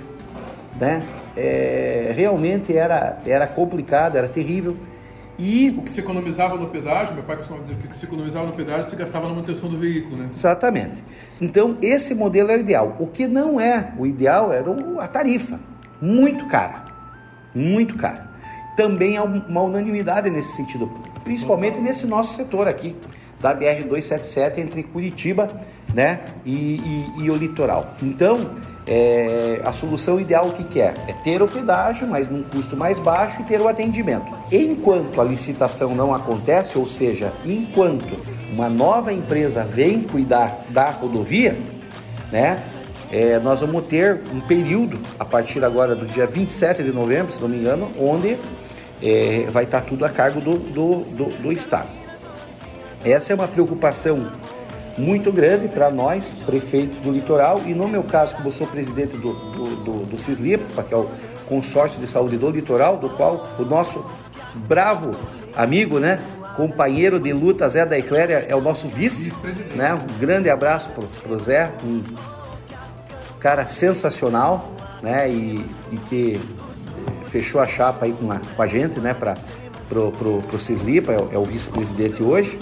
né? 0.81 1.03
É, 1.37 2.13
realmente 2.17 2.77
era, 2.77 3.19
era 3.27 3.47
complicado, 3.47 4.17
era 4.17 4.29
terrível. 4.29 4.77
E 5.37 5.75
O 5.77 5.83
que 5.83 5.91
se 5.91 5.99
economizava 5.99 6.55
no 6.57 6.69
pedágio, 6.69 7.13
meu 7.15 7.25
pai 7.25 7.37
costumava 7.37 7.65
dizer 7.65 7.77
que 7.81 7.87
o 7.89 7.91
que 7.91 7.97
se 7.99 8.05
economizava 8.05 8.47
no 8.47 8.53
pedágio 8.53 8.89
se 8.89 8.95
gastava 8.95 9.27
na 9.27 9.35
manutenção 9.35 9.69
do 9.69 9.77
veículo, 9.77 10.17
né? 10.17 10.29
Exatamente. 10.33 11.03
Então, 11.41 11.77
esse 11.83 12.15
modelo 12.15 12.53
é 12.53 12.57
o 12.57 12.61
ideal. 12.61 12.97
O 13.01 13.09
que 13.09 13.27
não 13.27 13.61
é 13.61 13.89
o 13.99 14.07
ideal 14.07 14.53
era 14.53 14.65
a 15.01 15.09
tarifa, 15.09 15.59
muito 16.01 16.47
cara. 16.47 16.85
muito 17.53 17.97
caro. 17.97 18.21
Também 18.77 19.17
há 19.17 19.23
uma 19.23 19.63
unanimidade 19.63 20.29
nesse 20.31 20.55
sentido, 20.57 20.91
principalmente 21.23 21.79
nesse 21.81 22.07
nosso 22.07 22.35
setor 22.35 22.67
aqui, 22.67 22.97
da 23.41 23.55
BR-277 23.55 24.59
entre 24.59 24.83
Curitiba 24.83 25.51
né, 25.93 26.21
e, 26.45 26.77
e- 26.77 27.25
e 27.25 27.31
o 27.31 27.37
litoral. 27.37 27.95
Então, 28.03 28.51
é, 28.87 29.61
a 29.65 29.73
solução 29.73 30.21
ideal 30.21 30.47
o 30.49 30.53
que, 30.53 30.65
que 30.65 30.81
é? 30.81 30.93
É 31.07 31.13
ter 31.25 31.41
o 31.43 31.47
pedágio, 31.49 32.07
mas 32.07 32.29
num 32.29 32.43
custo 32.43 32.77
mais 32.77 32.99
baixo 32.99 33.41
e 33.41 33.45
ter 33.45 33.61
o 33.61 33.69
atendimento. 33.69 34.27
Enquanto 34.53 35.21
a 35.21 35.25
licitação 35.25 35.95
não 35.95 36.15
acontece, 36.15 36.77
ou 36.79 36.85
seja, 36.85 37.33
enquanto 37.47 38.19
uma 38.53 38.69
nova 38.69 39.13
empresa 39.13 39.63
vem 39.65 40.03
cuidar 40.03 40.63
da 40.71 40.91
rodovia, 40.91 41.57
né, 42.33 42.63
é, 43.13 43.39
nós 43.39 43.61
vamos 43.61 43.85
ter 43.87 44.21
um 44.33 44.41
período, 44.41 44.99
a 45.19 45.25
partir 45.25 45.65
agora 45.65 45.95
do 45.95 46.05
dia 46.07 46.27
27 46.27 46.83
de 46.83 46.93
novembro, 46.93 47.31
se 47.33 47.41
não 47.41 47.49
me 47.49 47.57
engano, 47.59 47.91
onde 47.99 48.37
é, 49.03 49.47
vai 49.51 49.65
estar 49.65 49.83
tudo 49.83 50.05
a 50.05 50.11
cargo 50.11 50.41
do, 50.41 50.59
do, 50.59 50.99
do, 51.05 51.25
do 51.43 51.53
Estado. 51.53 51.89
Essa 53.05 53.33
é 53.33 53.37
uma 53.37 53.49
preocupação 53.49 54.31
muito 54.97 55.33
grande 55.33 55.69
para 55.69 55.91
nós, 55.91 56.43
prefeitos 56.47 56.99
do 57.01 57.11
litoral, 57.11 57.61
e 57.67 57.75
no 57.75 57.89
meu 57.89 58.03
caso, 58.03 58.35
como 58.37 58.49
eu 58.49 58.53
sou 58.53 58.67
presidente 58.67 59.17
do, 59.17 59.33
do, 59.33 59.77
do, 59.77 59.93
do 60.07 60.19
CISLIPA, 60.19 60.83
que 60.83 60.95
é 60.95 60.97
o 60.97 61.09
Consórcio 61.49 62.01
de 62.01 62.07
Saúde 62.07 62.39
do 62.39 62.51
Litoral, 62.51 62.97
do 62.97 63.11
qual 63.11 63.49
o 63.59 63.65
nosso 63.65 64.05
bravo 64.55 65.11
amigo, 65.55 65.99
né, 65.99 66.21
companheiro 66.57 67.19
de 67.19 67.33
luta 67.33 67.69
Zé 67.69 67.85
da 67.85 67.99
Ecléria 67.99 68.47
é 68.49 68.55
o 68.55 68.61
nosso 68.61 68.89
vice, 68.89 69.33
né, 69.75 69.95
um 69.95 70.19
grande 70.19 70.49
abraço 70.49 70.91
para 70.91 71.33
o 71.33 71.39
Zé, 71.39 71.71
um 71.85 72.03
cara 73.41 73.67
sensacional, 73.67 74.73
né, 75.03 75.29
e, 75.29 75.67
e 75.93 75.97
que 76.09 76.41
fechou 77.35 77.61
a 77.61 77.67
chapa 77.67 78.07
aí 78.07 78.13
com 78.13 78.31
a, 78.31 78.39
com 78.39 78.63
a 78.63 78.67
gente, 78.69 79.01
né, 79.01 79.13
para 79.13 79.35
pro, 79.89 80.13
pro, 80.13 80.41
pro 80.43 80.61
Cislipa, 80.61 81.13
é, 81.13 81.17
é 81.33 81.39
o 81.39 81.45
vice-presidente 81.45 82.23
hoje. 82.23 82.57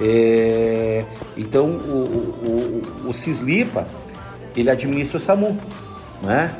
É, 0.00 1.04
então, 1.36 1.66
o, 1.66 2.82
o, 3.04 3.04
o, 3.06 3.10
o 3.10 3.14
Cislipa, 3.14 3.86
ele 4.56 4.68
administra 4.68 5.18
o 5.18 5.20
SAMU, 5.20 5.56
né? 6.20 6.52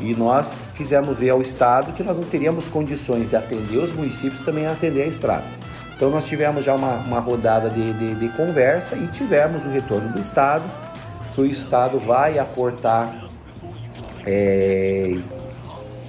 E 0.00 0.14
nós 0.14 0.52
fizemos 0.74 1.16
ver 1.16 1.30
ao 1.30 1.40
Estado 1.40 1.92
que 1.92 2.02
nós 2.02 2.16
não 2.16 2.24
teríamos 2.24 2.66
condições 2.66 3.30
de 3.30 3.36
atender 3.36 3.78
os 3.78 3.92
municípios 3.92 4.42
também 4.42 4.66
a 4.66 4.72
atender 4.72 5.02
a 5.02 5.06
estrada. 5.06 5.44
Então 5.94 6.10
nós 6.10 6.26
tivemos 6.26 6.64
já 6.64 6.74
uma, 6.74 6.96
uma 6.96 7.20
rodada 7.20 7.70
de, 7.70 7.92
de, 7.92 8.14
de 8.14 8.28
conversa 8.30 8.96
e 8.96 9.06
tivemos 9.08 9.64
o 9.64 9.68
retorno 9.68 10.12
do 10.12 10.18
Estado, 10.18 10.64
que 11.34 11.40
o 11.40 11.46
Estado 11.46 11.98
vai 11.98 12.38
aportar 12.38 13.28
é, 14.26 15.18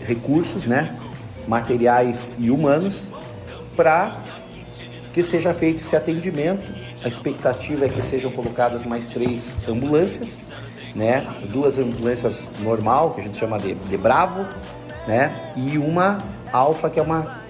recursos, 0.04 0.66
né, 0.66 0.98
materiais 1.48 2.32
e 2.38 2.50
humanos, 2.52 3.12
para 3.76 4.14
que 5.14 5.24
seja 5.24 5.54
feito 5.54 5.82
esse 5.82 5.96
atendimento. 5.96 6.72
A 7.04 7.08
expectativa 7.08 7.86
é 7.86 7.90
que 7.90 8.02
sejam 8.04 8.32
colocadas 8.32 8.84
mais 8.84 9.08
três 9.08 9.56
ambulâncias, 9.68 10.40
né, 10.96 11.26
duas 11.50 11.78
ambulâncias 11.78 12.48
normal, 12.60 13.12
que 13.14 13.22
a 13.22 13.24
gente 13.24 13.38
chama 13.38 13.58
de, 13.58 13.74
de 13.74 13.98
Bravo, 13.98 14.46
né, 15.08 15.54
e 15.56 15.78
uma 15.78 16.20
Alfa, 16.52 16.90
que 16.90 17.00
é 17.00 17.04
uma, 17.04 17.42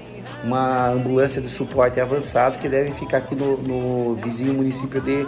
uma 0.44 0.90
ambulância 0.90 1.42
de 1.42 1.50
suporte 1.50 2.00
avançado, 2.00 2.60
que 2.60 2.70
deve 2.70 2.92
ficar 2.94 3.18
aqui 3.18 3.36
no, 3.36 3.58
no 3.58 4.16
vizinho 4.16 4.54
município 4.54 5.02
de, 5.02 5.28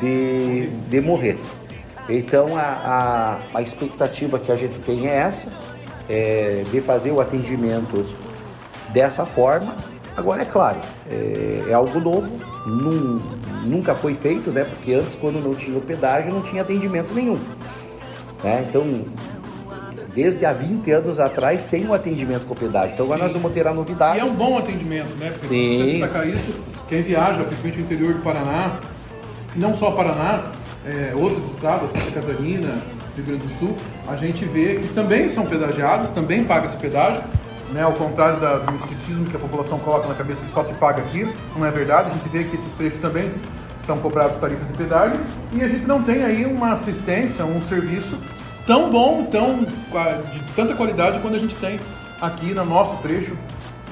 de, 0.00 0.68
de 0.88 1.00
Morretes. 1.00 1.56
Então 2.08 2.56
a, 2.56 3.38
a, 3.52 3.58
a 3.58 3.62
expectativa 3.62 4.38
que 4.38 4.50
a 4.50 4.56
gente 4.56 4.78
tem 4.80 5.06
é 5.06 5.16
essa, 5.16 5.52
é, 6.08 6.64
de 6.70 6.80
fazer 6.80 7.10
o 7.12 7.20
atendimento 7.20 8.04
dessa 8.92 9.24
forma. 9.26 9.74
Agora 10.16 10.42
é 10.42 10.44
claro, 10.44 10.78
é, 11.10 11.64
é 11.68 11.72
algo 11.72 12.00
novo, 12.00 12.28
nun- 12.66 13.20
nunca 13.64 13.94
foi 13.94 14.14
feito, 14.14 14.50
né? 14.50 14.64
Porque 14.64 14.92
antes, 14.94 15.14
quando 15.14 15.40
não 15.42 15.54
tinha 15.54 15.76
o 15.78 15.80
pedágio, 15.80 16.32
não 16.32 16.42
tinha 16.42 16.62
atendimento 16.62 17.14
nenhum. 17.14 17.38
né? 18.42 18.64
Então, 18.68 19.04
desde 20.14 20.44
há 20.44 20.52
20 20.52 20.90
anos 20.90 21.20
atrás 21.20 21.64
tem 21.64 21.86
o 21.86 21.94
atendimento 21.94 22.46
com 22.46 22.54
o 22.54 22.56
pedágio. 22.56 22.94
Então 22.94 23.06
agora 23.06 23.22
nós 23.24 23.32
vamos 23.32 23.52
ter 23.52 23.66
a 23.68 23.72
novidade. 23.72 24.18
E 24.18 24.20
é 24.20 24.24
um 24.24 24.34
bom 24.34 24.58
atendimento, 24.58 25.14
né? 25.18 25.28
Porque 25.30 25.46
Sim. 25.46 25.86
destacar 25.92 26.26
isso, 26.28 26.54
quem 26.88 27.02
viaja, 27.02 27.44
principalmente 27.44 27.78
o 27.78 27.82
interior 27.82 28.14
do 28.14 28.20
Paraná, 28.22 28.80
não 29.54 29.74
só 29.76 29.92
Paraná, 29.92 30.44
é, 30.84 31.14
outros 31.14 31.52
estados, 31.54 31.90
Santa 31.92 32.10
Catarina, 32.10 32.76
Rio 33.18 33.26
Grande 33.26 33.46
do 33.46 33.58
Sul, 33.58 33.76
a 34.06 34.16
gente 34.16 34.44
vê 34.44 34.76
que 34.76 34.88
também 34.94 35.28
são 35.28 35.44
pedagiados, 35.46 36.10
também 36.10 36.44
paga 36.44 36.66
esse 36.66 36.76
pedágio, 36.76 37.22
né? 37.72 37.82
Ao 37.82 37.92
contrário 37.92 38.40
da- 38.40 38.58
do 38.58 38.72
misticismo 38.72 39.24
que 39.26 39.36
a 39.36 39.40
população 39.40 39.78
coloca 39.78 40.08
na 40.08 40.14
cabeça 40.14 40.42
que 40.44 40.50
só 40.50 40.62
se 40.64 40.72
paga 40.74 41.02
aqui, 41.02 41.30
não 41.56 41.66
é 41.66 41.70
verdade. 41.70 42.08
A 42.10 42.12
gente 42.14 42.28
vê 42.28 42.44
que 42.44 42.54
esses 42.56 42.72
trechos 42.72 43.00
também 43.00 43.30
são 43.84 43.98
cobrados 43.98 44.36
tarifas 44.38 44.66
de 44.68 44.74
pedágio 44.74 45.18
e 45.52 45.62
a 45.62 45.68
gente 45.68 45.86
não 45.86 46.02
tem 46.02 46.24
aí 46.24 46.44
uma 46.44 46.72
assistência, 46.72 47.44
um 47.44 47.60
serviço 47.62 48.16
tão 48.66 48.90
bom, 48.90 49.24
tão 49.30 49.60
de 49.64 50.40
tanta 50.54 50.74
qualidade 50.74 51.20
quanto 51.20 51.36
a 51.36 51.40
gente 51.40 51.54
tem 51.56 51.80
aqui 52.20 52.52
no 52.54 52.64
nosso 52.64 52.96
trecho 53.02 53.36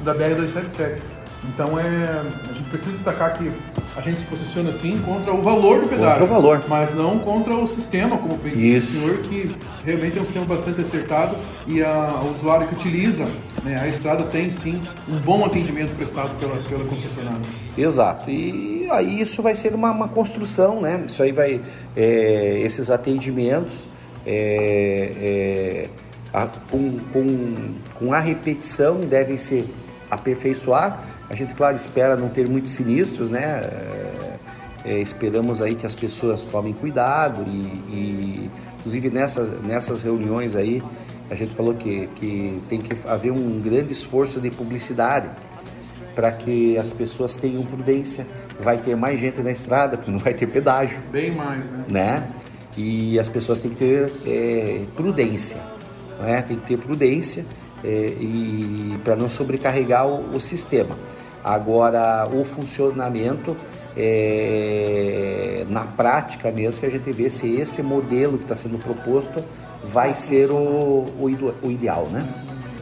da 0.04 0.14
BR-277. 0.14 0.98
Então 1.44 1.78
é, 1.78 2.22
a 2.50 2.52
gente 2.52 2.68
precisa 2.70 2.92
destacar 2.92 3.34
que 3.38 3.50
a 3.96 4.00
gente 4.02 4.20
se 4.20 4.26
posiciona 4.26 4.70
assim 4.70 4.98
contra 5.04 5.32
o 5.32 5.40
valor 5.42 5.80
do 5.80 5.88
pedágio. 5.88 6.20
Contra 6.20 6.24
o 6.24 6.28
valor. 6.42 6.64
Mas 6.68 6.94
não 6.94 7.18
contra 7.18 7.54
o 7.56 7.66
sistema, 7.66 8.18
como 8.18 8.36
bem 8.36 8.76
o 8.76 8.82
senhor, 8.82 9.18
que 9.18 9.56
realmente 9.84 10.18
é 10.18 10.20
um 10.20 10.24
sistema 10.24 10.46
bastante 10.46 10.80
acertado 10.82 11.34
e 11.66 11.82
a, 11.82 12.20
o 12.22 12.34
usuário 12.36 12.68
que 12.68 12.74
utiliza 12.74 13.24
né, 13.64 13.78
a 13.80 13.88
estrada 13.88 14.24
tem 14.24 14.50
sim 14.50 14.80
um 15.08 15.16
bom 15.18 15.44
atendimento 15.44 15.94
prestado 15.96 16.30
pela, 16.38 16.56
pela 16.56 16.84
concessionária. 16.84 17.40
Exato. 17.76 18.30
E 18.30 18.86
aí 18.90 19.20
isso 19.20 19.42
vai 19.42 19.54
ser 19.54 19.74
uma, 19.74 19.90
uma 19.92 20.08
construção, 20.08 20.80
né? 20.80 21.04
Isso 21.06 21.22
aí 21.22 21.32
vai. 21.32 21.60
é, 21.96 22.60
esses 22.62 22.90
atendimentos 22.90 23.88
é, 24.26 25.10
é, 25.84 25.88
a- 26.32 26.48
com, 26.70 26.98
com, 27.12 27.26
com 27.94 28.12
a 28.12 28.20
repetição 28.20 29.00
devem 29.00 29.38
se 29.38 29.64
aperfeiçoar. 30.10 31.04
A 31.28 31.34
gente, 31.34 31.54
claro, 31.54 31.76
espera 31.76 32.16
não 32.16 32.28
ter 32.28 32.48
muitos 32.48 32.72
sinistros, 32.72 33.30
né? 33.30 33.60
É, 33.60 34.36
é, 34.84 34.98
esperamos 35.00 35.60
aí 35.60 35.74
que 35.74 35.84
as 35.84 35.94
pessoas 35.94 36.44
tomem 36.44 36.72
cuidado 36.72 37.42
e, 37.48 37.56
e, 37.92 38.50
inclusive 38.78 39.10
nessa, 39.10 39.42
nessas 39.42 40.02
reuniões 40.02 40.54
aí 40.54 40.80
a 41.28 41.34
gente 41.34 41.52
falou 41.54 41.74
que, 41.74 42.06
que 42.14 42.56
tem 42.68 42.80
que 42.80 42.96
haver 43.08 43.32
um 43.32 43.60
grande 43.60 43.92
esforço 43.92 44.40
de 44.40 44.48
publicidade 44.50 45.28
para 46.14 46.30
que 46.30 46.78
as 46.78 46.92
pessoas 46.92 47.36
tenham 47.36 47.62
prudência. 47.62 48.26
Vai 48.60 48.76
ter 48.78 48.96
mais 48.96 49.20
gente 49.20 49.42
na 49.42 49.50
estrada, 49.50 49.96
porque 49.96 50.10
não 50.10 50.18
vai 50.18 50.32
ter 50.32 50.46
pedágio, 50.46 50.98
Bem 51.10 51.34
mais, 51.34 51.64
né? 51.64 51.84
né? 51.90 52.34
E 52.78 53.18
as 53.18 53.28
pessoas 53.28 53.60
têm 53.60 53.72
que 53.72 53.76
ter 53.76 54.10
é, 54.26 54.84
prudência, 54.94 55.58
né? 56.20 56.42
Tem 56.42 56.56
que 56.56 56.66
ter 56.66 56.78
prudência 56.78 57.44
é, 57.84 58.06
e 58.20 58.98
para 59.04 59.16
não 59.16 59.28
sobrecarregar 59.28 60.06
o, 60.06 60.36
o 60.36 60.40
sistema. 60.40 60.96
Agora, 61.44 62.28
o 62.28 62.44
funcionamento 62.44 63.56
é, 63.96 65.64
na 65.70 65.82
prática 65.82 66.50
mesmo 66.50 66.80
que 66.80 66.86
a 66.86 66.90
gente 66.90 67.10
vê 67.12 67.30
se 67.30 67.54
esse 67.54 67.82
modelo 67.82 68.36
que 68.36 68.44
está 68.44 68.56
sendo 68.56 68.78
proposto 68.78 69.44
vai 69.84 70.14
ser 70.14 70.50
o, 70.50 70.56
o, 70.56 71.54
o 71.62 71.70
ideal, 71.70 72.04
né? 72.08 72.20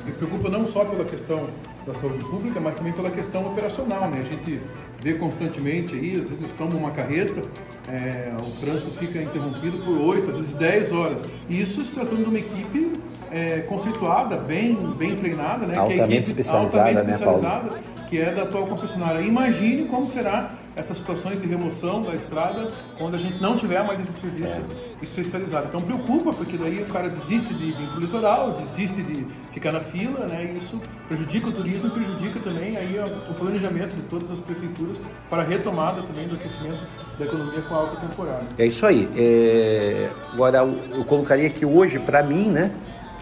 Me 0.06 0.12
preocupa 0.12 0.48
não 0.48 0.66
só 0.68 0.84
pela 0.84 1.04
questão 1.04 1.46
da 1.86 1.94
saúde 1.94 2.24
pública, 2.24 2.60
mas 2.60 2.74
também 2.76 2.92
pela 2.92 3.10
questão 3.10 3.46
operacional, 3.46 4.08
né? 4.08 4.20
A 4.20 4.24
gente 4.24 4.60
vê 5.00 5.14
constantemente 5.14 5.94
aí, 5.94 6.20
às 6.20 6.28
vezes 6.28 6.46
toma 6.56 6.74
uma 6.74 6.90
carreta, 6.90 7.42
é, 7.88 8.32
o 8.38 8.64
trânsito 8.64 8.90
fica 8.92 9.20
interrompido 9.20 9.78
por 9.78 9.98
8, 9.98 10.30
às 10.30 10.36
vezes 10.36 10.52
10 10.54 10.92
horas. 10.92 11.22
E 11.48 11.60
isso 11.60 11.84
se 11.84 11.92
tratando 11.92 12.22
de 12.22 12.28
uma 12.28 12.38
equipe 12.38 12.92
é, 13.30 13.60
conceituada, 13.60 14.36
bem, 14.36 14.74
bem 14.96 15.14
treinada, 15.16 15.66
né? 15.66 15.74
que 15.74 15.78
é 15.78 16.00
Altamente 16.00 16.28
especializada, 16.30 16.90
altamente 16.90 17.10
né, 17.10 17.24
Paulo? 17.24 17.42
especializada, 17.42 18.06
que 18.08 18.18
é 18.18 18.32
da 18.32 18.42
atual 18.42 18.66
concessionária. 18.66 19.20
Imagine 19.20 19.86
como 19.86 20.06
será 20.06 20.50
essas 20.76 20.98
situações 20.98 21.40
de 21.40 21.46
remoção 21.46 22.00
da 22.00 22.10
estrada 22.10 22.72
quando 22.98 23.14
a 23.14 23.18
gente 23.18 23.40
não 23.40 23.56
tiver 23.56 23.84
mais 23.84 24.00
esse 24.00 24.12
serviço 24.20 24.60
especializado. 25.00 25.68
Então 25.68 25.80
preocupa, 25.80 26.32
porque 26.32 26.56
daí 26.56 26.82
o 26.82 26.86
cara 26.86 27.08
desiste 27.08 27.54
de 27.54 27.72
vir 27.72 27.86
para 27.88 27.96
o 27.96 28.00
litoral, 28.00 28.50
desiste 28.52 29.02
de 29.02 29.26
ficar 29.52 29.72
na 29.72 29.80
fila, 29.80 30.26
né? 30.26 30.52
E 30.52 30.58
isso 30.58 30.80
prejudica 31.06 31.48
o 31.48 31.52
turismo 31.52 31.86
e 31.86 31.90
prejudica 31.90 32.40
também 32.40 32.76
aí 32.76 32.98
o 33.30 33.34
planejamento 33.34 33.94
de 33.94 34.02
todas 34.02 34.30
as 34.30 34.38
prefeituras 34.40 34.98
para 35.30 35.42
a 35.42 35.44
retomada 35.44 36.02
também 36.02 36.26
do 36.26 36.34
aquecimento 36.34 36.86
da 37.18 37.24
economia 37.24 37.62
com 37.62 37.74
a 37.74 37.78
alta 37.78 37.96
temporada. 37.96 38.46
É 38.58 38.66
isso 38.66 38.84
aí. 38.84 39.08
É, 39.16 40.10
Agora, 40.34 40.58
eu 40.58 41.04
colocaria 41.04 41.48
que 41.48 41.64
hoje, 41.64 41.98
para 42.00 42.20
mim, 42.20 42.50
né, 42.50 42.74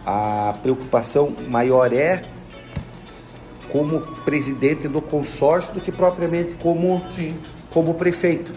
a 0.06 0.54
preocupação 0.62 1.34
maior 1.48 1.92
é 1.92 2.22
como 3.72 4.00
presidente 4.24 4.86
do 4.86 5.00
consórcio 5.00 5.72
do 5.72 5.80
que 5.80 5.90
propriamente 5.90 6.54
como, 6.54 7.02
como 7.72 7.94
prefeito. 7.94 8.52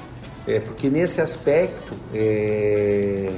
É, 0.45 0.59
porque 0.59 0.89
nesse 0.89 1.22
aspecto, 1.22 1.93
é, 2.13 3.32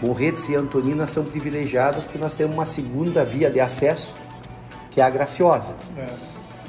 Morretes 0.00 0.48
e 0.48 0.54
Antonina 0.54 1.06
são 1.06 1.24
privilegiadas 1.24 2.04
porque 2.04 2.18
nós 2.18 2.34
temos 2.34 2.54
uma 2.54 2.66
segunda 2.66 3.24
via 3.24 3.50
de 3.50 3.58
acesso 3.58 4.14
que 4.90 5.00
é 5.00 5.04
a 5.04 5.10
Graciosa, 5.10 5.74
É. 5.96 6.06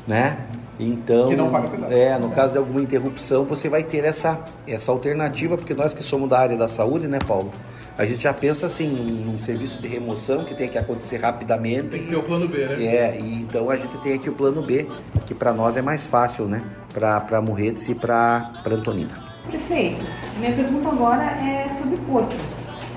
né? 0.07 0.37
Então, 0.79 1.27
Que 1.27 1.35
não 1.35 1.49
paga 1.49 1.67
pedágio. 1.67 1.97
é, 1.97 2.17
no 2.17 2.31
caso 2.31 2.53
de 2.53 2.59
alguma 2.59 2.81
interrupção, 2.81 3.43
você 3.43 3.67
vai 3.67 3.83
ter 3.83 4.05
essa, 4.05 4.39
essa 4.65 4.91
alternativa, 4.91 5.57
porque 5.57 5.73
nós 5.73 5.93
que 5.93 6.01
somos 6.01 6.29
da 6.29 6.39
área 6.39 6.55
da 6.55 6.69
saúde, 6.69 7.07
né, 7.07 7.19
Paulo? 7.27 7.51
A 7.97 8.05
gente 8.05 8.23
já 8.23 8.33
pensa 8.33 8.65
assim, 8.65 8.87
num 9.25 9.37
serviço 9.37 9.81
de 9.81 9.87
remoção 9.89 10.45
que 10.45 10.55
tem 10.55 10.69
que 10.69 10.77
acontecer 10.77 11.17
rapidamente. 11.17 11.87
Tem 11.87 12.03
que 12.03 12.09
ter 12.09 12.15
o 12.15 12.23
plano 12.23 12.47
B, 12.47 12.65
né? 12.65 12.85
É, 12.85 13.19
e 13.19 13.41
então 13.41 13.69
a 13.69 13.75
gente 13.75 13.97
tem 13.97 14.13
aqui 14.13 14.29
o 14.29 14.33
plano 14.33 14.61
B, 14.61 14.87
que 15.27 15.35
para 15.35 15.53
nós 15.53 15.75
é 15.75 15.81
mais 15.81 16.07
fácil, 16.07 16.45
né? 16.45 16.61
Para 16.93 17.41
Morretes 17.41 17.89
e 17.89 17.95
para 17.95 18.53
Antonina. 18.65 19.11
Prefeito, 19.45 20.05
minha 20.39 20.53
pergunta 20.53 20.87
agora 20.87 21.23
é 21.23 21.67
sobre 21.77 21.95
o 21.95 21.99
porto. 21.99 22.37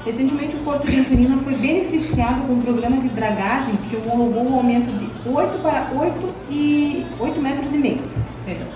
Recentemente, 0.05 0.57
o 0.57 0.59
Porto 0.61 0.85
de 0.85 0.99
Antonina 0.99 1.39
foi 1.39 1.55
beneficiado 1.55 2.45
com 2.47 2.55
um 2.55 2.59
programa 2.59 3.01
de 3.01 3.09
dragagem 3.11 3.76
que 3.89 3.97
homologou 3.97 4.51
o 4.51 4.55
aumento 4.57 4.91
de 4.99 5.12
8 5.25 5.62
para 5.62 5.89
8 5.95 6.35
e 6.51 7.07
8 7.18 7.43
metros 7.43 7.75
e 7.75 7.79
meio. 7.79 8.03
Perdão. 8.45 8.66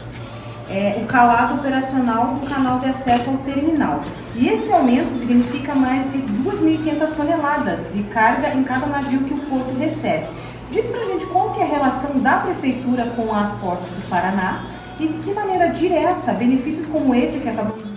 É, 0.68 0.99
o 1.01 1.07
calado 1.07 1.55
operacional 1.55 2.34
do 2.34 2.47
canal 2.47 2.80
de 2.80 2.86
acesso 2.86 3.30
ao 3.30 3.36
terminal. 3.38 4.03
E 4.34 4.49
esse 4.49 4.72
aumento 4.72 5.16
significa 5.18 5.74
mais 5.74 6.11
de 6.12 6.18
2.500 6.18 7.14
toneladas 7.16 7.92
de 7.92 8.03
carga 8.05 8.53
em 8.55 8.64
cada 8.64 8.86
navio 8.86 9.20
que 9.20 9.34
o 9.34 9.38
porto 9.38 9.76
recebe. 9.78 10.26
Diz 10.70 10.84
pra 10.86 11.05
gente 11.05 11.24
qual 11.26 11.53
que 11.53 11.61
é 11.61 11.64
a 11.64 11.68
relação 11.68 12.16
da 12.16 12.38
prefeitura 12.38 13.07
com 13.14 13.32
a 13.32 13.57
Portos 13.61 13.88
do 13.88 14.09
Paraná 14.09 14.64
e 14.99 15.07
de 15.07 15.18
que 15.18 15.32
maneira 15.32 15.68
direta 15.68 16.32
benefícios 16.32 16.86
como 16.86 17.14
esse 17.14 17.38
que 17.38 17.49
acabamos 17.49 17.84
de 17.84 17.90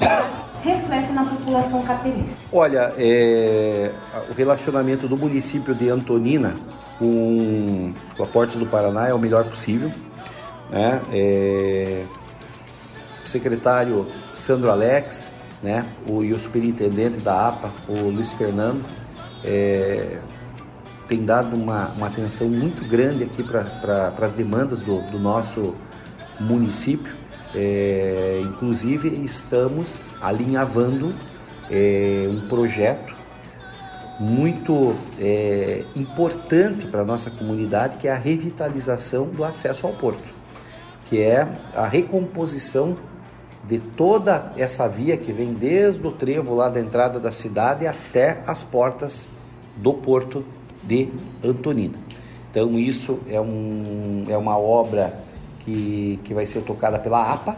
citar 0.60 0.64
refletem 0.64 1.14
na 1.14 1.26
população 1.26 1.82
capelista. 1.84 2.38
Olha, 2.52 2.94
é, 2.98 3.92
o 4.30 4.34
relacionamento 4.34 5.08
do 5.08 5.18
município 5.18 5.74
de 5.74 5.90
Antonina 5.90 6.54
com, 6.98 7.94
com 8.16 8.24
a 8.24 8.28
Porta 8.28 8.58
do 8.58 8.66
Paraná 8.66 9.08
é 9.08 9.14
o 9.14 9.20
melhor 9.20 9.46
possível. 9.46 9.92
Né? 10.70 11.02
É, 11.12 12.06
o 13.24 13.28
secretário 13.28 14.06
Sandro 14.34 14.70
Alex 14.70 15.32
né? 15.64 15.86
o, 16.08 16.24
e 16.24 16.34
o 16.34 16.40
superintendente 16.40 17.24
da 17.24 17.50
APA, 17.50 17.70
o 17.88 18.10
Luiz 18.10 18.34
Fernando, 18.34 18.84
é, 19.44 20.18
tem 21.08 21.26
dado 21.26 21.56
uma, 21.56 21.88
uma 21.98 22.08
atenção 22.08 22.48
muito 22.48 22.88
grande 22.88 23.24
aqui 23.24 23.44
para 23.44 23.64
pra, 24.12 24.26
as 24.26 24.34
demandas 24.34 24.82
do, 24.82 25.02
do 25.10 25.20
nosso 25.20 25.76
município. 26.40 27.19
É, 27.56 28.42
inclusive 28.46 29.10
estamos 29.24 30.16
alinhavando 30.22 31.14
é, 31.70 32.28
um 32.32 32.48
projeto 32.48 33.16
muito 34.20 34.96
é, 35.20 35.84
importante 35.96 36.86
para 36.88 37.02
a 37.02 37.06
nossa 37.06 37.32
comunidade, 37.32 37.98
que 37.98 38.08
é 38.08 38.12
a 38.12 38.18
revitalização 38.18 39.28
do 39.28 39.44
acesso 39.44 39.88
ao 39.88 39.94
porto, 39.94 40.28
que 41.06 41.22
é 41.22 41.48
a 41.74 41.88
recomposição 41.88 42.98
de 43.64 43.80
toda 43.80 44.52
essa 44.58 44.88
via 44.88 45.16
que 45.16 45.32
vem 45.32 45.54
desde 45.54 46.06
o 46.06 46.12
trevo 46.12 46.54
lá 46.54 46.70
da 46.70 46.80
entrada 46.80 47.20
da 47.20 47.32
cidade 47.32 47.88
até 47.88 48.42
as 48.46 48.64
portas 48.64 49.28
do 49.78 49.94
porto 49.94 50.44
de 50.84 51.10
Antonina. 51.44 51.98
Então 52.52 52.78
isso 52.78 53.20
é, 53.30 53.40
um, 53.40 54.26
é 54.28 54.38
uma 54.38 54.58
obra 54.58 55.18
que, 55.70 56.20
que 56.24 56.34
vai 56.34 56.46
ser 56.46 56.62
tocada 56.62 56.98
pela 56.98 57.32
APA 57.32 57.56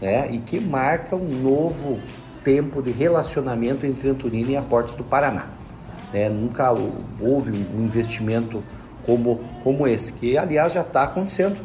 né, 0.00 0.28
e 0.30 0.38
que 0.38 0.58
marca 0.58 1.14
um 1.14 1.28
novo 1.28 1.98
tempo 2.42 2.82
de 2.82 2.90
relacionamento 2.90 3.86
entre 3.86 4.08
Antonina 4.08 4.50
e 4.52 4.56
a 4.56 4.62
Portos 4.62 4.94
do 4.94 5.04
Paraná. 5.04 5.46
né? 6.12 6.28
nunca 6.28 6.72
houve 7.20 7.50
um 7.50 7.84
investimento 7.84 8.62
como, 9.04 9.40
como 9.62 9.86
esse, 9.86 10.12
que 10.12 10.36
aliás 10.36 10.72
já 10.72 10.80
está 10.80 11.04
acontecendo. 11.04 11.56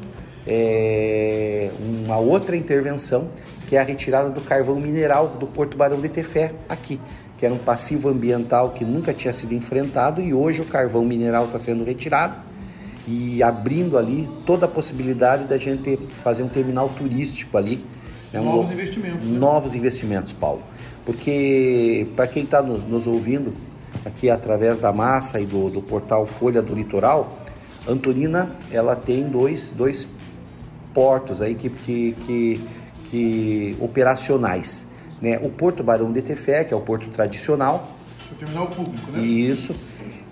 É, 0.46 1.72
uma 1.80 2.18
outra 2.18 2.58
intervenção 2.58 3.30
que 3.70 3.78
é 3.78 3.80
a 3.80 3.84
retirada 3.84 4.30
do 4.30 4.42
carvão 4.42 4.78
mineral 4.78 5.30
do 5.40 5.48
Porto 5.48 5.78
Barão 5.78 6.02
de 6.02 6.10
Tefé 6.10 6.52
aqui, 6.68 7.00
que 7.38 7.46
era 7.46 7.56
um 7.56 7.58
passivo 7.58 8.10
ambiental 8.10 8.72
que 8.72 8.84
nunca 8.84 9.14
tinha 9.14 9.34
sido 9.34 9.54
enfrentado 9.54 10.22
e 10.22 10.34
hoje 10.34 10.60
o 10.60 10.66
carvão 10.66 11.06
mineral 11.06 11.46
está 11.46 11.58
sendo 11.58 11.86
retirado 11.86 12.36
e 13.08 13.42
abrindo 13.44 13.98
ali 13.98 14.30
toda 14.46 14.66
a 14.66 14.70
possibilidade 14.70 15.46
da 15.46 15.58
gente 15.58 15.98
fazer 16.24 16.44
um 16.44 16.48
terminal 16.50 16.90
turístico 16.90 17.58
ali. 17.58 17.84
né? 18.32 18.40
Um- 18.40 18.46
Novos 18.46 18.72
investimentos, 18.72 19.28
né? 19.28 19.38
Novos 19.40 19.76
investimentos, 19.76 20.34
Paulo. 20.34 20.62
Porque 21.06 22.08
para 22.16 22.28
quem 22.28 22.44
está 22.44 22.62
nos 22.62 23.08
ouvindo 23.08 23.54
aqui 24.06 24.30
através 24.30 24.80
da 24.80 24.92
massa 24.94 25.40
e 25.40 25.46
do, 25.46 25.70
do 25.70 25.82
portal 25.82 26.26
Folha 26.26 26.62
do 26.62 26.74
Litoral, 26.74 27.40
Antonina 27.88 28.52
ela 28.72 28.96
tem 28.96 29.24
dois, 29.28 29.70
dois 29.70 30.08
portos 30.94 31.42
aí 31.42 31.56
que, 31.56 31.70
que, 31.70 32.14
que, 32.26 32.62
que 33.10 33.78
operacionais. 33.82 34.86
Né? 35.22 35.40
O 35.42 35.50
Porto 35.50 35.84
Barão 35.84 36.12
de 36.12 36.22
Tefé, 36.22 36.64
que 36.64 36.74
é 36.74 36.78
o 36.78 36.82
porto 36.82 37.10
tradicional, 37.10 37.90
O 38.32 38.36
terminal 38.36 38.68
público, 38.68 39.12
né? 39.12 39.22
isso. 39.22 39.76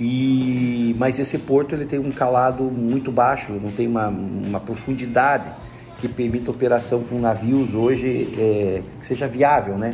E 0.04 0.95
mas 0.97 1.20
esse 1.20 1.38
porto 1.38 1.76
ele 1.76 1.86
tem 1.86 1.99
um 1.99 2.12
calado 2.12 2.64
muito 2.64 3.12
baixo, 3.12 3.54
não 3.54 3.72
tem 3.72 3.88
uma, 3.88 4.08
uma 4.08 4.60
profundidade 4.60 5.52
que 5.99 6.08
permita 6.08 6.49
operação 6.49 7.04
com 7.04 7.20
navios 7.20 7.76
hoje 7.76 8.34
é, 8.36 8.82
que 8.99 9.06
seja 9.06 9.28
viável, 9.28 9.78
né? 9.78 9.93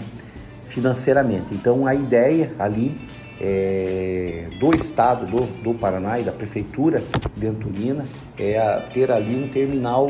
Financeiramente. 0.69 1.53
Então 1.53 1.85
a 1.85 1.93
ideia 1.93 2.53
ali 2.57 2.97
é, 3.41 4.45
do 4.61 4.73
estado 4.73 5.25
do, 5.25 5.45
do 5.61 5.73
Paraná 5.73 6.21
e 6.21 6.23
da 6.23 6.31
prefeitura 6.31 7.03
de 7.35 7.45
Antonina 7.45 8.05
é 8.37 8.57
a 8.57 8.79
ter 8.79 9.11
ali 9.11 9.35
um 9.35 9.49
terminal 9.49 10.09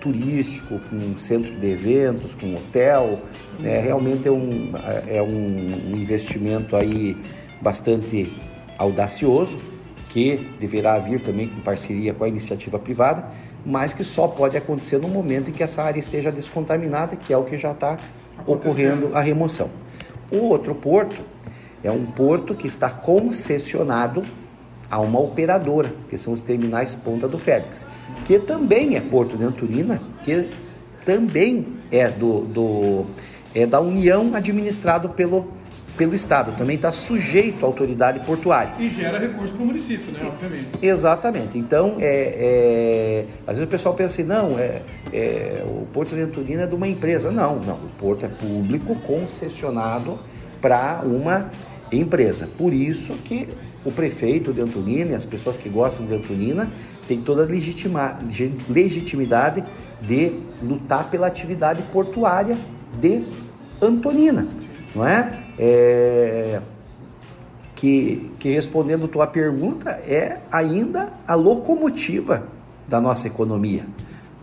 turístico, 0.00 0.78
com 0.88 0.94
um 0.94 1.18
centro 1.18 1.50
de 1.50 1.66
eventos, 1.66 2.36
com 2.36 2.54
hotel. 2.54 3.18
né? 3.58 3.80
Realmente 3.80 4.28
é 4.28 4.30
um, 4.30 4.70
é 5.08 5.20
um 5.20 5.96
investimento 5.96 6.76
aí 6.76 7.16
bastante 7.60 8.32
audacioso, 8.82 9.58
que 10.08 10.36
deverá 10.60 10.98
vir 10.98 11.20
também 11.20 11.48
com 11.48 11.60
parceria 11.60 12.12
com 12.12 12.24
a 12.24 12.28
iniciativa 12.28 12.78
privada, 12.78 13.24
mas 13.64 13.94
que 13.94 14.04
só 14.04 14.28
pode 14.28 14.56
acontecer 14.56 14.98
no 14.98 15.08
momento 15.08 15.50
em 15.50 15.52
que 15.52 15.62
essa 15.62 15.82
área 15.82 16.00
esteja 16.00 16.30
descontaminada, 16.30 17.16
que 17.16 17.32
é 17.32 17.36
o 17.36 17.44
que 17.44 17.56
já 17.56 17.72
está 17.72 17.96
ocorrendo 18.46 19.10
a 19.14 19.20
remoção. 19.20 19.70
O 20.30 20.48
outro 20.48 20.74
porto 20.74 21.16
é 21.82 21.90
um 21.90 22.04
porto 22.04 22.54
que 22.54 22.66
está 22.66 22.90
concessionado 22.90 24.24
a 24.90 25.00
uma 25.00 25.20
operadora, 25.20 25.92
que 26.10 26.18
são 26.18 26.32
os 26.32 26.42
terminais 26.42 26.94
Ponta 26.94 27.26
do 27.26 27.38
Félix, 27.38 27.86
que 28.26 28.38
também 28.38 28.96
é 28.96 29.00
Porto 29.00 29.36
de 29.36 29.44
Antonina, 29.44 30.00
que 30.22 30.50
também 31.04 31.66
é 31.90 32.08
do, 32.08 32.40
do 32.40 33.06
é 33.54 33.66
da 33.66 33.80
União 33.80 34.34
administrado 34.34 35.08
pelo, 35.10 35.48
pelo 35.96 36.14
Estado, 36.14 36.56
também 36.56 36.76
está 36.76 36.90
sujeito 36.90 37.64
à 37.64 37.68
autoridade 37.68 38.20
portuária. 38.20 38.72
E 38.78 38.88
gera 38.90 39.18
recurso 39.18 39.52
para 39.54 39.62
o 39.62 39.66
município, 39.66 40.10
né? 40.12 40.20
Obviamente. 40.24 40.68
Exatamente. 40.80 41.58
Então, 41.58 41.96
é, 42.00 42.04
é, 42.06 43.24
às 43.46 43.56
vezes 43.56 43.64
o 43.68 43.70
pessoal 43.70 43.94
pensa 43.94 44.14
assim, 44.14 44.22
não, 44.28 44.58
é, 44.58 44.82
é, 45.12 45.62
o 45.66 45.86
Porto 45.92 46.14
de 46.14 46.22
Antonina 46.22 46.62
é 46.62 46.66
de 46.66 46.74
uma 46.74 46.88
empresa. 46.88 47.30
Não, 47.30 47.56
não. 47.56 47.74
O 47.76 47.88
porto 47.98 48.24
é 48.24 48.28
público, 48.28 48.94
concessionado 49.06 50.18
para 50.60 51.02
uma 51.04 51.50
empresa. 51.90 52.48
Por 52.56 52.72
isso 52.72 53.12
que 53.24 53.48
o 53.84 53.90
prefeito 53.90 54.52
de 54.52 54.60
Antonina 54.60 55.10
e 55.10 55.14
as 55.14 55.26
pessoas 55.26 55.58
que 55.58 55.68
gostam 55.68 56.06
de 56.06 56.14
Antonina 56.14 56.70
têm 57.06 57.20
toda 57.20 57.42
a 57.42 57.46
legitima- 57.46 58.18
legitimidade 58.68 59.62
de 60.00 60.32
lutar 60.62 61.10
pela 61.10 61.26
atividade 61.26 61.82
portuária 61.92 62.56
de 63.00 63.24
Antonina, 63.80 64.46
não 64.94 65.06
é? 65.06 65.41
É, 65.58 66.60
que, 67.74 68.30
que 68.38 68.50
respondendo 68.50 69.08
tua 69.08 69.26
pergunta 69.26 69.90
é 69.90 70.38
ainda 70.50 71.12
a 71.26 71.34
locomotiva 71.34 72.44
da 72.86 73.00
nossa 73.00 73.26
economia. 73.26 73.84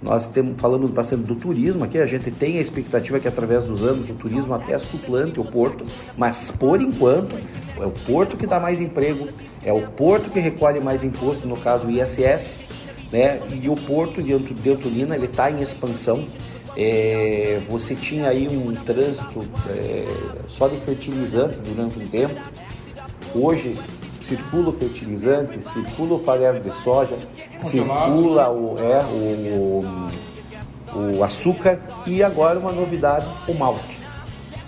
Nós 0.01 0.28
temos, 0.28 0.60
falamos 0.60 0.89
bastante 0.91 1.24
do 1.24 1.36
turismo 1.36 1.84
aqui, 1.84 1.97
a 1.97 2.05
gente 2.05 2.32
tem 2.32 2.57
a 2.57 2.62
expectativa 2.62 3.20
que 3.20 3.28
através 3.28 3.66
dos 3.66 3.84
anos 3.84 4.10
o 4.10 4.14
turismo 4.14 4.53
até 4.53 4.78
suplante 4.78 5.39
o 5.39 5.45
porto, 5.45 5.86
mas 6.18 6.51
por 6.51 6.82
enquanto 6.82 7.36
é 7.78 7.86
o 7.86 7.91
porto 7.91 8.38
que 8.38 8.47
dá 8.47 8.60
mais 8.60 8.80
emprego, 8.80 9.28
é 9.64 9.74
o 9.74 9.82
porto 9.88 10.30
que 10.30 10.39
recolhe 10.39 10.80
mais 10.80 11.03
imposto, 11.03 11.47
no 11.47 11.57
caso 11.57 11.88
o 11.88 11.91
ISS, 11.91 12.57
né? 13.12 13.41
E 13.62 13.68
o 13.68 13.76
porto 13.76 14.22
de 14.24 14.34
Anto- 14.34 14.53
de 14.53 14.70
Antolina 14.72 15.16
ele 15.16 15.26
está 15.26 15.51
em 15.51 15.62
expansão. 15.62 16.26
É, 16.82 17.61
você 17.67 17.93
tinha 17.93 18.30
aí 18.30 18.47
um 18.47 18.73
trânsito 18.73 19.45
é, 19.67 20.07
só 20.47 20.65
de 20.69 20.80
fertilizantes 20.80 21.59
durante 21.59 21.99
um 21.99 22.07
tempo. 22.07 22.39
Hoje 23.36 23.77
circula 24.21 24.69
o 24.69 24.71
fertilizante, 24.71 25.61
circula 25.61 26.15
o 26.15 26.19
farelo 26.19 26.61
de 26.61 26.73
soja, 26.73 27.17
circula 27.63 28.49
o, 28.49 28.80
é, 28.80 29.03
o, 29.11 29.84
o 31.17 31.21
açúcar 31.21 31.82
e 32.07 32.23
agora 32.23 32.57
uma 32.57 32.71
novidade, 32.71 33.27
o 33.45 33.53
malte. 33.53 33.99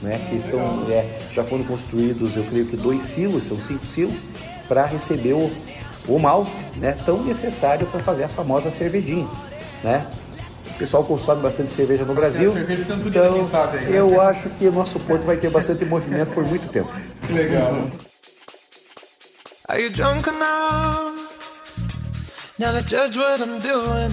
Né, 0.01 0.20
que 0.28 0.36
estão, 0.36 0.59
é, 0.89 1.20
já 1.32 1.43
foram 1.43 1.64
construídos, 1.64 2.36
eu 2.36 2.43
creio 2.45 2.66
que 2.66 2.76
dois 2.76 3.03
silos, 3.03 3.45
são 3.45 3.62
cinco 3.62 3.86
silos, 3.86 4.26
para 4.68 4.84
receber 4.84 5.34
o, 5.34 5.51
o 6.07 6.18
mal, 6.18 6.47
né, 6.76 6.97
tão 7.05 7.24
necessário 7.24 7.86
para 7.86 7.99
fazer 7.99 8.24
a 8.24 8.28
famosa 8.28 8.72
cervejinha, 8.72 9.28
né? 9.84 10.07
O 10.82 10.84
pessoal 10.84 11.04
consome 11.04 11.44
bastante 11.44 11.72
cerveja 11.72 12.04
no 12.06 12.16
Brasil, 12.16 12.54
cerveja 12.54 12.84
tem 12.86 12.98
tudo, 12.98 13.10
então 13.10 13.34
quem 13.36 13.48
sabe 13.48 13.78
aí, 13.78 13.86
né? 13.86 14.00
eu 14.00 14.20
acho 14.20 14.50
que 14.50 14.68
o 14.68 14.72
nosso 14.72 15.00
porto 15.02 15.28
vai 15.28 15.38
ter 15.38 15.52
bastante 15.52 15.86
movimento 15.86 16.34
por 16.34 16.44
muito 16.44 16.68
tempo. 16.70 16.90
Que 17.28 17.34
legal. 17.34 17.88
Are 19.70 19.80
you 19.80 19.92
drunk 19.92 20.28
enough 20.28 21.14
now 22.58 22.72
to 22.74 22.82
judge 22.90 23.16
what 23.16 23.44
I'm 23.44 23.60
doing? 23.60 24.12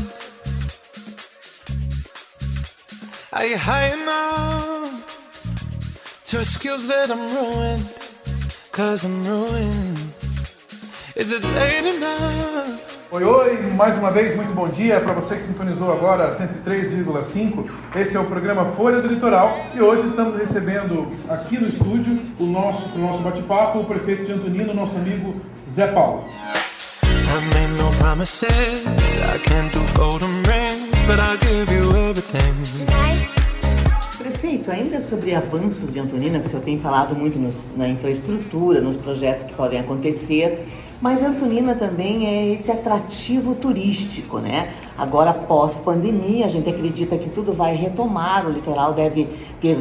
Are 3.33 3.47
you 3.47 3.57
high 3.57 3.95
enough 3.95 5.07
to 6.27 6.39
excuse 6.39 6.87
that 6.87 7.11
I'm 7.11 7.35
ruined? 7.35 7.87
Cause 8.73 9.07
I'm 9.07 9.25
ruined. 9.25 9.99
Is 11.17 11.33
it 11.33 11.43
late 11.55 11.97
enough? 11.97 12.98
Oi, 13.11 13.25
oi, 13.25 13.57
mais 13.75 13.97
uma 13.97 14.11
vez, 14.11 14.37
muito 14.37 14.53
bom 14.53 14.69
dia 14.69 15.01
para 15.01 15.15
você 15.15 15.37
que 15.37 15.43
sintonizou 15.43 15.91
agora 15.93 16.29
a 16.29 16.31
103,5. 16.31 17.65
Esse 17.97 18.17
é 18.17 18.21
o 18.21 18.25
programa 18.25 18.67
Folha 18.73 19.01
do 19.01 19.09
Litoral 19.09 19.59
e 19.75 19.81
hoje 19.81 20.07
estamos 20.09 20.37
recebendo 20.37 21.11
aqui 21.29 21.59
no 21.59 21.69
estúdio 21.69 22.21
o 22.39 22.45
nosso, 22.45 22.87
o 22.95 22.99
nosso 22.99 23.21
bate-papo, 23.21 23.79
o 23.79 23.85
prefeito 23.85 24.25
de 24.27 24.33
Antonino, 24.33 24.75
nosso 24.75 24.95
amigo 24.97 25.35
Zé 25.73 25.87
Paulo. 25.87 26.25
I 27.03 27.55
made 27.55 27.81
no 27.81 27.91
promises. 27.99 28.85
I 28.85 29.39
can't 29.43 29.71
do 29.75 29.81
golden 29.99 30.43
rings, 30.43 30.89
but 31.07 31.19
I'll 31.19 31.39
give 31.39 31.73
you 31.75 31.89
everything. 32.11 32.55
Prefeito, 34.19 34.71
ainda 34.71 35.01
sobre 35.01 35.35
avanços 35.35 35.91
de 35.93 35.99
Antonina, 35.99 36.39
que 36.41 36.47
o 36.49 36.51
senhor 36.51 36.63
tem 36.63 36.79
falado 36.79 37.15
muito 37.15 37.39
nos- 37.39 37.57
na 37.77 37.89
infraestrutura, 37.89 38.81
nos 38.83 38.97
projetos 38.97 39.45
que 39.45 39.55
podem 39.55 39.81
acontecer, 39.81 40.67
mas 41.01 41.23
Antonina 41.23 41.75
também 41.75 42.27
é 42.27 42.53
esse 42.53 42.71
atrativo 42.71 43.55
turístico, 43.55 44.39
né? 44.39 44.73
Agora, 44.97 45.33
pós-pandemia, 45.33 46.47
a 46.47 46.49
gente 46.49 46.69
acredita 46.69 47.17
que 47.17 47.31
tudo 47.31 47.53
vai 47.53 47.77
retomar, 47.77 48.47
o 48.47 48.51
litoral 48.51 48.93
deve 48.93 49.29
ter 49.61 49.79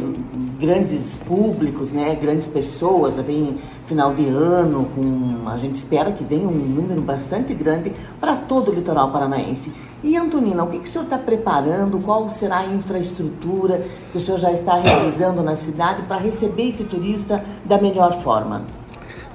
grandes 0.59 1.15
públicos, 1.27 1.91
né? 1.91 2.13
Grandes 2.15 2.47
pessoas, 2.47 3.15
vem 3.15 3.57
final 3.87 4.13
de 4.13 4.27
ano, 4.27 4.85
com 4.93 5.49
a 5.49 5.57
gente 5.57 5.75
espera 5.75 6.11
que 6.11 6.23
venha 6.23 6.47
um 6.47 6.51
número 6.51 7.01
bastante 7.01 7.53
grande 7.53 7.93
para 8.19 8.35
todo 8.35 8.69
o 8.69 8.75
litoral 8.75 9.11
paranaense. 9.11 9.71
E 10.03 10.15
Antonina, 10.15 10.63
o 10.63 10.67
que, 10.67 10.77
que 10.77 10.87
o 10.87 10.87
senhor 10.87 11.05
está 11.05 11.17
preparando? 11.17 11.99
Qual 11.99 12.29
será 12.29 12.59
a 12.59 12.65
infraestrutura 12.67 13.83
que 14.11 14.17
o 14.17 14.21
senhor 14.21 14.39
já 14.39 14.51
está 14.51 14.75
realizando 14.75 15.41
na 15.41 15.55
cidade 15.55 16.03
para 16.03 16.17
receber 16.17 16.67
esse 16.67 16.83
turista 16.83 17.43
da 17.65 17.81
melhor 17.81 18.21
forma? 18.21 18.76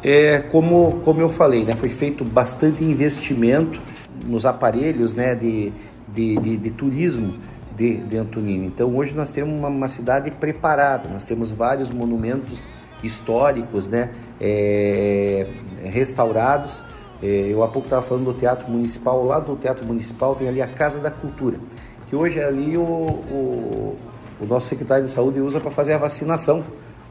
É, 0.03 0.41
como, 0.41 1.01
como 1.05 1.21
eu 1.21 1.29
falei, 1.29 1.65
né, 1.65 1.77
foi 1.77 1.89
feito 1.89 2.25
bastante 2.25 2.83
investimento 2.83 3.81
nos 4.27 4.45
aparelhos 4.45 5.15
né, 5.15 5.35
de, 5.35 5.73
de, 6.09 6.37
de, 6.37 6.57
de 6.57 6.71
turismo 6.71 7.35
de, 7.77 7.97
de. 7.97 8.17
Então 8.67 8.95
hoje 8.97 9.15
nós 9.15 9.31
temos 9.31 9.59
uma, 9.59 9.69
uma 9.69 9.89
cidade 9.89 10.31
preparada, 10.31 11.09
nós 11.09 11.25
temos 11.25 11.53
vários 11.53 11.91
monumentos 11.91 12.69
históricos 13.03 13.89
né, 13.89 14.11
é, 14.41 15.47
restaurados. 15.85 16.85
É, 17.23 17.27
eu 17.27 17.63
há 17.63 17.69
pouco 17.69 17.87
estava 17.87 18.03
falando 18.03 18.25
do 18.27 18.35
Teatro 18.35 18.71
Municipal, 18.71 19.25
lá 19.25 19.39
do 19.39 19.57
Teatro 19.57 19.87
Municipal 19.87 20.35
tem 20.35 20.49
ali 20.49 20.61
a 20.61 20.67
Casa 20.67 20.99
da 20.99 21.11
Cultura, 21.11 21.57
que 22.09 22.17
hoje 22.17 22.39
é 22.39 22.45
ali 22.45 22.77
o, 22.77 22.83
o, 22.83 23.97
o 24.41 24.47
nosso 24.47 24.67
secretário 24.67 25.05
de 25.05 25.11
saúde 25.11 25.41
usa 25.41 25.61
para 25.61 25.71
fazer 25.71 25.93
a 25.93 25.99
vacinação. 25.99 26.65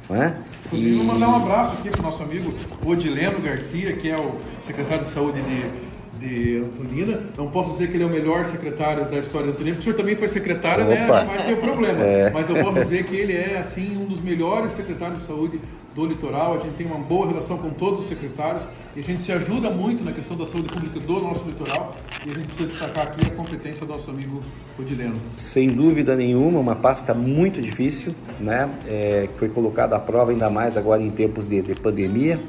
Não 0.10 0.22
é? 0.22 0.34
Inclusive, 0.66 0.96
vou 0.96 1.06
mandar 1.06 1.28
um 1.30 1.36
abraço 1.36 1.80
aqui 1.80 1.90
para 1.90 2.00
o 2.00 2.04
nosso 2.04 2.24
amigo 2.24 2.54
Odileno 2.86 3.40
Garcia, 3.42 3.94
que 3.94 4.10
é 4.10 4.16
o 4.16 4.36
secretário 4.66 5.04
de 5.04 5.10
saúde 5.10 5.42
de, 5.42 6.20
de 6.20 6.58
Antonina. 6.66 7.20
Não 7.38 7.48
posso 7.48 7.74
dizer 7.74 7.90
que 7.90 7.98
ele 7.98 8.04
é 8.04 8.08
o 8.08 8.10
melhor 8.10 8.46
secretário 8.46 9.10
da 9.10 9.18
história 9.18 9.48
de 9.48 9.54
Antonina, 9.54 9.76
porque 9.76 9.90
o 9.90 9.94
senhor 9.94 9.98
também 9.98 10.16
foi 10.16 10.28
secretário, 10.30 10.86
né? 10.86 11.06
Opa. 11.06 11.24
Vai 11.26 11.46
ter 11.46 11.58
problema. 11.58 12.00
É. 12.00 12.30
Mas 12.30 12.50
eu 12.50 12.56
posso 12.64 12.80
dizer 12.80 13.04
que 13.06 13.16
ele 13.16 13.34
é, 13.34 13.58
assim, 13.58 13.98
um 13.98 14.06
dos 14.06 14.22
melhores 14.22 14.72
secretários 14.74 15.20
de 15.20 15.28
saúde 15.28 15.60
do 15.96 16.06
litoral. 16.06 16.56
A 16.56 16.60
gente 16.60 16.76
tem 16.76 16.86
uma 16.86 16.98
boa 16.98 17.28
relação 17.28 17.58
com 17.58 17.70
todos 17.70 18.02
os 18.02 18.10
secretários 18.10 18.64
e 18.96 19.00
a 19.00 19.04
gente 19.04 19.24
se 19.24 19.32
ajuda 19.32 19.70
muito 19.70 20.04
na 20.04 20.12
questão 20.12 20.38
da 20.38 20.46
saúde 20.46 20.70
pública 20.70 21.00
do 21.00 21.20
nosso 21.20 21.46
litoral. 21.46 21.96
E 22.26 22.32
a 22.32 22.34
gente 22.34 22.48
precisa 22.48 22.70
destacar 22.70 23.08
aqui 23.08 23.26
a 23.26 23.32
competência 23.32 23.86
do 23.86 23.94
nosso 23.94 24.10
amigo 24.10 24.42
Odileno. 24.78 25.16
Sem 25.34 25.70
dúvida 25.70 26.16
nenhuma, 26.16 26.60
uma 26.60 26.76
pasta 26.76 27.14
muito 27.14 27.62
difícil, 27.62 28.14
né? 28.40 28.70
É, 28.88 29.30
foi 29.36 29.50
colocada 29.50 29.96
à 29.96 30.00
prova 30.00 30.32
ainda 30.32 30.50
mais 30.50 30.78
agora 30.78 31.02
em 31.02 31.12
tempos 31.12 31.48
de, 31.48 31.62
de 31.62 31.76
pandemia. 31.76 32.40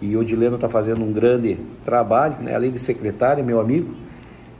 E 0.00 0.14
Odileno 0.16 0.56
está 0.56 0.68
fazendo 0.68 1.02
um 1.02 1.12
grande 1.12 1.58
trabalho, 1.84 2.36
né? 2.40 2.54
além 2.54 2.70
de 2.70 2.78
secretário, 2.78 3.42
meu 3.42 3.58
amigo, 3.58 3.94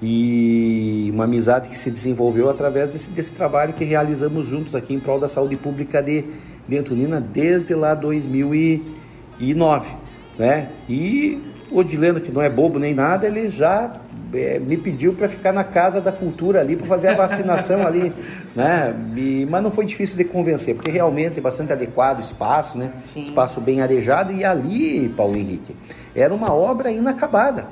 e 0.02 1.10
uma 1.12 1.24
amizade 1.24 1.68
que 1.68 1.76
se 1.78 1.90
desenvolveu 1.90 2.50
através 2.50 2.90
desse, 2.90 3.08
desse 3.10 3.32
trabalho 3.32 3.72
que 3.72 3.84
realizamos 3.84 4.46
juntos 4.46 4.74
aqui 4.74 4.92
em 4.94 5.00
prol 5.00 5.18
da 5.18 5.28
saúde 5.28 5.56
pública 5.56 6.02
de, 6.02 6.24
de 6.68 6.76
Antonina 6.78 7.20
desde 7.20 7.74
lá 7.74 7.94
2009, 7.94 9.90
né? 10.38 10.68
E 10.88 11.40
o 11.70 11.78
Odileno, 11.78 12.20
que 12.20 12.30
não 12.30 12.42
é 12.42 12.48
bobo 12.50 12.78
nem 12.78 12.94
nada, 12.94 13.26
ele 13.26 13.50
já 13.50 13.96
é, 14.34 14.58
me 14.58 14.76
pediu 14.76 15.14
para 15.14 15.28
ficar 15.28 15.52
na 15.52 15.64
Casa 15.64 16.00
da 16.00 16.12
Cultura 16.12 16.60
ali 16.60 16.76
para 16.76 16.86
fazer 16.86 17.08
a 17.08 17.14
vacinação 17.14 17.86
ali, 17.86 18.12
né? 18.54 18.94
E- 19.16 19.46
mas 19.48 19.62
não 19.62 19.70
foi 19.70 19.86
difícil 19.86 20.16
de 20.16 20.24
convencer, 20.24 20.74
porque 20.74 20.90
realmente 20.90 21.38
é 21.38 21.40
bastante 21.40 21.72
adequado 21.72 22.18
o 22.18 22.20
espaço, 22.20 22.76
né? 22.76 22.92
Espaço 23.16 23.60
bem 23.62 23.80
arejado 23.80 24.30
e 24.32 24.44
ali, 24.44 25.08
Paulo 25.16 25.36
Henrique, 25.36 25.74
era 26.14 26.34
uma 26.34 26.52
obra 26.52 26.90
inacabada. 26.90 27.66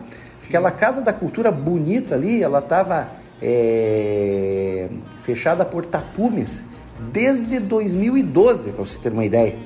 Aquela 0.47 0.71
Casa 0.71 1.01
da 1.01 1.13
Cultura 1.13 1.51
bonita 1.51 2.15
ali, 2.15 2.43
ela 2.43 2.59
estava 2.59 3.09
fechada 5.23 5.65
por 5.65 5.85
tapumes 5.85 6.65
desde 7.13 7.59
2012, 7.59 8.71
para 8.71 8.85
você 8.85 8.99
ter 8.99 9.13
uma 9.13 9.25
ideia. 9.25 9.57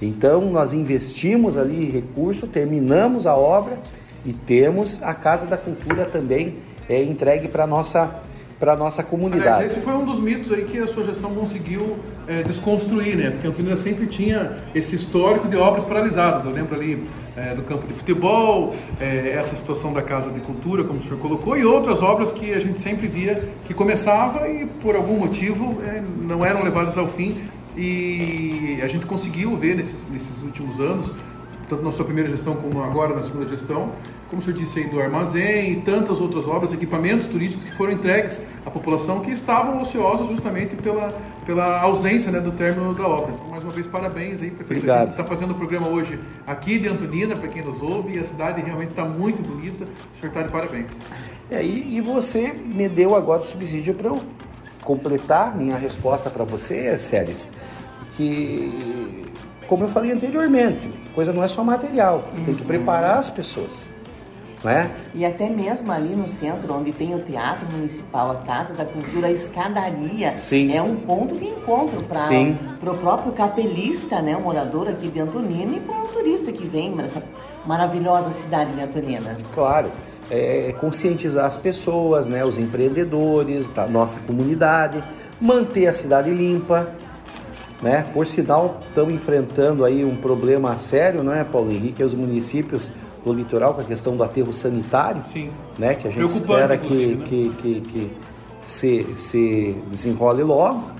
Então 0.00 0.50
nós 0.50 0.72
investimos 0.72 1.56
ali 1.56 1.90
recurso, 1.90 2.46
terminamos 2.46 3.26
a 3.26 3.36
obra 3.36 3.78
e 4.24 4.32
temos 4.32 5.02
a 5.02 5.14
Casa 5.14 5.46
da 5.46 5.56
Cultura 5.56 6.04
também 6.04 6.54
é, 6.88 7.02
entregue 7.02 7.48
para 7.48 7.66
nossa 7.66 8.22
para 8.62 8.76
nossa 8.76 9.02
comunidade. 9.02 9.48
Aliás, 9.48 9.72
esse 9.72 9.80
foi 9.80 9.92
um 9.92 10.04
dos 10.04 10.20
mitos 10.20 10.52
aí 10.52 10.64
que 10.64 10.78
a 10.78 10.86
sua 10.86 11.04
gestão 11.04 11.34
conseguiu 11.34 11.98
é, 12.28 12.44
desconstruir, 12.44 13.16
né? 13.16 13.30
Porque 13.30 13.48
a 13.48 13.50
Antonina 13.50 13.76
sempre 13.76 14.06
tinha 14.06 14.58
esse 14.72 14.94
histórico 14.94 15.48
de 15.48 15.56
obras 15.56 15.82
paralisadas. 15.82 16.44
Eu 16.44 16.52
lembro 16.52 16.76
ali 16.76 17.04
é, 17.36 17.56
do 17.56 17.62
campo 17.62 17.84
de 17.88 17.92
futebol, 17.92 18.72
é, 19.00 19.30
essa 19.36 19.56
situação 19.56 19.92
da 19.92 20.00
Casa 20.00 20.30
de 20.30 20.38
Cultura, 20.38 20.84
como 20.84 21.00
o 21.00 21.02
senhor 21.02 21.18
colocou, 21.18 21.58
e 21.58 21.64
outras 21.64 22.00
obras 22.02 22.30
que 22.30 22.54
a 22.54 22.60
gente 22.60 22.78
sempre 22.78 23.08
via 23.08 23.42
que 23.64 23.74
começava 23.74 24.48
e 24.48 24.64
por 24.80 24.94
algum 24.94 25.18
motivo 25.18 25.82
não 26.20 26.46
eram 26.46 26.62
levadas 26.62 26.96
ao 26.96 27.08
fim. 27.08 27.36
E 27.76 28.78
a 28.80 28.86
gente 28.86 29.06
conseguiu 29.06 29.56
ver 29.56 29.74
nesses, 29.74 30.08
nesses 30.08 30.40
últimos 30.40 30.78
anos, 30.78 31.10
tanto 31.68 31.82
na 31.82 31.90
sua 31.90 32.04
primeira 32.04 32.30
gestão 32.30 32.54
como 32.54 32.80
agora 32.84 33.12
na 33.12 33.24
segunda 33.24 33.48
gestão, 33.48 33.90
como 34.32 34.40
o 34.40 34.44
senhor 34.46 34.58
disse 34.58 34.78
aí, 34.78 34.86
do 34.88 34.98
armazém 34.98 35.72
e 35.72 35.76
tantas 35.82 36.18
outras 36.18 36.48
obras, 36.48 36.72
equipamentos 36.72 37.26
turísticos 37.26 37.68
que 37.68 37.76
foram 37.76 37.92
entregues 37.92 38.40
à 38.64 38.70
população 38.70 39.20
que 39.20 39.30
estavam 39.30 39.82
ociosas 39.82 40.26
justamente 40.26 40.74
pela, 40.74 41.08
pela 41.44 41.78
ausência 41.82 42.32
né, 42.32 42.40
do 42.40 42.50
término 42.50 42.94
da 42.94 43.06
obra. 43.06 43.34
Então, 43.34 43.46
mais 43.48 43.62
uma 43.62 43.70
vez, 43.70 43.86
parabéns 43.86 44.40
aí, 44.40 44.50
prefeito. 44.50 44.78
Obrigado. 44.78 44.96
A 44.96 45.00
gente 45.02 45.10
está 45.10 45.24
fazendo 45.24 45.50
o 45.50 45.54
programa 45.54 45.86
hoje 45.86 46.18
aqui 46.46 46.78
de 46.78 46.88
Antonina, 46.88 47.36
para 47.36 47.46
quem 47.48 47.62
nos 47.62 47.82
ouve, 47.82 48.14
e 48.14 48.18
a 48.18 48.24
cidade 48.24 48.62
realmente 48.62 48.88
está 48.88 49.04
muito 49.04 49.42
bonita. 49.42 49.84
O 49.84 50.18
senhor 50.18 50.30
está 50.30 50.42
de 50.44 50.48
parabéns. 50.50 50.86
É, 51.50 51.62
e, 51.62 51.96
e 51.96 52.00
você 52.00 52.54
me 52.54 52.88
deu 52.88 53.14
agora 53.14 53.42
o 53.42 53.44
subsídio 53.44 53.92
para 53.92 54.08
eu 54.08 54.22
completar 54.82 55.54
minha 55.54 55.76
resposta 55.76 56.30
para 56.30 56.44
você, 56.44 56.98
Séries, 56.98 57.46
que, 58.16 59.26
como 59.68 59.84
eu 59.84 59.88
falei 59.88 60.10
anteriormente, 60.10 60.88
coisa 61.14 61.34
não 61.34 61.44
é 61.44 61.48
só 61.48 61.62
material, 61.62 62.26
você 62.32 62.46
tem 62.46 62.54
que 62.54 62.64
preparar 62.64 63.18
as 63.18 63.28
pessoas, 63.28 63.91
não 64.62 64.70
é? 64.70 64.90
E 65.14 65.24
até 65.24 65.48
mesmo 65.48 65.90
ali 65.90 66.14
no 66.14 66.28
centro, 66.28 66.72
onde 66.72 66.92
tem 66.92 67.14
o 67.14 67.18
Teatro 67.20 67.66
Municipal, 67.72 68.30
a 68.30 68.34
Casa 68.46 68.72
da 68.74 68.84
Cultura, 68.84 69.26
a 69.26 69.32
escadaria, 69.32 70.38
Sim. 70.38 70.74
é 70.74 70.80
um 70.80 70.96
ponto 70.96 71.36
de 71.36 71.46
encontro 71.46 72.02
para 72.04 72.92
o 72.92 72.96
próprio 72.98 73.32
capelista, 73.32 74.20
né, 74.22 74.36
o 74.36 74.40
morador 74.40 74.88
aqui 74.88 75.08
de 75.08 75.20
Antonina, 75.20 75.76
e 75.76 75.80
para 75.80 76.02
o 76.02 76.08
turista 76.08 76.52
que 76.52 76.66
vem 76.66 76.92
para 76.92 77.06
essa 77.06 77.22
maravilhosa 77.66 78.30
cidade 78.32 78.72
de 78.72 78.80
Antonina. 78.80 79.36
Claro, 79.54 79.90
é, 80.30 80.74
conscientizar 80.80 81.44
as 81.44 81.56
pessoas, 81.56 82.26
né, 82.26 82.44
os 82.44 82.58
empreendedores 82.58 83.70
da 83.70 83.86
nossa 83.86 84.20
comunidade, 84.20 85.02
manter 85.40 85.88
a 85.88 85.94
cidade 85.94 86.30
limpa, 86.30 86.88
né? 87.82 88.06
Por 88.14 88.26
sinal, 88.26 88.80
estão 88.86 89.10
enfrentando 89.10 89.84
aí 89.84 90.04
um 90.04 90.14
problema 90.14 90.78
sério, 90.78 91.24
né, 91.24 91.44
Paulo 91.50 91.72
Henrique, 91.72 92.00
é 92.00 92.06
os 92.06 92.14
municípios 92.14 92.92
do 93.24 93.32
litoral 93.32 93.74
com 93.74 93.80
a 93.80 93.84
questão 93.84 94.16
do 94.16 94.24
aterro 94.24 94.52
sanitário, 94.52 95.22
Sim. 95.32 95.50
né, 95.78 95.94
que 95.94 96.08
a 96.08 96.10
gente 96.10 96.32
espera 96.32 96.76
que, 96.76 96.86
inclusive, 96.86 97.24
que, 97.24 97.50
que, 97.50 97.80
que 97.80 98.16
se, 98.64 99.06
se 99.16 99.76
desenrole 99.90 100.42
logo 100.42 100.90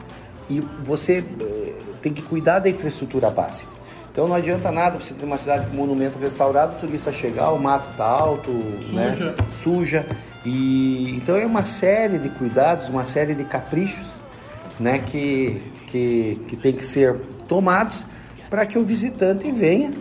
e 0.48 0.60
você 0.84 1.24
eh, 1.40 1.74
tem 2.00 2.12
que 2.12 2.22
cuidar 2.22 2.58
da 2.58 2.68
infraestrutura 2.68 3.30
básica. 3.30 3.70
Então 4.10 4.28
não 4.28 4.34
adianta 4.34 4.70
nada 4.70 4.98
você 4.98 5.14
ter 5.14 5.24
uma 5.24 5.38
cidade 5.38 5.66
com 5.66 5.76
monumento 5.76 6.18
restaurado, 6.18 6.76
o 6.76 6.80
turista 6.80 7.10
chegar, 7.10 7.50
o 7.50 7.58
mato 7.58 7.96
tá 7.96 8.04
alto, 8.04 8.50
né? 8.92 9.16
Suja. 9.16 9.34
suja. 9.54 10.06
E 10.44 11.16
então 11.16 11.36
é 11.36 11.46
uma 11.46 11.64
série 11.64 12.18
de 12.18 12.28
cuidados, 12.28 12.88
uma 12.88 13.06
série 13.06 13.34
de 13.34 13.44
caprichos, 13.44 14.20
né, 14.78 14.98
que, 14.98 15.62
que, 15.86 16.40
que 16.48 16.56
tem 16.56 16.72
que 16.72 16.84
ser 16.84 17.16
tomados 17.48 18.04
para 18.50 18.66
que 18.66 18.78
o 18.78 18.84
visitante 18.84 19.50
venha, 19.50 19.92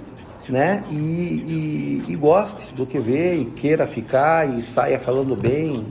né, 0.49 0.83
e, 0.89 0.95
e, 0.95 2.05
e 2.09 2.15
goste 2.15 2.73
do 2.73 2.85
que 2.85 2.99
vê 2.99 3.35
e 3.37 3.45
queira 3.45 3.87
ficar 3.87 4.49
e 4.49 4.61
saia 4.61 4.99
falando 4.99 5.35
bem. 5.35 5.85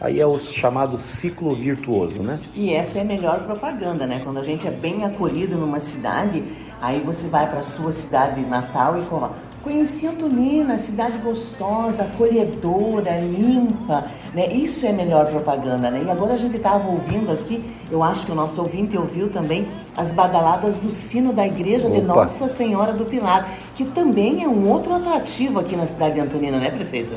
Aí 0.00 0.18
é 0.18 0.26
o 0.26 0.40
chamado 0.40 0.98
ciclo 0.98 1.54
virtuoso, 1.54 2.22
né? 2.22 2.38
E 2.54 2.72
essa 2.72 2.98
é 2.98 3.02
a 3.02 3.04
melhor 3.04 3.40
propaganda, 3.44 4.06
né? 4.06 4.22
Quando 4.24 4.38
a 4.38 4.42
gente 4.42 4.66
é 4.66 4.70
bem 4.70 5.04
acolhido 5.04 5.56
numa 5.56 5.78
cidade, 5.78 6.42
aí 6.80 7.00
você 7.00 7.28
vai 7.28 7.50
para 7.50 7.62
sua 7.62 7.92
cidade 7.92 8.40
natal 8.40 8.96
e 8.98 9.02
fala: 9.02 9.36
Conheci 9.62 10.06
Antonina, 10.06 10.78
cidade 10.78 11.18
gostosa, 11.18 12.04
acolhedora, 12.04 13.18
limpa, 13.18 14.06
né? 14.32 14.46
Isso 14.50 14.86
é 14.86 14.92
melhor 14.92 15.26
propaganda, 15.26 15.90
né? 15.90 16.02
E 16.06 16.10
agora 16.10 16.32
a 16.32 16.38
gente 16.38 16.56
estava 16.56 16.88
ouvindo 16.90 17.30
aqui, 17.30 17.62
eu 17.90 18.02
acho 18.02 18.24
que 18.24 18.32
o 18.32 18.34
nosso 18.34 18.62
ouvinte 18.62 18.96
ouviu 18.96 19.28
também 19.28 19.68
as 19.94 20.12
badaladas 20.12 20.76
do 20.76 20.90
sino 20.90 21.30
da 21.34 21.46
igreja 21.46 21.90
de 21.90 21.98
Opa. 21.98 22.06
Nossa 22.06 22.48
Senhora 22.48 22.94
do 22.94 23.04
Pilar, 23.04 23.50
que 23.80 23.84
também 23.92 24.44
é 24.44 24.48
um 24.48 24.68
outro 24.68 24.92
atrativo 24.92 25.58
aqui 25.58 25.74
na 25.74 25.86
cidade 25.86 26.16
de 26.16 26.20
Antonina, 26.20 26.58
né, 26.58 26.70
prefeito? 26.70 27.14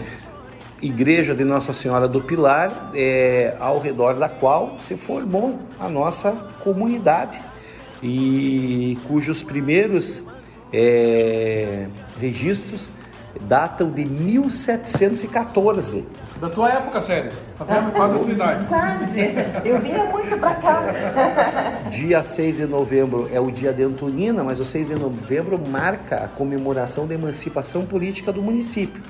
Igreja 0.81 1.35
de 1.35 1.43
Nossa 1.43 1.73
Senhora 1.73 2.07
do 2.07 2.21
Pilar, 2.21 2.89
é, 2.95 3.53
ao 3.59 3.81
redor 3.81 4.13
da 4.13 4.29
qual 4.29 4.79
se 4.79 4.95
formou 4.95 5.59
a 5.77 5.89
nossa 5.89 6.31
comunidade 6.63 7.37
e 8.01 8.97
cujos 9.09 9.43
primeiros 9.43 10.23
é, 10.71 11.87
registros 12.17 12.89
datam 13.41 13.91
de 13.91 14.05
1714. 14.05 16.05
Da 16.43 16.49
tua 16.49 16.69
época, 16.73 17.01
Séries. 17.01 17.33
Até 17.57 17.73
quase 17.91 18.15
a 18.15 18.19
tua 18.19 18.31
idade. 18.31 18.65
Quase. 18.65 19.05
Eu 19.63 19.79
vinha 19.79 20.03
muito 20.03 20.37
pra 20.37 20.55
cá. 20.55 20.83
Dia 21.89 22.21
6 22.21 22.57
de 22.57 22.65
novembro 22.65 23.29
é 23.31 23.39
o 23.39 23.49
dia 23.49 23.71
de 23.71 23.81
Antonina, 23.81 24.43
mas 24.43 24.59
o 24.59 24.65
6 24.65 24.89
de 24.89 24.95
novembro 24.95 25.57
marca 25.57 26.17
a 26.17 26.27
comemoração 26.27 27.07
da 27.07 27.15
emancipação 27.15 27.85
política 27.85 28.33
do 28.33 28.41
município, 28.41 29.01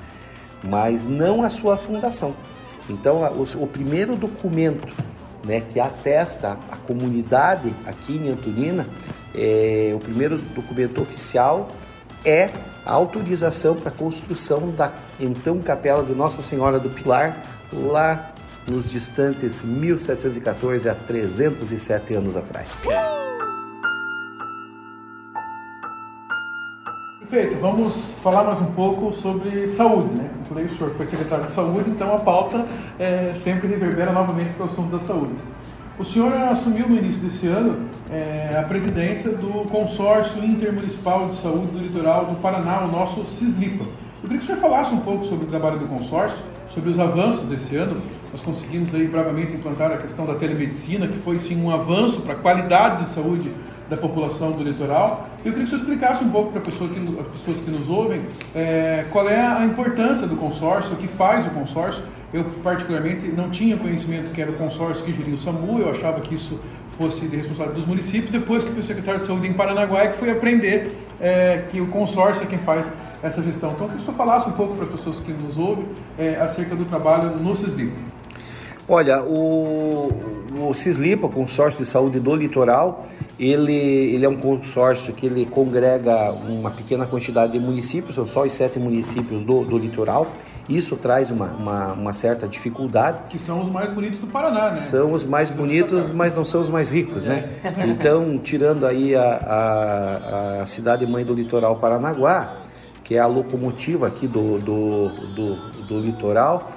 mas 0.62 1.04
não 1.04 1.42
a 1.42 1.50
sua 1.50 1.76
fundação. 1.76 2.36
Então, 2.88 3.22
o, 3.24 3.64
o 3.64 3.66
primeiro 3.66 4.14
documento 4.14 4.94
né, 5.44 5.60
que 5.60 5.80
atesta 5.80 6.56
a 6.70 6.76
comunidade 6.76 7.74
aqui 7.84 8.12
em 8.12 8.30
Antonina, 8.30 8.86
é, 9.34 9.92
o 9.92 9.98
primeiro 9.98 10.38
documento 10.38 11.02
oficial 11.02 11.66
é 12.24 12.48
a 12.84 12.92
autorização 12.92 13.74
para 13.74 13.90
a 13.90 13.92
construção 13.92 14.70
da 14.70 14.92
então 15.18 15.60
capela 15.60 16.02
de 16.02 16.14
Nossa 16.14 16.42
Senhora 16.42 16.78
do 16.78 16.90
Pilar, 16.90 17.36
lá 17.72 18.32
nos 18.70 18.90
distantes 18.90 19.62
1714, 19.62 20.88
há 20.88 20.94
307 20.94 22.14
anos 22.14 22.36
atrás. 22.36 22.82
Perfeito, 27.20 27.56
vamos 27.60 27.94
falar 28.22 28.44
mais 28.44 28.60
um 28.60 28.72
pouco 28.72 29.12
sobre 29.12 29.66
saúde, 29.68 30.20
né? 30.20 30.30
Como 30.34 30.44
falei, 30.44 30.66
o 30.66 30.76
senhor 30.76 30.94
foi 30.94 31.06
secretário 31.06 31.46
de 31.46 31.52
saúde, 31.52 31.90
então 31.90 32.14
a 32.14 32.18
pauta 32.18 32.64
é, 32.98 33.32
sempre 33.32 33.66
reverbera 33.66 34.12
novamente 34.12 34.52
para 34.52 34.66
o 34.66 34.70
assunto 34.70 34.96
da 34.96 35.04
saúde. 35.04 35.32
O 35.96 36.04
senhor 36.04 36.32
assumiu 36.34 36.88
no 36.88 36.96
início 36.96 37.22
desse 37.22 37.46
ano 37.46 37.88
é, 38.10 38.58
a 38.58 38.64
presidência 38.64 39.30
do 39.30 39.64
Consórcio 39.70 40.44
Intermunicipal 40.44 41.28
de 41.28 41.36
Saúde 41.36 41.70
do 41.70 41.78
Litoral 41.78 42.26
do 42.26 42.34
Paraná, 42.40 42.80
o 42.80 42.88
nosso 42.88 43.24
CISLIPA. 43.26 43.84
Eu 43.84 44.28
queria 44.28 44.38
que 44.38 44.42
o 44.42 44.46
senhor 44.46 44.58
falasse 44.58 44.92
um 44.92 44.98
pouco 44.98 45.24
sobre 45.24 45.44
o 45.44 45.48
trabalho 45.48 45.78
do 45.78 45.86
consórcio, 45.86 46.42
sobre 46.70 46.90
os 46.90 46.98
avanços 46.98 47.48
desse 47.48 47.76
ano. 47.76 48.02
Nós 48.32 48.42
conseguimos 48.42 48.92
aí 48.92 49.06
bravamente 49.06 49.52
implantar 49.52 49.92
a 49.92 49.96
questão 49.98 50.26
da 50.26 50.34
telemedicina, 50.34 51.06
que 51.06 51.18
foi 51.18 51.38
sim 51.38 51.62
um 51.62 51.70
avanço 51.70 52.22
para 52.22 52.34
a 52.34 52.38
qualidade 52.38 53.04
de 53.04 53.10
saúde 53.10 53.52
da 53.88 53.96
população 53.96 54.50
do 54.50 54.64
litoral. 54.64 55.28
Eu 55.44 55.52
queria 55.52 55.58
que 55.58 55.62
o 55.62 55.68
senhor 55.68 55.80
explicasse 55.82 56.24
um 56.24 56.30
pouco 56.30 56.50
para 56.50 56.60
pessoa 56.60 56.90
as 56.90 57.32
pessoas 57.38 57.64
que 57.64 57.70
nos 57.70 57.88
ouvem 57.88 58.20
é, 58.56 59.06
qual 59.12 59.28
é 59.28 59.40
a 59.40 59.64
importância 59.64 60.26
do 60.26 60.34
consórcio, 60.34 60.94
o 60.94 60.96
que 60.96 61.06
faz 61.06 61.46
o 61.46 61.50
consórcio. 61.50 62.02
Eu, 62.34 62.42
particularmente, 62.64 63.28
não 63.28 63.48
tinha 63.48 63.76
conhecimento 63.76 64.32
que 64.32 64.42
era 64.42 64.50
o 64.50 64.54
consórcio 64.54 65.04
que 65.04 65.12
geria 65.12 65.36
o 65.36 65.38
SAMU, 65.38 65.78
eu 65.78 65.90
achava 65.92 66.20
que 66.20 66.34
isso 66.34 66.58
fosse 66.98 67.28
de 67.28 67.36
responsabilidade 67.36 67.78
dos 67.78 67.86
municípios. 67.86 68.32
Depois 68.32 68.64
que 68.64 68.72
fui 68.72 68.82
secretário 68.82 69.20
de 69.20 69.26
saúde 69.26 69.46
em 69.46 69.52
Paranaguá, 69.52 70.08
que 70.08 70.18
fui 70.18 70.28
aprender 70.28 70.90
é, 71.20 71.62
que 71.70 71.80
o 71.80 71.86
consórcio 71.86 72.42
é 72.42 72.46
quem 72.46 72.58
faz 72.58 72.90
essa 73.22 73.40
gestão. 73.40 73.70
Então, 73.70 73.86
eu 73.86 73.92
queria 73.92 74.04
que 74.04 74.10
o 74.10 74.14
falasse 74.14 74.48
um 74.48 74.52
pouco 74.52 74.74
para 74.74 74.84
as 74.84 74.90
pessoas 74.90 75.20
que 75.20 75.32
nos 75.32 75.56
ouvem 75.56 75.86
é, 76.18 76.34
acerca 76.34 76.74
do 76.74 76.84
trabalho 76.84 77.30
no 77.36 77.56
CISLIP. 77.56 77.92
Olha, 78.88 79.22
o, 79.22 80.08
o 80.68 80.74
CISLIPA, 80.74 81.28
o 81.28 81.30
Consórcio 81.30 81.84
de 81.84 81.88
Saúde 81.88 82.18
do 82.18 82.34
Litoral, 82.34 83.06
ele, 83.38 83.72
ele 83.72 84.24
é 84.24 84.28
um 84.28 84.36
consórcio 84.36 85.12
que 85.12 85.26
ele 85.26 85.44
congrega 85.46 86.32
uma 86.48 86.70
pequena 86.70 87.04
quantidade 87.04 87.52
de 87.52 87.58
municípios, 87.58 88.14
são 88.14 88.26
só 88.26 88.44
os 88.44 88.52
sete 88.52 88.78
municípios 88.78 89.42
do, 89.42 89.64
do 89.64 89.76
litoral. 89.76 90.28
Isso 90.68 90.96
traz 90.96 91.30
uma, 91.30 91.46
uma, 91.52 91.92
uma 91.92 92.12
certa 92.12 92.46
dificuldade. 92.46 93.18
Que 93.28 93.38
são 93.38 93.60
os 93.60 93.68
mais 93.68 93.92
bonitos 93.92 94.20
do 94.20 94.26
Paraná, 94.26 94.68
né? 94.68 94.74
São 94.74 95.12
os 95.12 95.24
mais 95.24 95.50
bonitos, 95.50 96.10
mas 96.10 96.34
não 96.34 96.44
são 96.44 96.60
os 96.60 96.68
mais 96.68 96.90
ricos, 96.90 97.24
né? 97.24 97.48
Então, 97.86 98.38
tirando 98.38 98.86
aí 98.86 99.14
a, 99.14 99.22
a, 99.22 100.62
a 100.62 100.66
cidade 100.66 101.06
mãe 101.06 101.24
do 101.24 101.34
litoral 101.34 101.76
Paranaguá, 101.76 102.54
que 103.02 103.16
é 103.16 103.18
a 103.18 103.26
locomotiva 103.26 104.06
aqui 104.06 104.26
do, 104.26 104.58
do, 104.58 105.08
do, 105.34 105.54
do 105.82 106.00
litoral, 106.00 106.70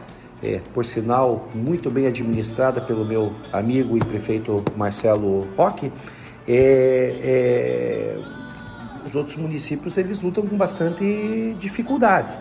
é, 0.43 0.59
por 0.73 0.85
sinal, 0.85 1.47
muito 1.55 1.89
bem 1.89 2.05
administrada 2.05 2.81
pelo 2.81 3.05
meu 3.05 3.33
amigo 3.51 3.95
e 3.97 3.99
prefeito 3.99 4.63
Marcelo 4.75 5.47
Roque, 5.55 5.91
é, 6.47 7.15
é, 7.23 8.17
os 9.05 9.15
outros 9.15 9.35
municípios 9.35 9.97
eles 9.97 10.21
lutam 10.21 10.45
com 10.45 10.55
bastante 10.55 11.55
dificuldade, 11.59 12.37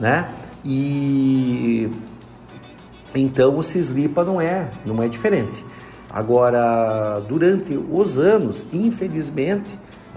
né? 0.00 0.32
E 0.64 1.90
então 3.14 3.58
o 3.58 3.62
Cislipa 3.62 4.24
não 4.24 4.40
é, 4.40 4.70
não 4.86 5.02
é 5.02 5.08
diferente. 5.08 5.64
Agora, 6.08 7.20
durante 7.26 7.76
os 7.76 8.18
anos, 8.18 8.72
infelizmente, 8.72 9.70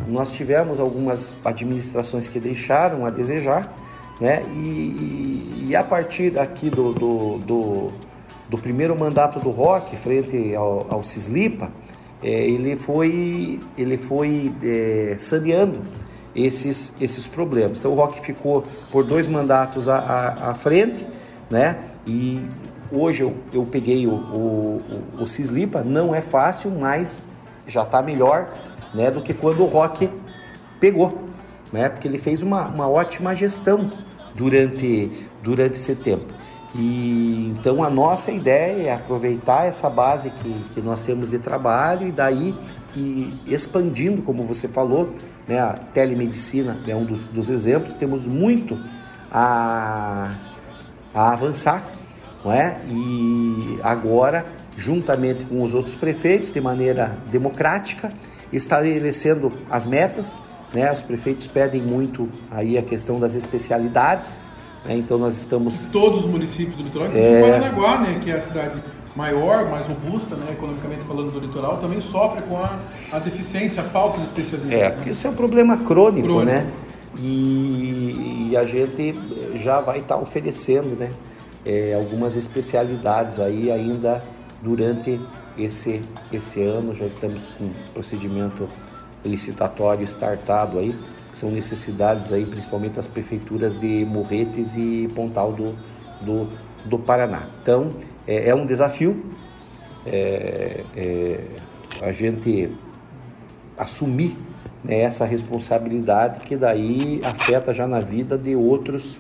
nós 0.08 0.32
tivemos 0.32 0.80
algumas 0.80 1.34
administrações 1.44 2.28
que 2.28 2.40
deixaram 2.40 3.06
a 3.06 3.10
desejar, 3.10 3.74
né? 4.20 4.44
E, 4.50 5.68
e 5.70 5.76
a 5.76 5.84
partir 5.84 6.38
aqui 6.38 6.70
do, 6.70 6.92
do, 6.92 7.38
do, 7.40 7.92
do 8.50 8.58
primeiro 8.58 8.98
mandato 8.98 9.40
do 9.40 9.50
Rock, 9.50 9.96
frente 9.96 10.54
ao, 10.54 10.86
ao 10.90 11.04
Cislipa, 11.04 11.72
é, 12.26 12.50
ele 12.50 12.76
foi, 12.76 13.60
ele 13.78 13.98
foi 13.98 14.52
é, 14.64 15.16
saneando 15.20 15.80
esses, 16.36 16.92
esses 17.00 17.28
problemas. 17.28 17.78
Então 17.78 17.92
o 17.92 17.94
Rock 17.94 18.20
ficou 18.26 18.64
por 18.92 19.04
dois 19.04 19.28
mandatos 19.28 19.88
à, 19.88 20.00
à, 20.00 20.50
à 20.50 20.54
frente, 20.56 21.06
né? 21.52 21.78
E 22.08 22.44
hoje 22.92 23.22
eu, 23.22 23.36
eu 23.54 23.64
peguei 23.64 24.08
o, 24.08 24.14
o, 24.14 24.82
o, 25.20 25.24
o 25.24 25.28
Cislipa, 25.28 25.84
não 25.84 26.16
é 26.16 26.22
fácil, 26.22 26.72
mas 26.72 27.20
já 27.68 27.84
está 27.84 28.02
melhor 28.02 28.50
né, 28.92 29.12
do 29.12 29.22
que 29.22 29.34
quando 29.34 29.62
o 29.62 29.68
Rock 29.68 30.10
pegou, 30.80 31.30
né? 31.72 31.90
Porque 31.90 32.08
ele 32.08 32.18
fez 32.18 32.42
uma, 32.42 32.68
uma 32.68 32.90
ótima 32.90 33.36
gestão 33.36 33.92
durante, 34.34 35.28
durante 35.44 35.76
esse 35.76 35.96
tempo. 35.96 36.34
E 36.78 37.56
então 37.58 37.84
a 37.84 37.90
nossa 37.90 38.32
ideia 38.32 38.90
é 38.90 38.94
aproveitar 38.94 39.66
essa 39.66 39.90
base 39.90 40.30
que, 40.30 40.54
que 40.74 40.82
nós 40.82 41.06
temos 41.06 41.30
de 41.30 41.40
trabalho 41.40 42.08
e 42.08 42.12
daí 42.12 42.54
e 42.96 43.34
expandindo, 43.48 44.22
como 44.22 44.44
você 44.44 44.68
falou, 44.68 45.12
né, 45.48 45.60
a 45.60 45.74
telemedicina 45.74 46.78
é 46.88 46.96
um 46.96 47.04
dos, 47.04 47.26
dos 47.26 47.50
exemplos, 47.50 47.94
temos 47.94 48.26
muito 48.26 48.80
a, 49.32 50.34
a 51.14 51.34
avançar, 51.34 51.92
não 52.44 52.52
é? 52.52 52.78
E 52.88 53.80
agora, 53.84 54.46
juntamente 54.78 55.44
com 55.46 55.62
os 55.62 55.74
outros 55.74 55.96
prefeitos, 55.96 56.52
de 56.52 56.62
maneira 56.62 57.18
democrática, 57.32 58.12
estabelecendo 58.52 59.52
as 59.70 59.86
metas, 59.86 60.38
né? 60.74 60.92
Os 60.92 61.02
prefeitos 61.02 61.48
pedem 61.48 61.82
muito 61.82 62.30
aí 62.50 62.78
a 62.78 62.82
questão 62.82 63.20
das 63.20 63.36
especialidades, 63.36 64.40
né? 64.86 64.98
Então 64.98 65.18
nós 65.18 65.36
estamos 65.36 65.86
Todos 65.86 66.26
os 66.26 66.30
municípios 66.30 66.76
do 66.76 66.84
litoral, 66.84 67.08
inclusive 67.08 67.34
É. 67.34 67.52
Paranaguá, 67.52 68.00
né, 68.02 68.20
que 68.24 68.32
é 68.32 68.36
a 68.36 68.42
cidade 68.42 68.82
maior, 69.16 69.70
mais 69.70 69.88
robusta, 69.88 70.36
né, 70.36 70.48
economicamente 70.52 71.04
falando 71.06 71.32
do 71.32 71.40
litoral, 71.40 71.78
também 71.78 72.02
sofre 72.02 72.42
com 72.44 72.58
a, 72.58 72.70
a 73.14 73.20
deficiência, 73.20 73.82
a 73.82 73.86
falta 73.86 74.20
de 74.20 74.26
especialistas. 74.26 74.74
É, 74.78 74.90
né? 74.90 74.90
porque 74.92 75.10
isso 75.12 75.26
é 75.26 75.30
um 75.30 75.36
problema 75.36 75.78
crônico, 75.78 76.28
Crônico. 76.28 76.46
né? 76.46 76.70
E, 77.18 78.50
e 78.52 78.58
a 78.58 78.66
gente 78.66 79.16
já 79.64 79.80
vai 79.80 80.00
estar 80.00 80.18
oferecendo, 80.18 80.98
né? 81.00 81.10
é, 81.66 81.96
algumas 81.96 82.36
especialidades 82.36 83.40
aí 83.40 83.72
ainda 83.72 84.22
durante 84.62 85.20
esse, 85.58 86.02
esse 86.32 86.62
ano. 86.62 86.96
Já 86.96 87.06
estamos 87.06 87.44
com 87.58 87.70
procedimento 87.94 88.68
licitatório 89.26 90.04
startado 90.06 90.78
aí 90.78 90.96
são 91.36 91.52
necessidades 91.52 92.32
aí, 92.32 92.46
principalmente 92.46 92.94
das 92.94 93.06
prefeituras 93.06 93.78
de 93.80 94.06
Morretes 94.06 94.74
e 94.76 95.08
Pontal 95.14 95.52
do, 95.52 95.76
do, 96.22 96.50
do 96.86 96.98
Paraná. 96.98 97.48
Então, 97.62 97.90
é, 98.26 98.50
é 98.50 98.56
um 98.56 98.66
desafio 98.66 99.22
é, 100.06 100.82
é, 100.96 101.40
a 102.02 102.12
gente 102.12 102.72
assumir 103.78 104.38
né, 104.82 105.00
essa 105.00 105.26
responsabilidade 105.26 106.40
que 106.40 106.56
daí 106.56 107.20
afeta 107.24 107.74
já 107.74 107.86
na 107.86 108.00
vida 108.00 108.38
de 108.38 108.56
outros 108.56 109.18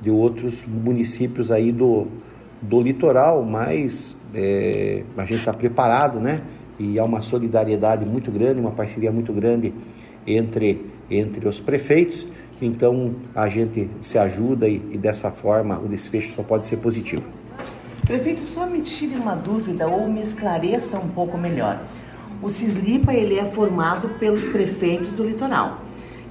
de 0.00 0.10
outros 0.10 0.66
municípios 0.66 1.52
aí 1.52 1.70
do, 1.70 2.08
do 2.60 2.80
litoral, 2.80 3.44
mas 3.44 4.16
é, 4.34 5.04
a 5.16 5.24
gente 5.24 5.38
está 5.38 5.52
preparado, 5.52 6.18
né? 6.18 6.42
E 6.76 6.98
há 6.98 7.04
uma 7.04 7.22
solidariedade 7.22 8.04
muito 8.04 8.28
grande, 8.28 8.58
uma 8.58 8.72
parceria 8.72 9.12
muito 9.12 9.32
grande 9.32 9.72
entre, 10.26 10.86
entre 11.18 11.48
os 11.48 11.60
prefeitos. 11.60 12.26
Então 12.60 13.14
a 13.34 13.48
gente 13.48 13.90
se 14.00 14.18
ajuda 14.18 14.68
e, 14.68 14.76
e 14.90 14.98
dessa 14.98 15.30
forma 15.30 15.78
o 15.78 15.88
desfecho 15.88 16.34
só 16.34 16.42
pode 16.42 16.66
ser 16.66 16.76
positivo. 16.76 17.24
Prefeito, 18.06 18.42
só 18.42 18.66
me 18.66 18.80
tire 18.80 19.14
uma 19.14 19.34
dúvida 19.34 19.86
ou 19.88 20.08
me 20.08 20.22
esclareça 20.22 20.98
um 20.98 21.08
pouco 21.08 21.38
melhor. 21.38 21.80
O 22.42 22.50
Cislipa 22.50 23.14
ele 23.14 23.38
é 23.38 23.44
formado 23.44 24.18
pelos 24.18 24.46
prefeitos 24.46 25.10
do 25.10 25.24
litoral 25.24 25.78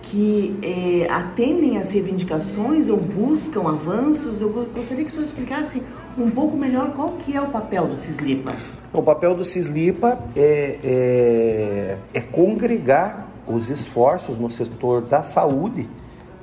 que 0.03 0.57
eh, 0.61 1.07
atendem 1.09 1.77
às 1.77 1.91
reivindicações 1.91 2.89
ou 2.89 2.97
buscam 2.97 3.69
avanços. 3.69 4.41
Eu 4.41 4.49
gostaria 4.49 5.05
que 5.05 5.11
o 5.11 5.13
senhor 5.13 5.25
explicasse 5.25 5.81
um 6.17 6.29
pouco 6.29 6.57
melhor 6.57 6.93
qual 6.93 7.13
que 7.23 7.35
é 7.35 7.41
o 7.41 7.47
papel 7.47 7.87
do 7.87 7.95
Cislipa. 7.95 8.55
O 8.91 9.01
papel 9.01 9.35
do 9.35 9.45
Cislipa 9.45 10.19
é, 10.35 10.79
é, 10.83 11.97
é 12.13 12.19
congregar 12.19 13.30
os 13.53 13.69
esforços 13.69 14.37
no 14.37 14.49
setor 14.49 15.01
da 15.01 15.23
saúde, 15.23 15.87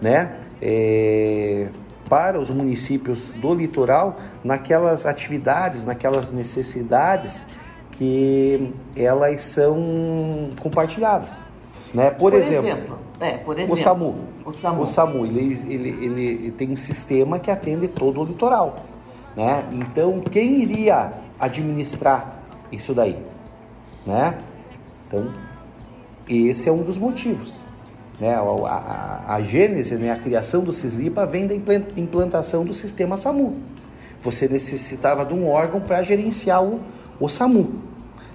né? 0.01 0.37
É, 0.61 1.69
para 2.09 2.41
os 2.41 2.51
municípios 2.51 3.29
do 3.37 3.55
litoral 3.55 4.19
naquelas 4.43 5.05
atividades, 5.05 5.85
naquelas 5.85 6.33
necessidades 6.33 7.45
que 7.93 8.73
elas 8.97 9.43
são 9.43 10.51
compartilhadas. 10.61 11.33
Né? 11.93 12.11
Por, 12.11 12.31
Por 12.31 12.35
exemplo, 12.35 12.69
exemplo, 12.69 12.99
é, 13.21 13.37
por 13.39 13.57
exemplo, 13.57 13.75
o 13.75 13.77
SAMU. 13.77 14.15
o 14.45 14.53
SAMU. 14.53 14.83
O 14.83 14.87
SAMU 14.87 15.27
ele, 15.27 15.55
ele, 15.69 15.89
ele 15.89 16.51
tem 16.53 16.71
um 16.71 16.77
sistema 16.77 17.39
que 17.39 17.51
atende 17.51 17.89
todo 17.89 18.21
o 18.21 18.25
litoral. 18.25 18.77
Né? 19.37 19.65
Então, 19.73 20.21
quem 20.21 20.63
iria 20.63 21.13
administrar 21.39 22.41
isso 22.71 22.95
daí? 22.95 23.19
Né? 24.07 24.39
Então, 25.07 25.29
esse 26.29 26.68
é 26.68 26.72
um 26.72 26.83
dos 26.83 26.99
motivos. 26.99 27.62
Né? 28.20 28.35
A, 28.35 28.41
a, 28.41 29.35
a 29.37 29.41
gênese, 29.43 29.95
né? 29.95 30.11
a 30.11 30.16
criação 30.16 30.62
do 30.62 30.72
Cislipa 30.72 31.24
vem 31.24 31.47
da 31.47 31.55
implan- 31.55 31.87
implantação 31.97 32.64
do 32.64 32.74
sistema 32.74 33.16
SAMU. 33.16 33.57
Você 34.22 34.49
necessitava 34.49 35.24
de 35.24 35.33
um 35.33 35.49
órgão 35.49 35.81
para 35.81 36.03
gerenciar 36.03 36.62
o, 36.62 36.81
o 37.20 37.29
SAMU. 37.29 37.70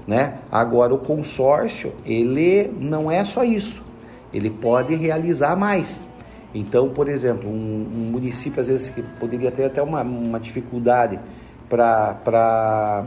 Né? 0.08 0.36
Agora, 0.52 0.94
o 0.94 0.98
consórcio, 0.98 1.94
ele 2.06 2.74
não 2.80 3.12
é 3.12 3.24
só 3.26 3.44
isso. 3.44 3.84
Ele 4.34 4.50
pode 4.50 4.96
realizar 4.96 5.56
mais. 5.56 6.10
Então, 6.56 6.90
por 6.90 7.08
exemplo, 7.08 7.50
um, 7.50 7.54
um 7.54 8.12
município, 8.12 8.60
às 8.62 8.68
vezes, 8.68 8.90
que 8.90 9.02
poderia 9.02 9.52
ter 9.52 9.66
até 9.66 9.82
uma, 9.82 10.02
uma 10.02 10.40
dificuldade 10.40 11.20
para 11.68 13.04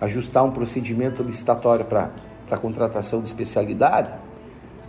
ajustar 0.00 0.44
um 0.44 0.50
procedimento 0.50 1.22
licitatório 1.22 1.84
para 1.84 2.10
a 2.50 2.56
contratação 2.56 3.20
de 3.20 3.28
especialidade, 3.28 4.12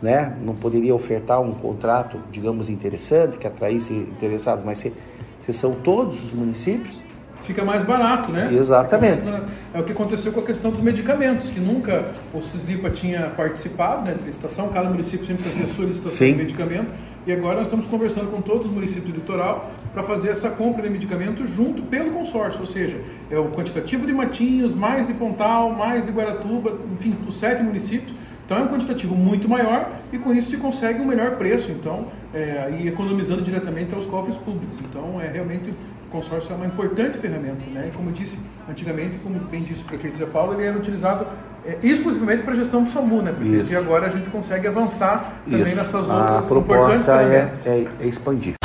né? 0.02 0.36
não 0.42 0.56
poderia 0.56 0.94
ofertar 0.94 1.42
um 1.42 1.54
contrato, 1.54 2.20
digamos, 2.32 2.70
interessante, 2.70 3.38
que 3.38 3.48
atraísse 3.48 3.94
interessados, 3.94 4.64
mas 4.64 4.78
se, 4.78 4.94
se 5.42 5.54
são 5.54 5.74
todos 5.74 6.24
os 6.24 6.34
municípios, 6.34 7.02
Fica 7.48 7.64
mais 7.64 7.82
barato, 7.86 8.30
né? 8.30 8.50
Exatamente. 8.52 9.22
Barato. 9.22 9.46
É 9.74 9.80
o 9.80 9.84
que 9.86 9.94
aconteceu 9.94 10.34
com 10.34 10.42
a 10.42 10.44
questão 10.44 10.70
dos 10.70 10.82
medicamentos, 10.82 11.50
que 11.50 11.62
nunca 11.62 12.12
o 12.34 12.42
Cislipa 12.42 12.90
tinha 12.90 13.32
participado 13.38 14.04
né, 14.04 14.14
de 14.14 14.26
licitação, 14.26 14.68
cada 14.68 14.90
município 14.90 15.26
sempre 15.26 15.44
fazia 15.44 15.66
sua 15.74 15.86
licitação 15.86 16.18
Sim. 16.18 16.34
de 16.34 16.40
medicamento, 16.40 16.88
e 17.26 17.32
agora 17.32 17.56
nós 17.56 17.68
estamos 17.68 17.88
conversando 17.88 18.30
com 18.30 18.42
todos 18.42 18.66
os 18.68 18.74
municípios 18.74 19.06
do 19.06 19.16
litoral 19.16 19.72
para 19.98 20.04
fazer 20.04 20.30
essa 20.30 20.52
compra 20.52 20.84
de 20.84 20.92
medicamento 20.92 21.48
junto 21.48 21.82
pelo 21.82 22.12
consórcio, 22.12 22.62
ou 22.62 22.68
seja, 22.68 22.98
é 23.32 23.40
o 23.40 23.50
quantitativo 23.50 24.06
de 24.06 24.14
Matinhos, 24.14 24.76
mais 24.76 25.08
de 25.08 25.14
Pontal, 25.16 25.72
mais 25.72 26.06
de 26.06 26.12
Guaratuba, 26.12 26.78
enfim, 26.94 27.16
os 27.28 27.40
sete 27.40 27.64
municípios, 27.64 28.14
então 28.46 28.60
é 28.60 28.62
um 28.62 28.68
quantitativo 28.68 29.16
muito 29.16 29.50
maior 29.50 29.90
e 30.14 30.20
com 30.20 30.32
isso 30.36 30.52
se 30.52 30.58
consegue 30.58 31.02
um 31.02 31.06
melhor 31.06 31.32
preço, 31.38 31.72
então, 31.72 32.06
é, 32.32 32.64
aí 32.68 32.88
economizando 32.88 33.42
diretamente 33.42 33.96
aos 33.96 34.06
cofres 34.06 34.38
públicos. 34.38 34.78
Então, 34.88 35.20
é 35.20 35.30
realmente 35.30 35.72
o 35.72 36.10
consórcio 36.12 36.54
é 36.54 36.56
uma 36.56 36.68
importante 36.68 37.18
ferramenta, 37.18 37.66
né? 37.74 37.90
E 37.92 37.98
como 37.98 38.10
eu 38.10 38.14
disse 38.14 38.38
antigamente, 38.70 39.18
como 39.18 39.40
bem 39.40 39.64
disse 39.64 39.82
o 39.82 39.86
prefeito 39.86 40.20
Zé 40.20 40.28
Paulo, 40.28 40.54
ele 40.54 40.64
era 40.64 40.78
utilizado 40.78 41.26
é, 41.66 41.80
exclusivamente 41.82 42.44
para 42.44 42.54
a 42.54 42.58
gestão 42.58 42.84
do 42.84 42.90
SAMU, 42.92 43.24
né, 43.24 43.32
prefeito? 43.32 43.64
Isso. 43.64 43.74
E 43.74 43.76
agora 43.76 44.06
a 44.06 44.10
gente 44.10 44.30
consegue 44.30 44.68
avançar 44.68 45.42
também 45.44 45.66
isso. 45.66 45.76
nessas 45.76 46.08
a 46.08 46.36
outras 46.36 46.64
importantes 46.64 47.02
proposta 47.02 47.22
é, 47.24 47.52
é, 47.66 47.88
é 48.00 48.08
expandir. 48.08 48.58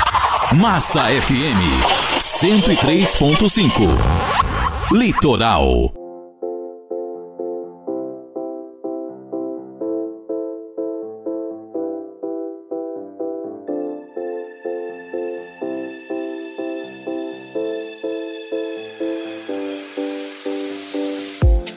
Massa 0.60 1.00
FM 1.00 1.60
103.5. 2.20 3.96
Litoral. 4.90 5.92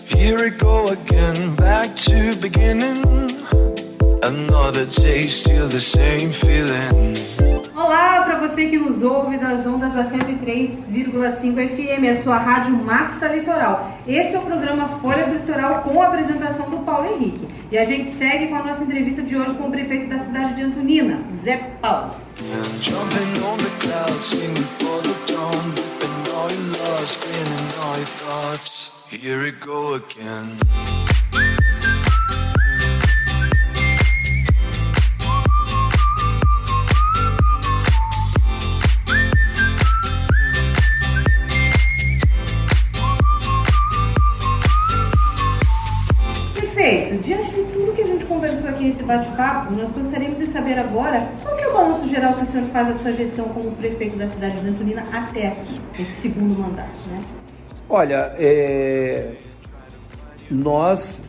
Here 0.07 0.37
we 0.37 0.49
go 0.49 0.87
again, 0.87 1.55
back 1.55 1.95
to 1.95 2.35
beginning. 2.41 3.31
Another 4.21 4.85
day, 4.85 5.27
still 5.27 5.67
the 5.69 5.79
same 5.79 6.31
feeling. 6.31 7.34
Olá 7.85 8.23
para 8.23 8.39
você 8.39 8.65
que 8.65 8.79
nos 8.79 9.03
ouve 9.03 9.37
das 9.37 9.63
ondas 9.67 9.93
da 9.93 10.05
103,5 10.05 11.69
FM, 11.69 12.19
a 12.19 12.23
sua 12.23 12.37
rádio 12.39 12.73
Massa 12.73 13.27
Litoral. 13.27 13.91
Esse 14.07 14.33
é 14.33 14.39
o 14.39 14.41
programa 14.41 14.87
Folha 14.87 15.27
do 15.27 15.33
Litoral 15.33 15.83
com 15.83 16.01
a 16.01 16.07
apresentação 16.07 16.67
do 16.67 16.79
Paulo 16.79 17.13
Henrique. 17.13 17.47
E 17.71 17.77
a 17.77 17.85
gente 17.85 18.17
segue 18.17 18.47
com 18.47 18.55
a 18.55 18.63
nossa 18.63 18.83
entrevista 18.83 19.21
de 19.21 19.37
hoje 19.37 19.53
com 19.53 19.67
o 19.67 19.71
prefeito 19.71 20.09
da 20.09 20.17
cidade 20.17 20.55
de 20.55 20.63
Antonina, 20.63 21.19
Zé 21.43 21.57
Paulo. 21.79 22.15
And 30.17 31.14
aqui 48.85 48.89
nesse 48.89 49.03
bate-papo, 49.03 49.75
nós 49.75 49.91
gostaríamos 49.91 50.37
de 50.37 50.47
saber 50.47 50.77
agora 50.77 51.27
qual 51.41 51.57
é 51.57 51.67
o 51.67 51.73
balanço 51.73 52.07
geral 52.07 52.33
que 52.33 52.43
o 52.43 52.45
senhor 52.45 52.65
faz 52.67 52.87
da 52.89 52.95
sua 52.99 53.11
gestão 53.11 53.45
como 53.49 53.71
prefeito 53.71 54.15
da 54.15 54.27
cidade 54.27 54.59
de 54.59 54.69
Antonina 54.69 55.03
até 55.11 55.55
esse 55.99 56.21
segundo 56.21 56.59
mandato, 56.59 57.07
né? 57.09 57.21
Olha, 57.89 58.33
é, 58.37 59.33
nós 60.49 61.23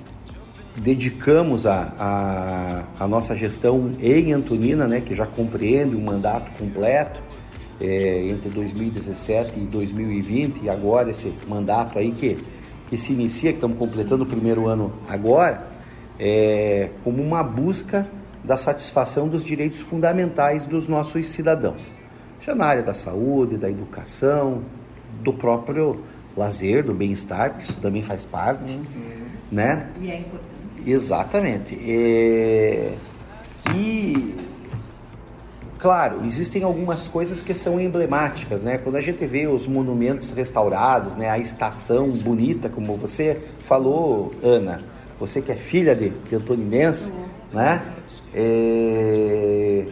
dedicamos 0.76 1.66
a, 1.66 1.92
a, 1.98 3.04
a 3.04 3.08
nossa 3.08 3.34
gestão 3.34 3.90
em 4.00 4.32
Antonina, 4.32 4.86
né, 4.86 5.00
que 5.00 5.14
já 5.14 5.26
compreende 5.26 5.96
um 5.96 6.02
mandato 6.02 6.50
completo 6.58 7.22
é, 7.80 8.26
entre 8.28 8.50
2017 8.50 9.58
e 9.58 9.62
2020 9.64 10.62
e 10.62 10.68
agora 10.68 11.10
esse 11.10 11.32
mandato 11.48 11.98
aí 11.98 12.12
que, 12.12 12.38
que 12.88 12.98
se 12.98 13.12
inicia, 13.12 13.52
que 13.52 13.56
estamos 13.56 13.78
completando 13.78 14.24
o 14.24 14.26
primeiro 14.26 14.66
ano 14.66 14.92
agora, 15.08 15.75
é, 16.18 16.90
como 17.04 17.22
uma 17.22 17.42
busca 17.42 18.06
da 18.42 18.56
satisfação 18.56 19.28
dos 19.28 19.42
direitos 19.44 19.80
fundamentais 19.80 20.66
dos 20.66 20.86
nossos 20.86 21.26
cidadãos. 21.26 21.92
Seja 22.38 22.54
na 22.54 22.66
área 22.66 22.82
da 22.82 22.94
saúde, 22.94 23.56
da 23.56 23.68
educação, 23.68 24.62
do 25.20 25.32
próprio 25.32 26.00
lazer, 26.36 26.84
do 26.84 26.94
bem-estar, 26.94 27.50
porque 27.50 27.64
isso 27.64 27.80
também 27.80 28.02
faz 28.02 28.24
parte, 28.24 28.78
né? 29.50 29.88
E 30.00 30.10
é 30.10 30.20
importante. 30.20 30.46
Exatamente. 30.86 31.74
É, 31.90 32.94
E, 33.74 34.34
claro, 35.78 36.24
existem 36.24 36.62
algumas 36.62 37.08
coisas 37.08 37.42
que 37.42 37.54
são 37.54 37.80
emblemáticas, 37.80 38.62
né? 38.62 38.78
Quando 38.78 38.96
a 38.96 39.00
gente 39.00 39.24
vê 39.26 39.46
os 39.46 39.66
monumentos 39.66 40.30
restaurados, 40.32 41.16
né? 41.16 41.28
A 41.28 41.38
estação 41.38 42.08
bonita, 42.10 42.68
como 42.68 42.96
você 42.96 43.40
falou, 43.60 44.32
Ana, 44.42 44.80
você 45.18 45.40
que 45.40 45.50
é 45.50 45.56
filha 45.56 45.94
de, 45.94 46.10
de 46.10 46.34
antoninense, 46.34 47.12
né? 47.52 47.82
é, 48.34 49.86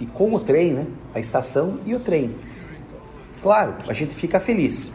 e 0.00 0.06
com 0.06 0.34
o 0.34 0.40
trem, 0.40 0.72
né? 0.72 0.86
A 1.14 1.20
estação 1.20 1.78
e 1.84 1.94
o 1.94 2.00
trem. 2.00 2.34
Claro, 3.42 3.74
a 3.86 3.92
gente 3.92 4.14
fica 4.14 4.40
feliz. 4.40 4.90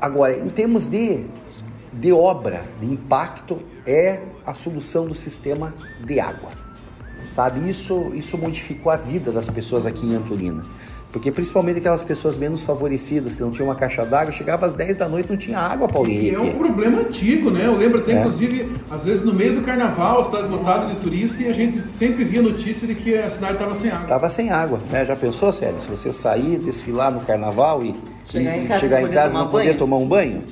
Agora, 0.00 0.36
em 0.38 0.48
termos 0.48 0.86
de, 0.86 1.24
de 1.92 2.12
obra, 2.12 2.64
de 2.80 2.86
impacto, 2.86 3.60
é 3.86 4.22
a 4.46 4.54
solução 4.54 5.06
do 5.06 5.14
sistema 5.14 5.74
de 6.04 6.18
água. 6.18 6.50
Sabe, 7.30 7.68
isso, 7.68 8.12
isso 8.14 8.36
modificou 8.36 8.90
a 8.90 8.96
vida 8.96 9.30
das 9.30 9.48
pessoas 9.48 9.86
aqui 9.86 10.06
em 10.06 10.14
Antolina. 10.14 10.64
Porque 11.12 11.32
principalmente 11.32 11.78
aquelas 11.78 12.04
pessoas 12.04 12.36
menos 12.36 12.62
favorecidas, 12.62 13.34
que 13.34 13.40
não 13.42 13.50
tinham 13.50 13.66
uma 13.68 13.74
caixa 13.74 14.06
d'água, 14.06 14.32
chegava 14.32 14.64
às 14.64 14.74
10 14.74 14.98
da 14.98 15.08
noite 15.08 15.26
e 15.26 15.30
não 15.30 15.36
tinha 15.36 15.58
água, 15.58 15.88
Paulinho. 15.88 16.22
E 16.22 16.34
é 16.34 16.38
um 16.38 16.56
problema 16.56 17.00
antigo, 17.00 17.50
né? 17.50 17.66
Eu 17.66 17.76
lembro 17.76 17.98
até, 17.98 18.12
É. 18.12 18.20
inclusive, 18.20 18.72
às 18.88 19.04
vezes 19.04 19.24
no 19.24 19.34
meio 19.34 19.56
do 19.56 19.62
carnaval, 19.62 20.20
a 20.20 20.24
cidade 20.24 20.46
lotada 20.48 20.86
de 20.86 21.00
turista, 21.00 21.42
e 21.42 21.48
a 21.48 21.52
gente 21.52 21.80
sempre 21.80 22.24
via 22.24 22.40
notícia 22.40 22.86
de 22.86 22.94
que 22.94 23.16
a 23.16 23.28
cidade 23.28 23.54
estava 23.54 23.74
sem 23.74 23.90
água. 23.90 24.06
Tava 24.06 24.28
sem 24.28 24.50
água, 24.50 24.78
né? 24.88 25.04
Já 25.04 25.16
pensou, 25.16 25.50
Sérgio? 25.50 25.80
Se 25.80 25.88
você 25.88 26.12
sair, 26.12 26.58
desfilar 26.58 27.10
no 27.10 27.20
carnaval 27.20 27.82
e 27.84 27.92
Chegar 28.28 28.56
e 28.56 28.60
em 28.60 28.66
casa 28.68 28.80
chegar 28.80 29.02
e 29.02 29.04
em 29.06 29.08
casa 29.08 29.30
tomar 29.30 29.44
não 29.44 29.50
poder 29.50 29.64
banho? 29.66 29.78
tomar 29.78 29.96
um 29.96 30.06
banho, 30.06 30.42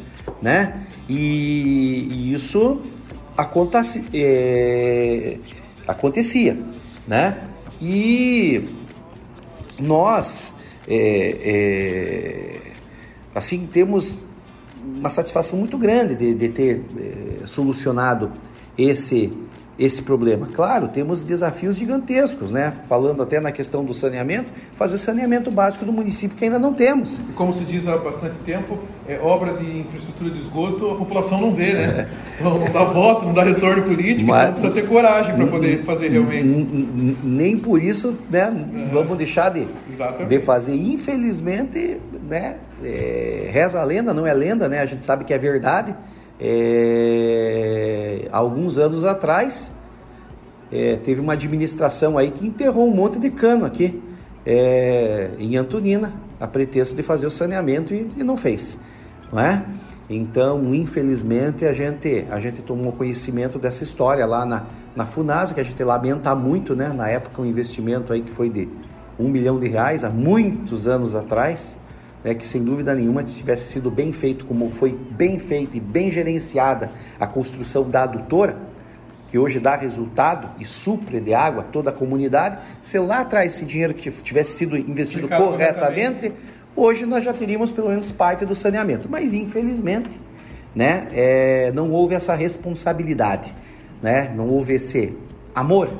né? 0.42 0.74
E, 1.08 2.08
e 2.10 2.34
isso 2.34 2.80
acontece, 3.36 4.04
é, 4.12 5.36
acontecia, 5.86 6.58
né? 7.06 7.36
E 7.80 8.64
nós, 9.80 10.54
é, 10.86 11.36
é, 11.44 12.72
assim, 13.34 13.66
temos 13.66 14.16
uma 14.98 15.10
satisfação 15.10 15.58
muito 15.58 15.78
grande 15.78 16.14
de, 16.14 16.34
de 16.34 16.48
ter 16.48 16.82
é, 16.96 17.46
solucionado 17.46 18.30
esse 18.76 19.32
esse 19.78 20.02
problema. 20.02 20.48
Claro, 20.52 20.88
temos 20.88 21.22
desafios 21.22 21.76
gigantescos, 21.76 22.50
né? 22.50 22.72
Falando 22.88 23.22
até 23.22 23.38
na 23.38 23.52
questão 23.52 23.84
do 23.84 23.94
saneamento, 23.94 24.52
fazer 24.72 24.96
o 24.96 24.98
saneamento 24.98 25.50
básico 25.50 25.84
do 25.84 25.92
município 25.92 26.36
que 26.36 26.44
ainda 26.44 26.58
não 26.58 26.74
temos. 26.74 27.20
Como 27.36 27.52
se 27.52 27.64
diz 27.64 27.86
há 27.86 27.96
bastante 27.96 28.36
tempo, 28.44 28.78
é 29.06 29.18
obra 29.22 29.54
de 29.54 29.78
infraestrutura 29.78 30.30
de 30.30 30.40
esgoto, 30.40 30.90
a 30.90 30.96
população 30.96 31.40
não 31.40 31.54
vê, 31.54 31.74
né? 31.74 32.08
Então 32.38 32.58
não 32.58 32.70
dá 32.72 32.84
voto, 32.84 33.26
não 33.26 33.34
dá 33.34 33.44
retorno 33.44 33.82
político, 33.82 34.28
Mas- 34.28 34.40
então 34.48 34.52
precisa 34.52 34.72
ter 34.72 34.88
coragem 34.88 35.36
para 35.36 35.46
poder 35.46 35.84
fazer 35.84 36.08
realmente. 36.08 37.16
Nem 37.22 37.56
por 37.56 37.80
isso, 37.80 38.18
né? 38.28 38.52
Vamos 38.92 39.16
deixar 39.16 39.50
de, 39.50 39.68
de 40.28 40.40
fazer. 40.40 40.74
Infelizmente, 40.74 42.00
né? 42.28 42.56
é, 42.84 43.48
reza 43.52 43.80
a 43.80 43.84
lenda, 43.84 44.12
não 44.14 44.26
é 44.26 44.32
lenda, 44.32 44.68
né? 44.68 44.80
A 44.80 44.86
gente 44.86 45.04
sabe 45.04 45.24
que 45.24 45.32
é 45.32 45.38
verdade. 45.38 45.94
É, 46.40 48.28
alguns 48.30 48.78
anos 48.78 49.04
atrás, 49.04 49.72
é, 50.70 50.96
teve 50.96 51.20
uma 51.20 51.32
administração 51.32 52.16
aí 52.18 52.30
que 52.30 52.46
enterrou 52.46 52.88
um 52.88 52.94
monte 52.94 53.18
de 53.18 53.30
cano 53.30 53.64
aqui 53.64 54.02
é, 54.46 55.30
em 55.38 55.56
Antonina, 55.56 56.12
a 56.40 56.46
pretexto 56.46 56.94
de 56.94 57.02
fazer 57.02 57.26
o 57.26 57.30
saneamento 57.30 57.92
e, 57.92 58.10
e 58.16 58.22
não 58.22 58.36
fez, 58.36 58.78
não 59.32 59.40
é? 59.40 59.64
Então, 60.08 60.74
infelizmente, 60.74 61.66
a 61.66 61.72
gente, 61.72 62.24
a 62.30 62.40
gente 62.40 62.62
tomou 62.62 62.92
conhecimento 62.92 63.58
dessa 63.58 63.82
história 63.82 64.24
lá 64.24 64.46
na, 64.46 64.64
na 64.96 65.04
Funasa, 65.04 65.52
que 65.52 65.60
a 65.60 65.64
gente 65.64 65.82
lamenta 65.84 66.34
muito, 66.34 66.74
né? 66.74 66.88
Na 66.94 67.08
época, 67.08 67.42
um 67.42 67.44
investimento 67.44 68.12
aí 68.12 68.22
que 68.22 68.32
foi 68.32 68.48
de 68.48 68.68
um 69.18 69.28
milhão 69.28 69.58
de 69.58 69.68
reais, 69.68 70.04
há 70.04 70.08
muitos 70.08 70.88
anos 70.88 71.14
atrás, 71.14 71.76
né, 72.24 72.34
que 72.34 72.46
sem 72.46 72.62
dúvida 72.62 72.94
nenhuma 72.94 73.22
tivesse 73.22 73.66
sido 73.66 73.90
bem 73.90 74.12
feito, 74.12 74.44
como 74.44 74.70
foi 74.70 74.96
bem 75.10 75.38
feita 75.38 75.76
e 75.76 75.80
bem 75.80 76.10
gerenciada 76.10 76.90
a 77.18 77.26
construção 77.26 77.88
da 77.88 78.02
adutora, 78.02 78.56
que 79.28 79.38
hoje 79.38 79.60
dá 79.60 79.76
resultado 79.76 80.48
e 80.58 80.64
supre 80.64 81.20
de 81.20 81.34
água 81.34 81.62
toda 81.62 81.90
a 81.90 81.92
comunidade, 81.92 82.58
se 82.80 82.98
lá 82.98 83.20
atrás 83.20 83.54
esse 83.54 83.64
dinheiro 83.64 83.92
que 83.92 84.10
tivesse 84.10 84.56
sido 84.56 84.76
investido 84.76 85.26
Aplicado 85.26 85.50
corretamente, 85.50 86.32
hoje 86.74 87.04
nós 87.04 87.24
já 87.24 87.32
teríamos 87.32 87.70
pelo 87.70 87.88
menos 87.88 88.10
parte 88.10 88.46
do 88.46 88.54
saneamento. 88.54 89.08
Mas 89.08 89.34
infelizmente, 89.34 90.18
né, 90.74 91.08
é, 91.12 91.72
não 91.74 91.90
houve 91.90 92.14
essa 92.14 92.34
responsabilidade, 92.34 93.52
né, 94.02 94.32
não 94.34 94.48
houve 94.48 94.74
esse 94.74 95.14
amor 95.54 95.90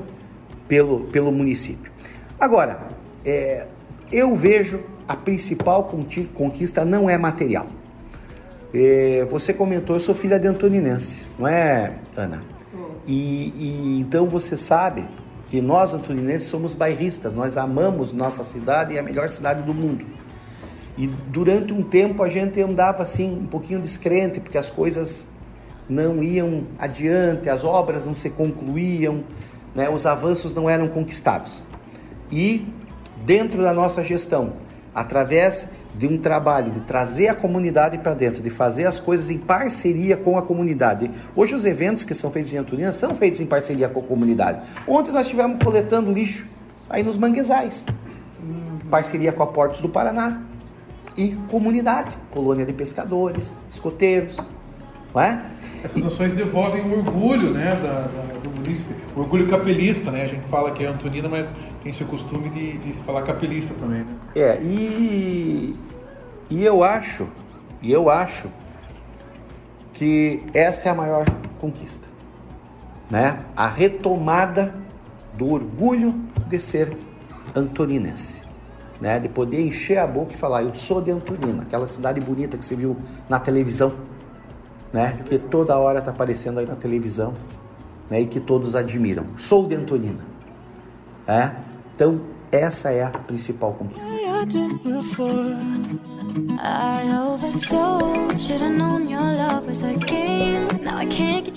pelo, 0.67 1.01
pelo 1.05 1.31
município. 1.31 1.93
Agora, 2.41 2.79
é, 3.27 3.67
eu 4.11 4.35
vejo 4.35 4.81
a 5.09 5.17
principal 5.17 5.91
conquista 6.35 6.85
não 6.85 7.09
é 7.09 7.17
material. 7.17 7.67
É, 8.75 9.27
você 9.31 9.55
comentou, 9.55 9.97
eu 9.97 10.01
sou 10.01 10.15
filha 10.15 10.39
de 10.39 10.47
antoninense, 10.47 11.25
não 11.39 11.49
é, 11.49 11.95
Ana? 12.15 12.43
E, 13.07 13.55
e 13.57 14.01
então 14.01 14.27
você 14.27 14.55
sabe 14.55 15.07
que 15.49 15.63
nós 15.63 15.95
antoninenses 15.95 16.49
somos 16.49 16.75
bairristas, 16.75 17.33
nós 17.33 17.57
amamos 17.57 18.13
nossa 18.13 18.45
cidade 18.45 18.93
e 18.93 18.97
é 18.99 19.01
a 19.01 19.03
melhor 19.03 19.31
cidade 19.31 19.63
do 19.63 19.73
mundo. 19.73 20.05
E 20.99 21.07
durante 21.07 21.73
um 21.73 21.83
tempo 21.83 22.23
a 22.23 22.29
gente 22.29 22.61
andava 22.61 23.03
assim 23.03 23.33
um 23.33 23.47
pouquinho 23.47 23.81
descrente, 23.81 24.41
porque 24.41 24.59
as 24.59 24.71
coisas 24.71 25.27
não 25.89 26.23
iam 26.23 26.65
adiante, 26.79 27.49
as 27.49 27.65
obras 27.65 28.05
não 28.05 28.15
se 28.15 28.29
concluíam, 28.29 29.25
né, 29.75 29.89
os 29.89 30.05
avanços 30.05 30.55
não 30.55 30.69
eram 30.69 30.89
conquistados. 30.89 31.63
E 32.31 32.67
dentro 33.25 33.63
da 33.63 33.73
nossa 33.73 34.05
gestão, 34.05 34.53
através 35.01 35.67
de 35.97 36.07
um 36.07 36.17
trabalho 36.19 36.71
de 36.71 36.81
trazer 36.81 37.29
a 37.29 37.35
comunidade 37.35 37.99
para 37.99 38.15
dentro, 38.15 38.43
de 38.43 38.51
fazer 38.51 38.87
as 38.87 39.01
coisas 39.01 39.31
em 39.31 39.39
parceria 39.39 40.17
com 40.17 40.39
a 40.39 40.43
comunidade. 40.43 41.11
Hoje 41.35 41.55
os 41.55 41.65
eventos 41.65 42.05
que 42.05 42.15
são 42.15 42.31
feitos 42.31 42.53
em 42.55 42.59
Antonina 42.59 42.93
são 42.93 43.15
feitos 43.17 43.41
em 43.41 43.47
parceria 43.47 43.89
com 43.89 44.01
a 44.01 44.03
comunidade. 44.03 44.61
Ontem 44.87 45.11
nós 45.11 45.23
estivemos 45.23 45.63
coletando 45.63 46.13
lixo 46.13 46.45
aí 46.89 47.03
nos 47.03 47.17
manguezais, 47.17 47.85
parceria 48.89 49.33
com 49.33 49.43
a 49.43 49.47
Portos 49.47 49.81
do 49.81 49.89
Paraná 49.89 50.41
e 51.17 51.37
comunidade, 51.49 52.15
colônia 52.31 52.65
de 52.65 52.73
pescadores, 52.73 53.57
escoteiros, 53.69 54.37
não 55.15 55.21
é? 55.21 55.43
Essas 55.83 56.05
ações 56.07 56.35
devolvem 56.35 56.83
o 56.89 56.99
orgulho 56.99 57.51
né, 57.53 57.71
da, 57.71 58.03
da- 58.03 58.39
do 58.43 58.51
município, 58.51 58.97
o 59.17 59.21
orgulho 59.21 59.49
capelista, 59.49 60.11
né? 60.11 60.23
A 60.23 60.27
gente 60.27 60.47
fala 60.47 60.71
que 60.73 60.85
é 60.85 60.89
Antonina, 60.89 61.29
mas 61.29 61.53
tem 61.83 61.93
esse 61.93 62.05
costume 62.05 62.51
de, 62.51 62.79
de 62.79 62.93
falar 63.05 63.23
capelista 63.23 63.75
também. 63.75 64.01
Né? 64.01 64.17
É, 64.35 64.61
e, 64.63 65.77
e 66.51 66.65
eu 66.65 66.83
acho, 66.83 67.27
e 67.81 67.93
eu 67.93 68.11
acho 68.11 68.49
que 69.95 70.43
essa 70.55 70.89
é 70.89 70.93
a 70.93 70.95
maior 70.95 71.25
conquista, 71.61 72.07
né? 73.11 73.41
A 73.57 73.67
retomada 73.67 74.75
do 75.35 75.51
orgulho 75.51 76.15
de 76.47 76.61
ser 76.61 76.97
antoninense, 77.55 78.43
né? 79.01 79.19
De 79.19 79.29
poder 79.29 79.61
encher 79.61 79.99
a 79.99 80.07
boca 80.07 80.35
e 80.35 80.37
falar, 80.37 80.63
eu 80.63 80.75
sou 80.75 81.01
de 81.01 81.11
Antonina, 81.11 81.63
aquela 81.63 81.87
cidade 81.87 82.21
bonita 82.21 82.57
que 82.57 82.65
você 82.65 82.77
viu 82.77 82.97
na 83.29 83.41
televisão, 83.41 83.93
né? 84.93 85.19
Que 85.25 85.39
toda 85.39 85.77
hora 85.77 86.01
tá 86.01 86.11
aparecendo 86.11 86.59
aí 86.59 86.67
na 86.67 86.77
televisão, 86.77 87.35
né? 88.09 88.21
E 88.21 88.27
que 88.27 88.41
todos 88.41 88.75
admiram. 88.75 89.25
Sou 89.37 89.67
de 89.67 89.75
Antonina, 89.75 90.25
é? 91.27 91.68
Então 91.99 92.21
essa 92.53 92.93
é 92.93 93.03
a 93.03 93.11
principal 93.11 93.75
conquista. 93.75 94.09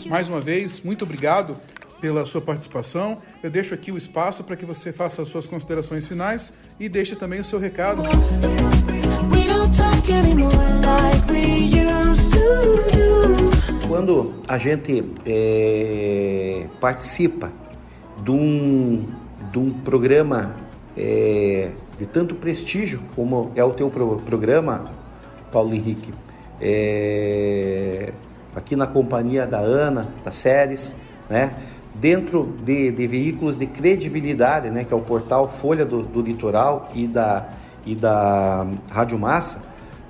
Mais 0.10 0.28
uma 0.30 0.42
vez, 0.42 0.82
muito 0.82 1.04
obrigado 1.06 1.58
pela 2.02 2.26
sua 2.26 2.42
participação. 2.42 3.22
Eu 3.44 3.52
deixo 3.52 3.76
aqui 3.76 3.92
o 3.92 3.98
espaço 4.00 4.44
para 4.44 4.56
que 4.56 4.66
você 4.66 4.92
faça 4.92 5.22
as 5.22 5.28
suas 5.28 5.46
considerações 5.46 6.08
finais 6.08 6.52
e 6.80 6.90
deixe 6.90 7.16
também 7.16 7.40
o 7.40 7.44
seu 7.44 7.60
recado. 7.60 8.02
Quando 13.88 14.34
a 14.48 14.58
gente 14.58 15.06
é, 15.24 16.66
participa 16.80 17.52
de 18.24 18.32
um, 18.32 19.21
de 19.52 19.60
um 19.60 19.72
programa 19.72 20.56
é, 20.98 21.70
de 22.00 22.06
tanto 22.06 22.36
prestígio 22.36 23.02
como 23.16 23.52
é 23.56 23.64
o 23.64 23.72
teu 23.72 23.90
pro- 23.90 24.18
programa, 24.20 24.86
Paulo 25.52 25.74
Henrique, 25.74 26.14
é, 26.60 28.12
aqui 28.56 28.76
na 28.76 28.88
companhia 28.88 29.46
da 29.46 29.60
Ana, 29.60 30.08
da 30.24 30.32
Séries, 30.32 30.96
né? 31.30 31.52
dentro 31.94 32.56
de, 32.64 32.92
de 32.92 33.08
veículos 33.08 33.58
de 33.58 33.66
credibilidade, 33.68 34.70
né? 34.70 34.84
que 34.84 34.94
é 34.94 34.96
o 34.98 35.02
portal 35.02 35.50
Folha 35.50 35.86
do, 35.86 36.02
do 36.04 36.22
Litoral 36.22 36.90
e 36.96 37.06
da, 37.08 37.50
e 37.86 37.96
da 37.96 38.66
Rádio 38.90 39.20
Massa, 39.20 39.60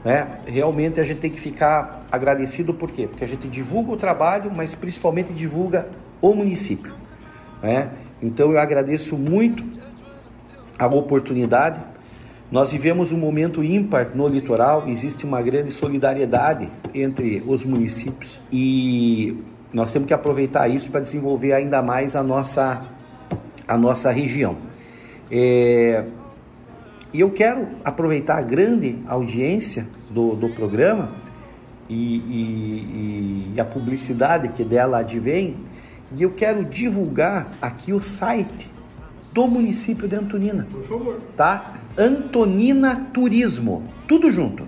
né? 0.04 0.40
Realmente 0.46 1.00
a 1.00 1.04
gente 1.04 1.20
tem 1.20 1.30
que 1.30 1.40
ficar 1.40 2.08
agradecido 2.12 2.74
por 2.74 2.92
quê? 2.92 3.08
Porque 3.08 3.24
a 3.24 3.28
gente 3.28 3.48
divulga 3.48 3.92
o 3.92 3.98
trabalho, 3.98 4.52
mas 4.52 4.74
principalmente 4.74 5.32
divulga 5.32 5.88
o 6.20 6.34
município, 6.34 6.94
né? 7.62 7.90
Então 8.22 8.52
eu 8.52 8.60
agradeço 8.60 9.18
muito 9.18 9.64
a 10.78 10.88
oportunidade. 10.88 11.80
Nós 12.52 12.72
vivemos 12.72 13.12
um 13.12 13.18
momento 13.18 13.64
ímpar 13.64 14.12
no 14.14 14.28
litoral, 14.28 14.88
existe 14.88 15.26
uma 15.26 15.42
grande 15.42 15.72
solidariedade 15.72 16.70
entre 16.94 17.42
os 17.48 17.64
municípios 17.64 18.40
e 18.52 19.38
Nós 19.74 19.92
temos 19.92 20.06
que 20.06 20.14
aproveitar 20.14 20.68
isso 20.68 20.92
para 20.92 21.00
desenvolver 21.00 21.54
ainda 21.54 21.82
mais 21.82 22.14
a 22.14 22.22
nossa, 22.22 22.84
a 23.66 23.78
nossa 23.78 24.12
região. 24.12 24.58
É, 25.32 26.04
e 27.14 27.22
eu 27.22 27.30
quero 27.30 27.70
aproveitar 27.84 28.38
a 28.38 28.42
grande 28.42 28.98
audiência 29.08 29.88
do, 30.10 30.36
do 30.36 30.50
programa 30.50 31.12
e, 31.90 32.18
e, 32.18 33.52
e 33.56 33.62
a 33.62 33.66
publicidade 33.66 34.50
que 34.50 34.64
dela 34.64 35.00
advém, 35.00 35.56
e 36.16 36.24
eu 36.24 36.32
quero 36.32 36.66
divulgar 36.66 37.54
aqui 37.62 37.94
o 37.94 38.02
site 38.02 38.72
do 39.34 39.48
município 39.48 40.08
de 40.08 40.16
Antonina. 40.16 40.66
Por 40.70 40.88
favor. 40.88 41.20
Tá? 41.38 41.76
Antonina 41.98 43.08
Turismo. 43.14 43.84
Tudo 44.08 44.32
junto. 44.32 44.68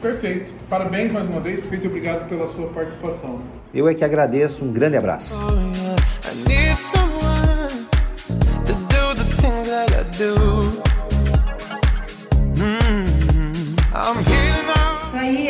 Perfeito. 0.00 0.52
Parabéns 0.68 1.12
mais 1.12 1.28
uma 1.28 1.40
vez, 1.40 1.60
prefeito, 1.60 1.84
e 1.84 1.88
obrigado 1.88 2.28
pela 2.28 2.48
sua 2.52 2.66
participação. 2.68 3.40
Eu 3.72 3.88
é 3.88 3.94
que 3.94 4.04
agradeço, 4.04 4.64
um 4.64 4.72
grande 4.72 4.96
abraço. 4.96 5.34
I 5.34 6.48
need 6.48 6.74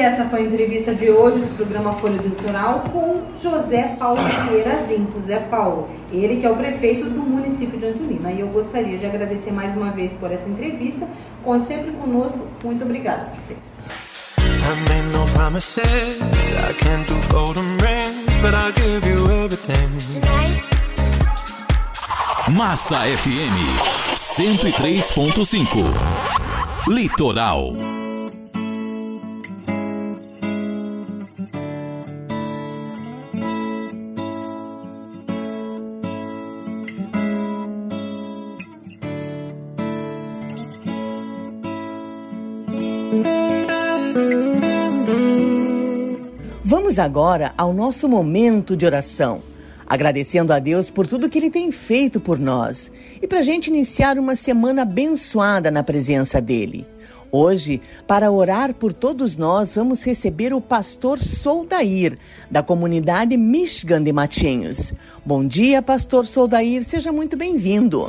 essa 0.05 0.27
foi 0.27 0.41
a 0.41 0.43
entrevista 0.43 0.95
de 0.95 1.09
hoje 1.11 1.39
do 1.39 1.57
programa 1.57 1.95
Folha 1.95 2.19
do 2.19 2.29
Litoral 2.29 2.81
com 2.93 3.23
José 3.43 3.97
Paulo 3.99 4.21
Vieira 4.49 4.85
Zinco, 4.87 5.19
Zé 5.27 5.39
Paulo. 5.41 5.89
Ele 6.13 6.37
que 6.37 6.45
é 6.47 6.51
o 6.51 6.57
prefeito 6.57 7.09
do 7.09 7.23
município 7.23 7.79
de 7.79 7.87
Antonina. 7.87 8.31
E 8.31 8.41
eu 8.41 8.49
gostaria 8.49 8.99
de 8.99 9.07
agradecer 9.07 9.51
mais 9.51 9.75
uma 9.75 9.91
vez 9.93 10.13
por 10.13 10.31
essa 10.31 10.47
entrevista. 10.47 11.09
Com 11.43 11.59
sempre 11.65 11.91
conosco, 11.93 12.47
muito 12.63 12.85
obrigada, 12.85 13.31
prefeito. 13.31 13.63
I 14.39 14.77
made 14.89 15.11
no 15.17 15.25
promises. 15.33 16.21
I 16.21 16.75
can't 16.75 17.07
do 17.07 17.15
golden 17.33 17.79
rings, 17.79 18.27
but 18.43 18.55
I'll 18.55 18.73
give 18.73 19.07
you 19.09 19.25
everything. 19.31 19.89
Massa 22.53 22.97
FM 22.97 23.55
103.5. 24.17 25.95
Litoral. 26.89 27.94
Vamos 46.95 47.11
agora 47.11 47.53
ao 47.59 47.73
nosso 47.73 48.09
momento 48.09 48.77
de 48.77 48.87
oração, 48.87 49.43
agradecendo 49.85 50.53
a 50.53 50.61
Deus 50.61 50.91
por 50.91 51.09
tudo 51.09 51.29
que 51.29 51.37
Ele 51.37 51.51
tem 51.51 51.73
feito 51.73 52.21
por 52.21 52.39
nós 52.39 52.89
e 53.21 53.27
para 53.27 53.41
a 53.41 53.43
gente 53.43 53.67
iniciar 53.67 54.17
uma 54.17 54.37
semana 54.37 54.83
abençoada 54.83 55.73
na 55.73 55.83
presença 55.83 56.41
dEle. 56.41 56.87
Hoje, 57.33 57.83
para 58.07 58.31
orar 58.31 58.73
por 58.73 58.93
todos 58.93 59.37
nós, 59.37 59.75
vamos 59.75 60.05
receber 60.05 60.55
o 60.55 60.61
pastor 60.61 61.19
Soldair, 61.19 62.17
da 62.49 62.63
comunidade 62.63 63.37
Michigan 63.37 64.01
de 64.01 64.13
Matinhos. 64.13 64.93
Bom 65.27 65.45
dia, 65.45 65.83
pastor 65.83 66.29
Soldair, 66.29 66.85
seja 66.85 67.11
muito 67.11 67.37
bem-vindo. 67.37 68.09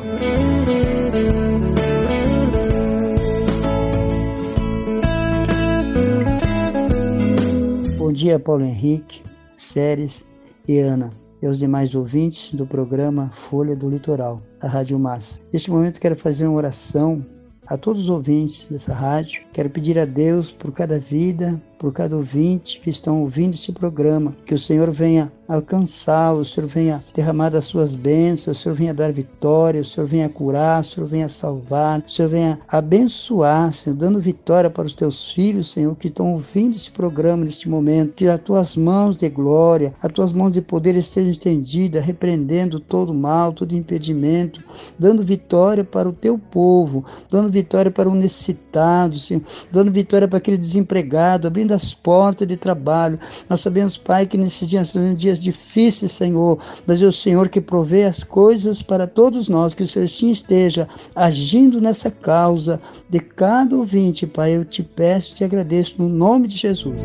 Dia, 8.26 8.40
Paulo 8.40 8.66
Henrique, 8.66 9.22
Séries 9.56 10.26
e 10.68 10.80
Ana, 10.80 11.14
e 11.44 11.46
aos 11.46 11.60
demais 11.60 11.94
ouvintes 11.94 12.52
do 12.56 12.66
programa 12.66 13.30
Folha 13.30 13.76
do 13.76 13.88
Litoral, 13.88 14.42
da 14.60 14.68
Rádio 14.68 14.98
Massa. 14.98 15.40
Neste 15.54 15.70
momento, 15.70 16.00
quero 16.00 16.16
fazer 16.16 16.48
uma 16.48 16.58
oração 16.58 17.24
a 17.68 17.78
todos 17.78 18.06
os 18.06 18.10
ouvintes 18.10 18.68
dessa 18.68 18.96
rádio. 18.96 19.44
Quero 19.54 19.70
pedir 19.70 20.00
a 20.00 20.06
Deus 20.06 20.52
por 20.52 20.72
cada 20.72 20.98
vida, 20.98 21.62
por 21.86 21.94
cada 21.94 22.18
ouvinte 22.18 22.80
que 22.80 22.90
estão 22.90 23.22
ouvindo 23.22 23.54
este 23.54 23.72
programa, 23.72 24.36
que 24.44 24.56
o 24.56 24.58
Senhor 24.58 24.90
venha 24.90 25.32
alcançá-lo, 25.48 26.40
o 26.40 26.46
Senhor 26.46 26.66
venha 26.68 27.06
derramar 27.14 27.50
das 27.50 27.66
suas 27.66 27.94
bênçãos, 27.94 28.58
o 28.58 28.62
Senhor 28.64 28.74
venha 28.74 28.92
dar 28.92 29.14
vitória, 29.14 29.82
o 29.82 29.86
Senhor 29.86 30.08
venha 30.08 30.28
curar, 30.28 30.82
o 30.82 30.84
Senhor 30.84 31.06
venha 31.06 31.30
salvar, 31.30 32.00
o 32.00 32.12
Senhor 32.12 32.30
venha 32.30 32.60
abençoar, 32.68 33.72
Senhor, 33.72 33.96
dando 33.96 34.20
vitória 34.20 34.68
para 34.68 34.88
os 34.88 34.96
teus 34.96 35.30
filhos, 35.30 35.72
Senhor, 35.72 35.96
que 35.96 36.08
estão 36.08 36.34
ouvindo 36.34 36.76
esse 36.76 36.90
programa 36.90 37.46
neste 37.46 37.70
momento, 37.70 38.14
que 38.14 38.28
as 38.28 38.40
tuas 38.40 38.76
mãos 38.76 39.16
de 39.16 39.30
glória, 39.30 39.94
as 40.02 40.12
tuas 40.12 40.34
mãos 40.34 40.54
de 40.54 40.62
poder 40.62 40.96
estejam 40.96 41.30
estendidas, 41.30 42.04
repreendendo 42.04 42.80
todo 42.80 43.14
mal, 43.14 43.54
todo 43.54 43.76
impedimento, 43.76 44.64
dando 44.98 45.24
vitória 45.24 45.84
para 45.84 46.10
o 46.10 46.14
teu 46.14 46.40
povo, 46.40 47.06
dando 47.30 47.52
vitória 47.52 47.92
para 47.92 48.10
o 48.10 48.16
necessitado, 48.16 49.20
Senhor, 49.20 49.44
dando 49.72 49.92
vitória 49.92 50.28
para 50.28 50.40
aquele 50.40 50.58
desempregado, 50.58 51.48
abrindo 51.48 51.75
as 51.76 51.94
portas 51.94 52.48
de 52.48 52.58
trabalho. 52.58 53.20
Nós 53.50 53.62
sabemos, 53.62 53.98
Pai, 53.98 54.26
que 54.26 54.38
nesses 54.38 54.68
dias 54.68 54.90
são 54.90 55.14
dias 55.14 55.40
difíceis, 55.40 56.12
Senhor, 56.12 56.60
mas 56.86 57.02
é 57.02 57.06
o 57.06 57.12
Senhor 57.12 57.50
que 57.50 57.62
provê 57.62 58.06
as 58.06 58.24
coisas 58.24 58.82
para 58.82 59.06
todos 59.08 59.50
nós, 59.50 59.74
que 59.74 59.84
o 59.84 59.88
Senhor 59.88 60.10
sim 60.10 60.32
esteja 60.32 60.88
agindo 61.16 61.80
nessa 61.80 62.10
causa 62.10 62.82
de 63.10 63.20
cada 63.20 63.76
ouvinte, 63.76 64.26
Pai. 64.26 64.56
Eu 64.56 64.66
te 64.66 64.82
peço 64.82 65.34
e 65.34 65.36
te 65.36 65.44
agradeço 65.44 66.02
no 66.02 66.10
nome 66.10 66.48
de 66.48 66.58
Jesus. 66.58 67.02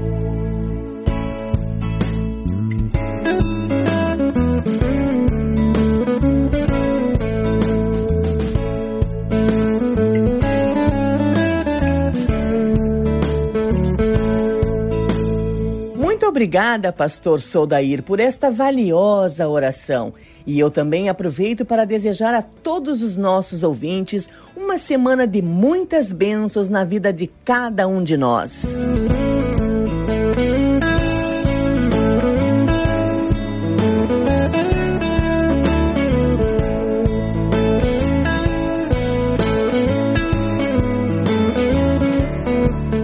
Obrigada, 16.40 16.90
pastor 16.90 17.42
Soldair, 17.42 18.02
por 18.02 18.18
esta 18.18 18.50
valiosa 18.50 19.46
oração. 19.46 20.14
E 20.46 20.58
eu 20.58 20.70
também 20.70 21.10
aproveito 21.10 21.66
para 21.66 21.84
desejar 21.84 22.32
a 22.32 22.40
todos 22.40 23.02
os 23.02 23.18
nossos 23.18 23.62
ouvintes 23.62 24.26
uma 24.56 24.78
semana 24.78 25.26
de 25.26 25.42
muitas 25.42 26.14
bênçãos 26.14 26.70
na 26.70 26.82
vida 26.82 27.12
de 27.12 27.26
cada 27.44 27.86
um 27.86 28.02
de 28.02 28.16
nós. 28.16 28.74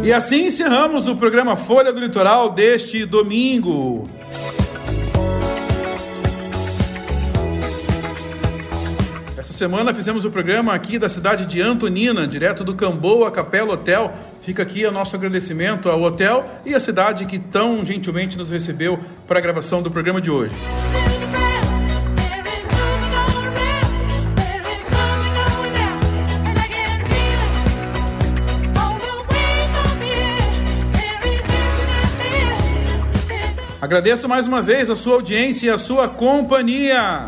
E 0.06 0.12
assim 0.12 0.46
encerramos 0.46 1.08
o 1.08 1.16
programa 1.16 1.56
Folha 1.56 1.92
do 1.92 1.98
Litoral 1.98 2.50
deste 2.50 3.04
domingo. 3.04 4.08
Essa 9.36 9.52
semana 9.52 9.92
fizemos 9.92 10.24
o 10.24 10.30
programa 10.30 10.72
aqui 10.72 10.96
da 10.96 11.08
cidade 11.08 11.44
de 11.44 11.60
Antonina, 11.60 12.24
direto 12.24 12.62
do 12.62 12.76
Camboa 12.76 13.32
Capela 13.32 13.72
Hotel. 13.72 14.14
Fica 14.42 14.62
aqui 14.62 14.86
o 14.86 14.92
nosso 14.92 15.16
agradecimento 15.16 15.90
ao 15.90 16.00
hotel 16.00 16.48
e 16.64 16.72
à 16.72 16.78
cidade 16.78 17.26
que 17.26 17.40
tão 17.40 17.84
gentilmente 17.84 18.38
nos 18.38 18.48
recebeu 18.48 19.00
para 19.26 19.40
a 19.40 19.42
gravação 19.42 19.82
do 19.82 19.90
programa 19.90 20.20
de 20.20 20.30
hoje. 20.30 20.54
Agradeço 33.86 34.28
mais 34.28 34.48
uma 34.48 34.60
vez 34.60 34.90
a 34.90 34.96
sua 34.96 35.14
audiência 35.14 35.66
e 35.66 35.70
a 35.70 35.78
sua 35.78 36.08
companhia. 36.08 37.26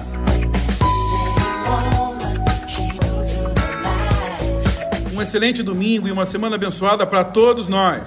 Um 5.14 5.22
excelente 5.22 5.62
domingo 5.62 6.08
e 6.08 6.10
uma 6.10 6.26
semana 6.26 6.56
abençoada 6.56 7.06
para 7.06 7.22
todos 7.22 7.68
nós. 7.68 8.02